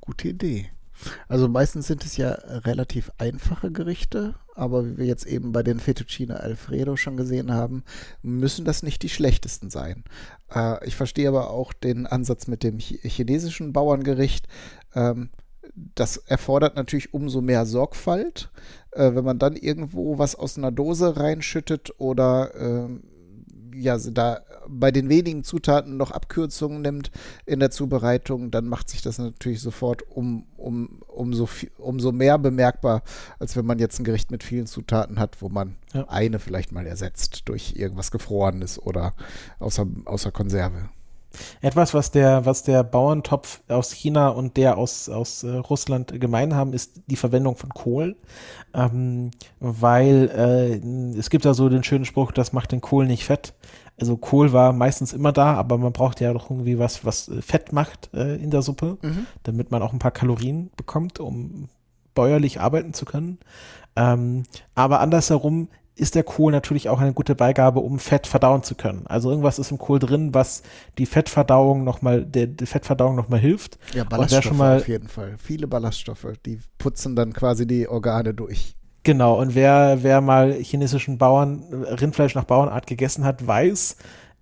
Gute 0.01 0.29
Idee. 0.29 0.71
Also 1.29 1.49
meistens 1.49 1.87
sind 1.87 2.05
es 2.05 2.17
ja 2.17 2.31
relativ 2.31 3.11
einfache 3.19 3.71
Gerichte, 3.71 4.35
aber 4.55 4.87
wie 4.87 4.99
wir 4.99 5.07
jetzt 5.07 5.27
eben 5.27 5.53
bei 5.53 5.63
den 5.63 5.81
Fettuccine 5.81 6.41
Alfredo 6.41 6.97
schon 6.97 7.17
gesehen 7.17 7.53
haben, 7.53 7.83
müssen 8.23 8.65
das 8.65 8.83
nicht 8.83 9.03
die 9.03 9.09
schlechtesten 9.09 9.71
sein. 9.71 10.05
Äh, 10.55 10.87
ich 10.87 10.97
verstehe 10.97 11.29
aber 11.29 11.51
auch 11.51 11.73
den 11.73 12.07
Ansatz 12.07 12.47
mit 12.47 12.63
dem 12.63 12.79
chinesischen 12.79 13.73
Bauerngericht. 13.73 14.47
Ähm, 14.95 15.31
das 15.95 16.17
erfordert 16.19 16.77
natürlich 16.77 17.15
umso 17.15 17.41
mehr 17.41 17.67
Sorgfalt. 17.67 18.51
Äh, 18.95 19.15
wenn 19.15 19.25
man 19.25 19.39
dann 19.39 19.57
irgendwo 19.57 20.19
was 20.19 20.35
aus 20.35 20.57
einer 20.57 20.71
Dose 20.71 21.17
reinschüttet 21.17 21.93
oder 21.99 22.55
äh, 22.55 22.89
ja, 23.77 23.99
da 23.99 24.41
bei 24.69 24.91
den 24.91 25.09
wenigen 25.09 25.43
Zutaten 25.43 25.97
noch 25.97 26.11
Abkürzungen 26.13 26.81
nimmt 26.83 27.11
in 27.45 27.61
der 27.61 27.71
Zubereitung, 27.71 28.51
dann 28.51 28.69
macht 28.69 28.89
sich 28.89 29.03
das 29.03 29.19
natürlich 29.19 29.61
sofort 29.61 30.03
um, 30.09 30.47
um, 30.57 31.01
umso, 31.09 31.49
umso 31.79 32.13
mehr 32.13 32.39
bemerkbar, 32.39 33.03
als 33.39 33.57
wenn 33.57 33.67
man 33.67 33.79
jetzt 33.79 33.99
ein 33.99 34.05
Gericht 34.05 34.31
mit 34.31 34.45
vielen 34.45 34.67
Zutaten 34.67 35.19
hat, 35.19 35.43
wo 35.43 35.49
man 35.49 35.77
ja. 35.93 36.09
eine 36.09 36.39
vielleicht 36.39 36.73
mal 36.73 36.87
ersetzt 36.87 37.43
durch 37.49 37.75
irgendwas 37.77 38.11
Gefrorenes 38.11 38.81
oder 38.81 39.13
außer, 39.59 39.87
außer 40.05 40.31
Konserve. 40.31 40.89
Etwas, 41.61 41.95
was 41.95 42.11
der, 42.11 42.47
was 42.47 42.63
der 42.63 42.85
Bauerntopf 42.85 43.61
aus 43.69 43.93
China 43.93 44.29
und 44.29 44.57
der 44.57 44.79
aus, 44.79 45.09
aus 45.09 45.43
äh, 45.43 45.51
Russland 45.51 46.21
gemein 46.21 46.55
haben, 46.55 46.73
ist 46.73 47.03
die 47.07 47.17
Verwendung 47.17 47.57
von 47.57 47.71
Kohl. 47.71 48.17
Ähm, 48.75 49.31
weil 49.61 50.31
äh, 50.35 51.19
es 51.19 51.31
gibt 51.31 51.45
da 51.45 51.55
so 51.55 51.69
den 51.69 51.85
schönen 51.85 52.05
Spruch, 52.05 52.33
das 52.33 52.53
macht 52.53 52.73
den 52.73 52.81
Kohl 52.81 53.07
nicht 53.07 53.25
fett. 53.25 53.55
Also 53.99 54.17
Kohl 54.17 54.53
war 54.53 54.73
meistens 54.73 55.13
immer 55.13 55.33
da, 55.33 55.55
aber 55.55 55.79
man 55.79 55.93
braucht 55.93 56.21
ja 56.21 56.33
doch 56.33 56.51
irgendwie 56.51 56.79
was, 56.79 57.05
was 57.05 57.29
äh, 57.29 57.41
Fett 57.43 57.73
macht 57.73 58.11
äh, 58.13 58.37
in 58.37 58.51
der 58.51 58.63
Suppe, 58.63 58.99
mhm. 59.03 59.27
damit 59.45 59.71
man 59.71 59.83
auch 59.83 59.93
ein 59.93 60.01
paar 60.01 60.11
Kalorien 60.11 60.71
bekommt, 60.77 61.21
um 61.21 61.69
bäuerlich 62.15 62.61
arbeiten 62.61 62.93
zu 62.93 63.05
können. 63.05 63.39
Ähm, 63.97 64.45
aber 64.75 65.01
andersherum 65.01 65.69
ist 65.97 66.15
der 66.15 66.25
Kohl 66.25 66.51
natürlich 66.51 66.89
auch 66.89 67.01
eine 67.01 67.13
gute 67.13 67.35
Beigabe, 67.35 67.81
um 67.81 67.99
Fett 67.99 68.27
verdauen 68.27 68.63
zu 68.63 68.75
können. 68.75 69.07
Also 69.07 69.31
irgendwas 69.31 69.59
ist 69.59 69.71
im 69.71 69.79
Kohl 69.79 69.99
drin, 69.99 70.35
was 70.35 70.63
die 70.99 71.07
Fettverdauung 71.07 71.85
nochmal, 71.85 72.25
der, 72.25 72.49
der 72.49 72.67
Fettverdauung 72.67 73.15
nochmal 73.15 73.39
hilft. 73.39 73.79
Ja, 73.95 74.05
Ballaststoffe 74.05 74.45
schon 74.45 74.57
mal, 74.57 74.79
auf 74.79 74.89
jeden 74.89 75.09
Fall. 75.09 75.37
Viele 75.39 75.69
Ballaststoffe, 75.69 76.27
die 76.45 76.59
putzen 76.79 77.15
dann 77.15 77.33
quasi 77.33 77.67
die 77.67 77.89
Organe 77.89 78.35
durch. 78.35 78.75
Genau, 79.05 79.39
und 79.39 79.55
wer, 79.55 79.99
wer 80.03 80.21
mal 80.21 80.53
chinesischen 80.55 81.19
Bauern, 81.19 81.63
Rindfleisch 81.73 82.35
nach 82.35 82.45
Bauernart 82.45 82.87
gegessen 82.87 83.25
hat, 83.25 83.47
weiß, 83.47 83.97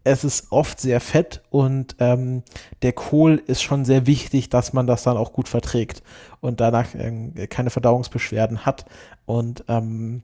es 0.04 0.24
ist 0.24 0.50
oft 0.50 0.80
sehr 0.80 1.00
fett 1.00 1.42
und 1.50 1.96
ähm, 1.98 2.42
der 2.82 2.92
Kohl 2.92 3.42
ist 3.46 3.62
schon 3.62 3.84
sehr 3.84 4.06
wichtig, 4.06 4.48
dass 4.48 4.72
man 4.72 4.86
das 4.86 5.02
dann 5.02 5.16
auch 5.16 5.32
gut 5.32 5.48
verträgt 5.48 6.02
und 6.40 6.60
danach 6.60 6.94
äh, 6.94 7.46
keine 7.46 7.70
Verdauungsbeschwerden 7.70 8.64
hat. 8.64 8.84
Und 9.26 9.64
ähm, 9.68 10.22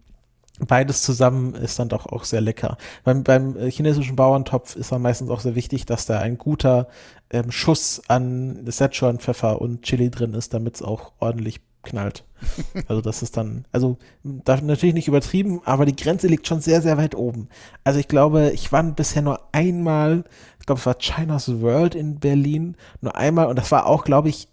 beides 0.67 1.03
zusammen 1.03 1.55
ist 1.55 1.79
dann 1.79 1.89
doch 1.89 2.07
auch 2.07 2.25
sehr 2.25 2.41
lecker. 2.41 2.77
Beim, 3.05 3.23
beim 3.23 3.57
chinesischen 3.69 4.17
Bauerntopf 4.17 4.77
ist 4.77 4.93
dann 4.93 5.03
meistens 5.03 5.31
auch 5.31 5.41
sehr 5.41 5.55
wichtig, 5.55 5.87
dass 5.87 6.07
da 6.07 6.19
ein 6.19 6.39
guter 6.39 6.89
ähm, 7.31 7.51
Schuss 7.51 8.03
an 8.09 8.67
Szechuan-Pfeffer 8.69 9.61
und 9.61 9.83
Chili 9.83 10.11
drin 10.11 10.35
ist, 10.35 10.55
damit 10.55 10.77
es 10.77 10.83
auch 10.83 11.13
ordentlich 11.19 11.61
knallt. 11.83 12.25
Also 12.87 13.03
das 13.03 13.23
ist 13.23 13.37
dann, 13.37 13.65
also 13.73 13.99
darf 14.23 14.63
natürlich 14.63 14.95
nicht 14.95 15.09
übertrieben, 15.09 15.61
aber 15.65 15.85
die 15.85 15.97
Grenze 15.97 16.29
liegt 16.29 16.47
schon 16.47 16.61
sehr, 16.61 16.81
sehr 16.81 16.97
weit 16.97 17.15
oben. 17.15 17.49
Also 17.85 17.99
ich 17.99 18.09
glaube, 18.09 18.51
ich 18.55 18.71
war 18.73 18.83
bisher 18.85 19.23
nur 19.23 19.41
einmal, 19.53 20.25
ich 20.61 20.67
glaube, 20.67 20.79
es 20.79 20.87
war 20.87 20.99
China's 20.99 21.61
World 21.61 21.95
in 21.95 22.21
Berlin, 22.21 22.77
nur 23.01 23.17
einmal 23.17 23.47
und 23.47 23.57
das 23.59 23.73
war 23.73 23.87
auch, 23.87 24.05
glaube 24.05 24.29
ich, 24.29 24.49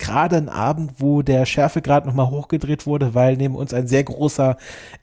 gerade 0.00 0.36
ein 0.36 0.48
Abend, 0.48 0.94
wo 0.98 1.22
der 1.22 1.46
Schärfegrad 1.46 2.06
nochmal 2.06 2.30
hochgedreht 2.30 2.86
wurde, 2.86 3.14
weil 3.14 3.36
neben 3.36 3.54
uns 3.54 3.72
ein 3.72 3.86
sehr 3.86 4.02
großer 4.02 4.56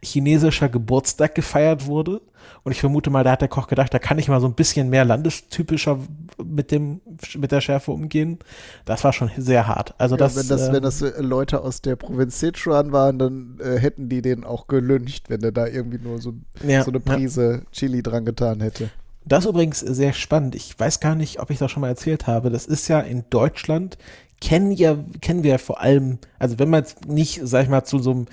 chinesischer 0.04 0.68
Geburtstag 0.68 1.36
gefeiert 1.36 1.86
wurde. 1.86 2.22
Und 2.64 2.72
ich 2.72 2.82
vermute 2.82 3.10
mal, 3.10 3.24
da 3.24 3.32
hat 3.32 3.42
der 3.42 3.48
Koch 3.48 3.68
gedacht, 3.68 3.94
da 3.94 4.00
kann 4.00 4.20
ich 4.20 4.28
mal 4.28 4.42
so 4.42 4.48
ein 4.48 4.54
bisschen 4.54 4.90
mehr 4.90 5.06
landestypischer 5.06 6.00
mit 6.44 6.72
dem, 6.72 7.00
mit 7.38 7.52
der 7.52 7.62
Schärfe 7.62 7.92
umgehen. 7.92 8.40
Das 8.84 9.04
war 9.04 9.14
schon 9.14 9.32
sehr 9.38 9.68
hart. 9.68 9.94
Also 9.98 10.16
ja, 10.16 10.20
das, 10.20 10.36
wenn 10.36 10.48
das, 10.48 10.68
ähm, 10.68 10.74
wenn 10.74 10.84
das 10.84 11.02
äh, 11.02 11.22
Leute 11.22 11.62
aus 11.62 11.82
der 11.82 11.96
Provinz 11.96 12.40
Sichuan 12.40 12.92
waren, 12.92 13.20
dann 13.20 13.60
äh, 13.64 13.80
hätten 13.80 14.10
die 14.10 14.22
den 14.22 14.44
auch 14.44 14.68
gelüncht, 14.68 15.30
wenn 15.30 15.44
er 15.44 15.52
da 15.52 15.68
irgendwie 15.68 16.00
nur 16.00 16.20
so, 16.20 16.34
ja, 16.66 16.84
so 16.84 16.92
eine 16.92 17.00
Prise 17.00 17.62
ja. 17.64 17.72
Chili 17.72 18.04
dran 18.04 18.26
getan 18.26 18.60
hätte. 18.60 18.90
Das 19.28 19.44
ist 19.44 19.50
übrigens 19.50 19.82
sehr 19.82 20.14
spannend. 20.14 20.56
Ich 20.56 20.80
weiß 20.80 21.02
gar 21.02 21.16
nicht, 21.16 21.40
ob 21.42 21.50
ich 21.50 21.58
das 21.58 21.70
schon 21.70 21.82
mal 21.82 21.90
erzählt 21.90 22.28
habe. 22.28 22.50
Das 22.50 22.66
ist 22.66 22.88
ja 22.88 23.02
in 23.02 23.26
Deutschland 23.30 23.98
kennen 24.42 24.72
ja, 24.72 24.98
kennen 25.22 25.44
wir 25.44 25.60
vor 25.60 25.82
allem, 25.82 26.20
also 26.40 26.60
wenn 26.60 26.70
man 26.70 26.82
jetzt 26.84 27.08
nicht, 27.08 27.42
sag 27.44 27.64
ich 27.64 27.70
mal, 27.70 27.84
zu 27.84 28.00
so 28.00 28.12
einem 28.12 28.26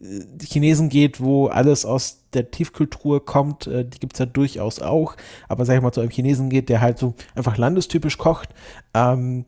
äh, 0.00 0.44
Chinesen 0.44 0.88
geht, 0.88 1.20
wo 1.20 1.46
alles 1.46 1.84
aus 1.84 2.24
der 2.32 2.50
Tiefkultur 2.50 3.24
kommt, 3.24 3.66
äh, 3.66 3.84
die 3.84 3.98
gibt's 3.98 4.18
ja 4.18 4.26
durchaus 4.26 4.80
auch, 4.80 5.16
aber 5.48 5.64
sag 5.64 5.76
ich 5.76 5.82
mal, 5.82 5.92
zu 5.92 6.00
einem 6.00 6.10
Chinesen 6.10 6.50
geht, 6.50 6.68
der 6.68 6.80
halt 6.80 6.98
so 6.98 7.14
einfach 7.34 7.56
landestypisch 7.56 8.18
kocht, 8.18 8.50
ähm, 8.94 9.44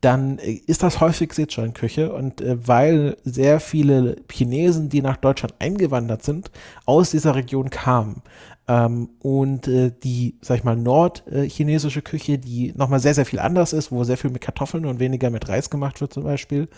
dann 0.00 0.38
äh, 0.38 0.52
ist 0.66 0.82
das 0.82 1.00
häufig 1.00 1.32
Sichuan-Küche 1.32 2.12
und 2.12 2.40
äh, 2.40 2.56
weil 2.66 3.16
sehr 3.24 3.60
viele 3.60 4.16
Chinesen, 4.30 4.88
die 4.88 5.02
nach 5.02 5.16
Deutschland 5.16 5.54
eingewandert 5.58 6.22
sind, 6.22 6.50
aus 6.84 7.10
dieser 7.10 7.34
Region 7.34 7.70
kamen, 7.70 8.22
ähm, 8.68 9.10
und 9.20 9.68
äh, 9.68 9.92
die, 10.02 10.34
sag 10.40 10.58
ich 10.58 10.64
mal, 10.64 10.76
nordchinesische 10.76 12.02
Küche, 12.02 12.38
die 12.38 12.72
nochmal 12.76 12.98
sehr, 12.98 13.14
sehr 13.14 13.24
viel 13.24 13.38
anders 13.38 13.72
ist, 13.72 13.92
wo 13.92 14.02
sehr 14.02 14.16
viel 14.16 14.30
mit 14.30 14.40
Kartoffeln 14.40 14.86
und 14.86 14.98
weniger 14.98 15.30
mit 15.30 15.48
Reis 15.48 15.70
gemacht 15.70 16.00
wird 16.00 16.12
zum 16.12 16.24
Beispiel, 16.24 16.68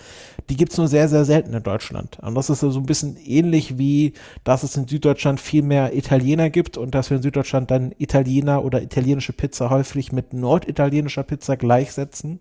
die 0.51 0.57
gibt's 0.57 0.77
nur 0.77 0.89
sehr, 0.89 1.09
sehr 1.09 1.25
selten 1.25 1.55
in 1.55 1.63
Deutschland. 1.63 2.19
Und 2.21 2.35
das 2.35 2.51
ist 2.51 2.61
so 2.61 2.79
ein 2.79 2.87
bisschen 2.87 3.17
ähnlich 3.17 3.79
wie, 3.79 4.13
dass 4.45 4.65
es 4.65 4.77
in 4.77 4.87
Süddeutschland 4.87 5.41
viel 5.41 5.63
mehr 5.63 5.97
Italiener 5.97 6.51
gibt 6.51 6.77
und 6.77 6.95
dass 6.95 7.09
wir 7.09 7.17
in 7.17 7.23
Süddeutschland 7.23 7.71
dann 7.71 7.95
Italiener 7.97 8.65
oder 8.65 8.83
italienische 8.83 9.33
Pizza 9.33 9.71
häufig 9.71 10.13
mit 10.13 10.35
norditalienischer 10.35 11.23
Pizza 11.23 11.57
gleichsetzen 11.57 12.41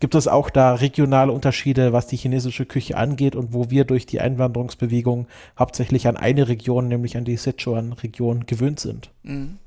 gibt 0.00 0.14
es 0.14 0.28
auch 0.28 0.50
da 0.50 0.74
regionale 0.74 1.32
Unterschiede, 1.32 1.92
was 1.92 2.06
die 2.06 2.16
chinesische 2.16 2.66
Küche 2.66 2.96
angeht 2.96 3.36
und 3.36 3.52
wo 3.52 3.70
wir 3.70 3.84
durch 3.84 4.06
die 4.06 4.20
Einwanderungsbewegung 4.20 5.26
hauptsächlich 5.58 6.08
an 6.08 6.16
eine 6.16 6.48
Region, 6.48 6.88
nämlich 6.88 7.16
an 7.16 7.24
die 7.24 7.36
Sichuan-Region 7.36 8.46
gewöhnt 8.46 8.80
sind. 8.80 9.10
Mhm. 9.22 9.58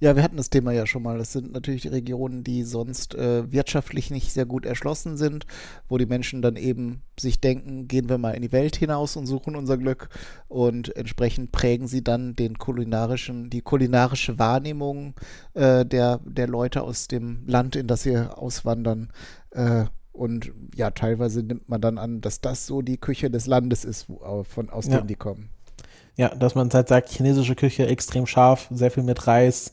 Ja, 0.00 0.16
wir 0.16 0.22
hatten 0.22 0.36
das 0.36 0.50
Thema 0.50 0.72
ja 0.72 0.86
schon 0.86 1.02
mal. 1.02 1.18
Das 1.18 1.32
sind 1.32 1.52
natürlich 1.52 1.82
die 1.82 1.88
Regionen, 1.88 2.44
die 2.44 2.62
sonst 2.64 3.14
äh, 3.14 3.50
wirtschaftlich 3.50 4.10
nicht 4.10 4.32
sehr 4.32 4.46
gut 4.46 4.66
erschlossen 4.66 5.16
sind, 5.16 5.46
wo 5.88 5.98
die 5.98 6.06
Menschen 6.06 6.42
dann 6.42 6.56
eben 6.56 7.02
sich 7.18 7.40
denken, 7.40 7.88
gehen 7.88 8.08
wir 8.08 8.18
mal 8.18 8.32
in 8.32 8.42
die 8.42 8.52
Welt 8.52 8.76
hinaus 8.76 9.16
und 9.16 9.26
suchen 9.26 9.56
unser 9.56 9.78
Glück. 9.78 10.08
Und 10.48 10.94
entsprechend 10.96 11.52
prägen 11.52 11.86
sie 11.86 12.02
dann 12.02 12.34
den 12.36 12.58
kulinarischen, 12.58 13.50
die 13.50 13.62
kulinarische 13.62 14.38
Wahrnehmung 14.38 15.14
äh, 15.54 15.84
der, 15.84 16.20
der 16.24 16.48
Leute 16.48 16.82
aus 16.82 17.08
dem 17.08 17.46
Land, 17.46 17.76
in 17.76 17.86
das 17.86 18.02
sie 18.02 18.16
auswandern, 18.16 19.10
äh, 19.50 19.84
und 20.12 20.52
ja, 20.74 20.90
teilweise 20.90 21.42
nimmt 21.42 21.68
man 21.68 21.80
dann 21.80 21.96
an, 21.96 22.20
dass 22.20 22.40
das 22.40 22.66
so 22.66 22.82
die 22.82 22.98
Küche 22.98 23.30
des 23.30 23.46
Landes 23.46 23.84
ist, 23.84 24.08
wo, 24.08 24.44
von, 24.44 24.68
aus 24.68 24.86
ja. 24.86 24.98
dem 24.98 25.06
die 25.06 25.14
kommen. 25.14 25.48
Ja, 26.16 26.28
dass 26.28 26.54
man 26.54 26.70
halt 26.70 26.88
sagt, 26.88 27.08
chinesische 27.08 27.54
Küche 27.54 27.86
extrem 27.86 28.26
scharf, 28.26 28.68
sehr 28.70 28.90
viel 28.90 29.02
mit 29.02 29.26
Reis 29.26 29.72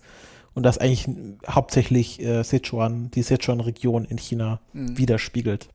und 0.53 0.63
das 0.63 0.77
eigentlich 0.77 1.07
hauptsächlich 1.47 2.21
äh, 2.21 2.43
Sichuan, 2.43 3.11
die 3.11 3.23
Sichuan-Region 3.23 4.05
in 4.05 4.17
China 4.17 4.59
mhm. 4.73 4.97
widerspiegelt. 4.97 5.69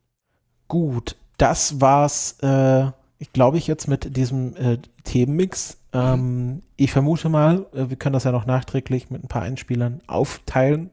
Gut, 0.69 1.17
das 1.37 1.81
war's, 1.81 2.39
äh, 2.43 2.87
ich 3.19 3.33
glaube 3.33 3.59
ich, 3.59 3.67
jetzt 3.67 3.89
mit 3.89 4.17
diesem 4.17 4.57
äh, 4.57 4.79
Themenmix. 5.05 5.77
Mhm. 5.93 6.01
Ähm, 6.01 6.63
ich 6.77 6.93
vermute 6.93 7.29
mal, 7.29 7.67
äh, 7.75 7.91
wir 7.91 7.97
können 7.97 8.15
das 8.15 8.25
ja 8.25 8.33
noch 8.33 8.47
nachträglich 8.47 9.11
mit 9.11 9.23
ein 9.23 9.29
paar 9.29 9.43
Einspielern 9.43 10.01
aufteilen 10.07 10.91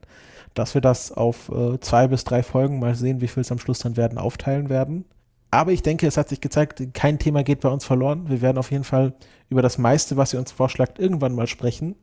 dass 0.54 0.74
wir 0.74 0.80
das 0.80 1.12
auf 1.12 1.50
äh, 1.50 1.80
zwei 1.80 2.08
bis 2.08 2.24
drei 2.24 2.42
Folgen 2.42 2.78
mal 2.78 2.94
sehen, 2.94 3.20
wie 3.20 3.28
viel 3.28 3.40
es 3.40 3.52
am 3.52 3.58
Schluss 3.58 3.80
dann 3.80 3.96
werden, 3.96 4.18
aufteilen 4.18 4.68
werden. 4.68 5.04
Aber 5.52 5.70
ich 5.70 5.82
denke, 5.82 6.06
es 6.06 6.16
hat 6.16 6.30
sich 6.30 6.40
gezeigt, 6.40 6.82
kein 6.94 7.18
Thema 7.18 7.44
geht 7.44 7.60
bei 7.60 7.68
uns 7.68 7.84
verloren. 7.84 8.30
Wir 8.30 8.40
werden 8.40 8.56
auf 8.56 8.70
jeden 8.70 8.84
Fall 8.84 9.12
über 9.50 9.60
das 9.60 9.76
meiste, 9.76 10.16
was 10.16 10.32
ihr 10.32 10.38
uns 10.38 10.50
vorschlagt, 10.50 10.98
irgendwann 10.98 11.34
mal 11.34 11.46
sprechen. 11.46 11.94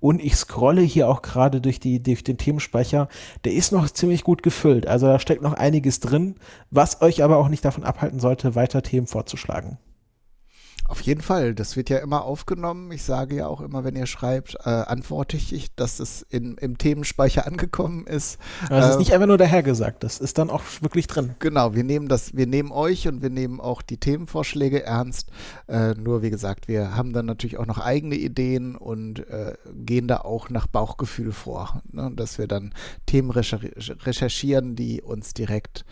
Und 0.00 0.24
ich 0.24 0.36
scrolle 0.36 0.80
hier 0.80 1.06
auch 1.10 1.20
gerade 1.20 1.60
durch, 1.60 1.78
die, 1.78 2.02
durch 2.02 2.24
den 2.24 2.38
Themenspeicher. 2.38 3.08
Der 3.44 3.52
ist 3.52 3.72
noch 3.72 3.90
ziemlich 3.90 4.24
gut 4.24 4.42
gefüllt. 4.42 4.86
Also 4.86 5.06
da 5.06 5.18
steckt 5.18 5.42
noch 5.42 5.52
einiges 5.52 6.00
drin, 6.00 6.36
was 6.70 7.02
euch 7.02 7.22
aber 7.22 7.36
auch 7.36 7.48
nicht 7.48 7.62
davon 7.66 7.84
abhalten 7.84 8.20
sollte, 8.20 8.54
weiter 8.54 8.80
Themen 8.80 9.06
vorzuschlagen. 9.06 9.76
Auf 10.86 11.00
jeden 11.00 11.22
Fall, 11.22 11.54
das 11.54 11.76
wird 11.76 11.88
ja 11.88 11.98
immer 11.98 12.24
aufgenommen. 12.24 12.92
Ich 12.92 13.04
sage 13.04 13.36
ja 13.36 13.46
auch 13.46 13.62
immer, 13.62 13.84
wenn 13.84 13.96
ihr 13.96 14.04
schreibt, 14.06 14.56
äh, 14.64 14.68
antworte 14.68 15.38
ich, 15.38 15.74
dass 15.74 15.98
es 15.98 16.22
in, 16.22 16.56
im 16.58 16.76
Themenspeicher 16.76 17.46
angekommen 17.46 18.06
ist. 18.06 18.38
Aber 18.66 18.80
es 18.80 18.86
äh, 18.86 18.90
ist 18.90 18.98
nicht 18.98 19.12
einfach 19.14 19.26
nur 19.26 19.38
dahergesagt, 19.38 20.04
das 20.04 20.20
ist 20.20 20.36
dann 20.36 20.50
auch 20.50 20.62
wirklich 20.80 21.06
drin. 21.06 21.36
Genau, 21.38 21.74
wir 21.74 21.84
nehmen 21.84 22.08
das, 22.08 22.36
wir 22.36 22.46
nehmen 22.46 22.70
euch 22.70 23.08
und 23.08 23.22
wir 23.22 23.30
nehmen 23.30 23.60
auch 23.60 23.80
die 23.80 23.96
Themenvorschläge 23.96 24.82
ernst. 24.82 25.30
Äh, 25.68 25.94
nur 25.94 26.22
wie 26.22 26.30
gesagt, 26.30 26.68
wir 26.68 26.94
haben 26.94 27.14
dann 27.14 27.26
natürlich 27.26 27.56
auch 27.56 27.66
noch 27.66 27.78
eigene 27.78 28.16
Ideen 28.16 28.76
und 28.76 29.26
äh, 29.30 29.54
gehen 29.74 30.06
da 30.06 30.18
auch 30.18 30.50
nach 30.50 30.66
Bauchgefühl 30.66 31.32
vor, 31.32 31.82
ne? 31.92 32.12
dass 32.14 32.38
wir 32.38 32.46
dann 32.46 32.74
Themen 33.06 33.30
recherchieren, 33.30 34.76
die 34.76 35.00
uns 35.00 35.32
direkt 35.32 35.86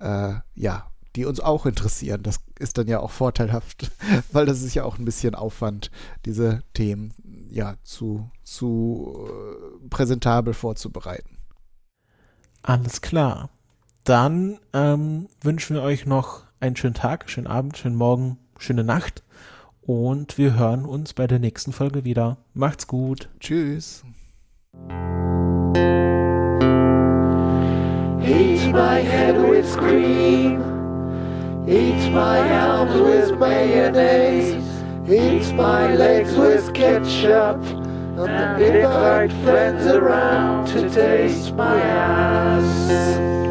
äh, 0.00 0.34
ja 0.54 0.86
die 1.18 1.24
uns 1.24 1.40
auch 1.40 1.66
interessieren. 1.66 2.22
Das 2.22 2.38
ist 2.60 2.78
dann 2.78 2.86
ja 2.86 3.00
auch 3.00 3.10
vorteilhaft, 3.10 3.90
weil 4.32 4.46
das 4.46 4.62
ist 4.62 4.74
ja 4.74 4.84
auch 4.84 4.98
ein 4.98 5.04
bisschen 5.04 5.34
Aufwand, 5.34 5.90
diese 6.24 6.62
Themen 6.74 7.12
ja 7.50 7.74
zu, 7.82 8.30
zu 8.44 9.26
äh, 9.28 9.88
präsentabel 9.88 10.54
vorzubereiten. 10.54 11.38
Alles 12.62 13.00
klar. 13.00 13.50
Dann 14.04 14.60
ähm, 14.72 15.26
wünschen 15.42 15.74
wir 15.74 15.82
euch 15.82 16.06
noch 16.06 16.44
einen 16.60 16.76
schönen 16.76 16.94
Tag, 16.94 17.28
schönen 17.28 17.48
Abend, 17.48 17.76
schönen 17.76 17.96
Morgen, 17.96 18.38
schöne 18.56 18.84
Nacht 18.84 19.24
und 19.80 20.38
wir 20.38 20.56
hören 20.56 20.84
uns 20.84 21.14
bei 21.14 21.26
der 21.26 21.40
nächsten 21.40 21.72
Folge 21.72 22.04
wieder. 22.04 22.36
Macht's 22.54 22.86
gut. 22.86 23.28
Tschüss. 23.40 24.04
Eat 28.22 28.72
my 28.72 29.02
head 29.02 29.36
with 29.36 29.76
cream. 29.76 30.77
Eat 31.68 32.10
my 32.12 32.38
arms 32.50 32.98
with 32.98 33.38
mayonnaise. 33.38 34.54
Eat 35.06 35.54
my 35.54 35.94
legs 35.94 36.34
with 36.34 36.72
ketchup. 36.72 37.62
And 38.16 38.62
invite 38.62 39.30
friends 39.44 39.86
around 39.86 40.66
to 40.68 40.88
taste 40.88 41.54
my 41.54 41.78
ass. 41.78 43.47